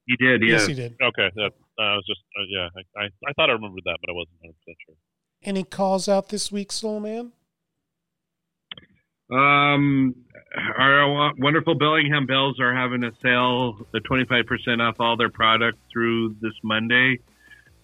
He 0.07 0.15
did, 0.15 0.41
yeah. 0.41 0.49
Yes, 0.53 0.67
he 0.67 0.73
did. 0.73 0.95
Okay, 1.01 1.29
that 1.35 1.51
uh, 1.77 1.81
I 1.81 1.95
was 1.95 2.05
just 2.07 2.21
uh, 2.39 2.43
yeah. 2.49 2.69
I, 2.97 3.03
I 3.03 3.09
I 3.29 3.33
thought 3.33 3.49
I 3.49 3.53
remembered 3.53 3.83
that, 3.85 3.97
but 4.01 4.09
I 4.09 4.13
wasn't 4.13 4.38
100 4.41 4.53
percent 4.59 4.77
sure. 4.85 4.95
Any 5.43 5.63
calls 5.63 6.07
out 6.09 6.29
this 6.29 6.51
week, 6.51 6.71
Soul 6.71 6.99
Man? 6.99 7.33
Um, 9.30 10.15
our 10.78 11.34
wonderful 11.38 11.75
Bellingham 11.75 12.25
Bells 12.25 12.59
are 12.59 12.73
having 12.73 13.03
a 13.03 13.11
sale, 13.21 13.86
the 13.91 13.99
25% 13.99 14.82
off 14.82 14.99
all 14.99 15.17
their 15.17 15.30
product 15.30 15.78
through 15.91 16.36
this 16.41 16.53
Monday. 16.63 17.19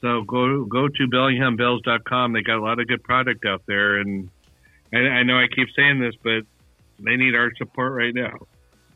So 0.01 0.23
go 0.23 0.65
go 0.65 0.87
to 0.87 1.07
bellinghambells.com. 1.07 2.33
They 2.33 2.41
got 2.41 2.57
a 2.57 2.61
lot 2.61 2.79
of 2.79 2.87
good 2.87 3.03
product 3.03 3.45
out 3.45 3.63
there, 3.65 3.97
and 3.99 4.29
I, 4.93 4.97
I 4.97 5.23
know 5.23 5.37
I 5.37 5.47
keep 5.47 5.69
saying 5.75 5.99
this, 6.01 6.13
but 6.21 6.43
they 6.99 7.15
need 7.15 7.35
our 7.35 7.53
support 7.55 7.93
right 7.93 8.13
now, 8.13 8.33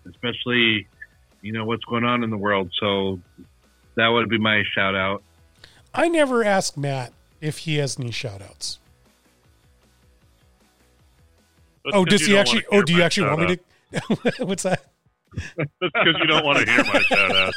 especially 0.06 0.88
you 1.41 1.54
know 1.54 1.64
what's 1.64 1.86
going 1.86 2.04
on 2.04 2.24
in 2.24 2.30
the 2.30 2.38
world. 2.38 2.72
So 2.78 3.22
that 3.95 4.08
would 4.10 4.28
be 4.28 4.38
my 4.38 4.64
shout 4.76 4.95
out. 4.95 5.24
I 5.93 6.10
never 6.10 6.43
asked 6.43 6.78
Matt 6.78 7.14
if 7.39 7.60
he 7.60 7.78
has 7.78 7.98
any 7.98 8.12
shout 8.12 8.41
outs. 8.41 8.80
Oh, 11.94 12.06
does 12.06 12.26
he 12.26 12.38
actually? 12.38 12.66
Oh, 12.72 12.82
do 12.82 12.94
you 12.94 13.02
actually 13.02 13.28
want 13.28 13.50
me 13.50 13.58
to? 13.58 13.62
What's 14.46 14.64
that? 14.64 14.86
That's 15.56 15.72
because 15.80 16.16
you 16.20 16.28
don't 16.28 16.46
want 16.46 16.60
to 16.60 16.72
hear 16.72 16.84
my 16.84 17.00
shout 17.02 17.36
out. 17.36 17.54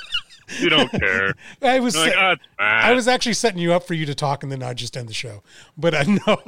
You 0.58 0.68
don't 0.68 0.90
care. 0.90 1.34
I 1.62 1.78
was 1.80 1.96
like, 1.96 2.14
Matt." 2.14 2.38
I 2.58 2.92
was 2.92 3.06
actually 3.06 3.34
setting 3.34 3.60
you 3.60 3.72
up 3.72 3.84
for 3.84 3.94
you 3.94 4.04
to 4.06 4.14
talk, 4.14 4.42
and 4.42 4.50
then 4.50 4.62
I'd 4.62 4.76
just 4.76 4.96
end 4.96 5.08
the 5.08 5.14
show. 5.14 5.42
But 5.76 5.94
I 5.96 6.02
know, 6.02 6.38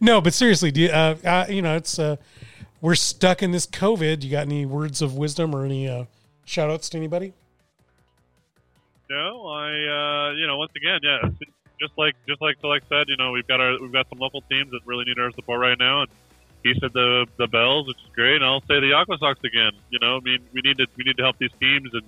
no. 0.00 0.20
But 0.20 0.34
seriously, 0.34 0.70
do 0.70 0.82
you, 0.82 0.88
uh, 0.88 1.16
uh, 1.24 1.46
you 1.48 1.62
know, 1.62 1.76
it's 1.76 1.98
uh, 1.98 2.16
we're 2.80 2.96
stuck 2.96 3.42
in 3.42 3.52
this 3.52 3.66
COVID. 3.66 4.24
You 4.24 4.30
got 4.30 4.46
any 4.46 4.66
words 4.66 5.00
of 5.00 5.16
wisdom 5.16 5.54
or 5.54 5.64
any 5.64 5.88
uh, 5.88 6.06
shout 6.44 6.70
outs 6.70 6.88
to 6.90 6.98
anybody? 6.98 7.34
No, 9.08 9.46
I 9.46 9.68
uh, 9.68 10.32
you 10.32 10.46
know 10.46 10.56
once 10.58 10.72
again, 10.76 10.98
yeah, 11.02 11.30
just 11.80 11.92
like 11.96 12.14
just 12.28 12.40
like 12.40 12.60
Solack 12.60 12.82
said, 12.88 13.08
you 13.08 13.16
know 13.16 13.32
we've 13.32 13.46
got 13.46 13.60
our 13.60 13.80
we've 13.80 13.92
got 13.92 14.08
some 14.08 14.18
local 14.18 14.42
teams 14.42 14.70
that 14.70 14.80
really 14.84 15.04
need 15.04 15.18
our 15.18 15.30
support 15.32 15.60
right 15.60 15.78
now, 15.78 16.02
and 16.02 16.10
he 16.62 16.74
said 16.80 16.92
the 16.92 17.26
the 17.38 17.46
Bells, 17.46 17.86
which 17.88 17.98
is 17.98 18.10
great, 18.14 18.36
and 18.36 18.44
I'll 18.44 18.62
say 18.62 18.80
the 18.80 18.92
Aqua 18.94 19.18
Sox 19.18 19.40
again. 19.44 19.72
You 19.90 19.98
know, 20.00 20.16
I 20.16 20.20
mean 20.20 20.40
we 20.52 20.60
need 20.62 20.78
to 20.78 20.86
we 20.96 21.04
need 21.04 21.16
to 21.16 21.22
help 21.22 21.38
these 21.38 21.52
teams 21.60 21.90
and 21.92 22.04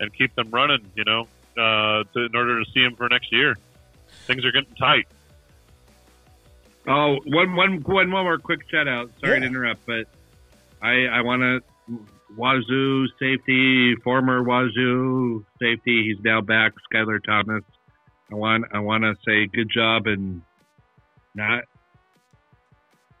and 0.00 0.12
keep 0.12 0.34
them 0.34 0.50
running. 0.50 0.90
You 0.94 1.04
know, 1.04 1.28
uh, 1.56 2.04
to, 2.12 2.26
in 2.26 2.34
order 2.34 2.62
to 2.62 2.70
see 2.72 2.82
them 2.82 2.96
for 2.96 3.08
next 3.08 3.32
year. 3.32 3.56
Things 4.26 4.44
are 4.44 4.52
getting 4.52 4.74
tight. 4.76 5.06
Oh, 6.86 7.18
one, 7.24 7.56
one, 7.56 7.80
one 7.82 8.08
more 8.08 8.38
quick 8.38 8.60
shout 8.70 8.88
out. 8.88 9.10
Sorry 9.20 9.40
to 9.40 9.46
interrupt, 9.46 9.86
but 9.86 10.06
I, 10.82 11.06
I 11.06 11.20
want 11.22 11.42
to 11.42 11.98
Wazzu 12.36 13.06
safety, 13.18 13.94
former 13.96 14.42
Wazzu 14.42 15.44
safety. 15.60 16.04
He's 16.04 16.22
now 16.22 16.40
back, 16.40 16.72
Skyler 16.92 17.22
Thomas. 17.24 17.64
I 18.30 18.34
want, 18.34 18.64
I 18.72 18.78
want 18.80 19.04
to 19.04 19.14
say 19.26 19.46
good 19.46 19.70
job 19.72 20.06
and 20.06 20.42
not 21.34 21.64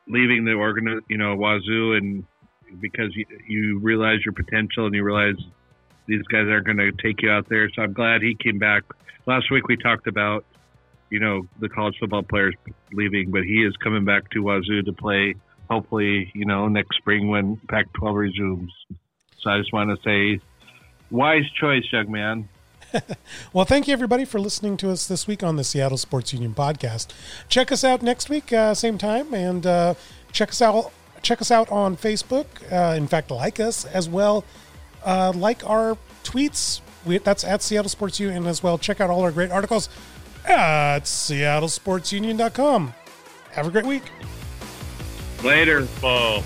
leaving 0.08 0.44
the 0.44 0.52
organ, 0.52 1.00
you 1.08 1.18
know, 1.18 1.36
Wazzu, 1.36 1.96
and 1.96 2.24
because 2.80 3.14
you, 3.14 3.26
you 3.46 3.78
realize 3.78 4.18
your 4.24 4.32
potential 4.32 4.86
and 4.86 4.94
you 4.94 5.02
realize 5.02 5.36
these 6.06 6.22
guys 6.22 6.46
aren't 6.48 6.66
going 6.66 6.78
to 6.78 6.92
take 6.92 7.22
you 7.22 7.30
out 7.30 7.48
there. 7.48 7.70
So 7.74 7.82
I'm 7.82 7.92
glad 7.92 8.22
he 8.22 8.34
came 8.34 8.58
back. 8.58 8.82
Last 9.26 9.50
week 9.50 9.68
we 9.68 9.76
talked 9.76 10.06
about, 10.06 10.44
you 11.10 11.20
know, 11.20 11.42
the 11.60 11.68
college 11.68 11.96
football 11.98 12.22
players 12.22 12.54
leaving, 12.92 13.30
but 13.30 13.44
he 13.44 13.64
is 13.64 13.74
coming 13.82 14.04
back 14.04 14.30
to 14.30 14.42
Wazzu 14.42 14.84
to 14.84 14.92
play. 14.92 15.34
Hopefully, 15.70 16.30
you 16.34 16.44
know, 16.44 16.68
next 16.68 16.96
spring 16.96 17.28
when 17.28 17.56
Pac-12 17.68 18.14
resumes. 18.14 18.72
So 19.40 19.50
I 19.50 19.58
just 19.58 19.72
want 19.72 19.90
to 19.90 19.96
say, 20.04 20.40
wise 21.10 21.44
choice, 21.58 21.84
young 21.92 22.10
man. 22.10 22.48
well, 23.52 23.64
thank 23.64 23.86
you 23.88 23.92
everybody 23.92 24.24
for 24.24 24.38
listening 24.38 24.76
to 24.78 24.90
us 24.90 25.06
this 25.06 25.26
week 25.26 25.42
on 25.42 25.56
the 25.56 25.64
Seattle 25.64 25.98
Sports 25.98 26.32
Union 26.32 26.54
podcast. 26.54 27.08
Check 27.48 27.72
us 27.72 27.84
out 27.84 28.02
next 28.02 28.28
week, 28.28 28.52
uh, 28.52 28.74
same 28.74 28.98
time, 28.98 29.32
and 29.34 29.66
uh, 29.66 29.94
check 30.32 30.50
us 30.50 30.62
out. 30.62 30.92
Check 31.22 31.40
us 31.40 31.50
out 31.50 31.70
on 31.70 31.96
Facebook. 31.96 32.46
Uh, 32.70 32.94
in 32.96 33.06
fact, 33.06 33.30
like 33.30 33.58
us 33.58 33.84
as 33.86 34.08
well. 34.08 34.44
Uh, 35.04 35.32
like 35.34 35.68
our 35.68 35.96
tweets. 36.22 36.80
We, 37.04 37.18
that's 37.18 37.44
at 37.44 37.62
Seattle 37.62 37.88
Sports 37.88 38.20
Union 38.20 38.46
as 38.46 38.62
well. 38.62 38.78
Check 38.78 39.00
out 39.00 39.10
all 39.10 39.22
our 39.22 39.32
great 39.32 39.50
articles 39.50 39.88
at 40.46 41.00
seattlesportsunion.com. 41.00 42.94
Have 43.52 43.66
a 43.66 43.70
great 43.70 43.86
week. 43.86 44.04
Later. 45.42 45.86
Ball. 46.00 46.42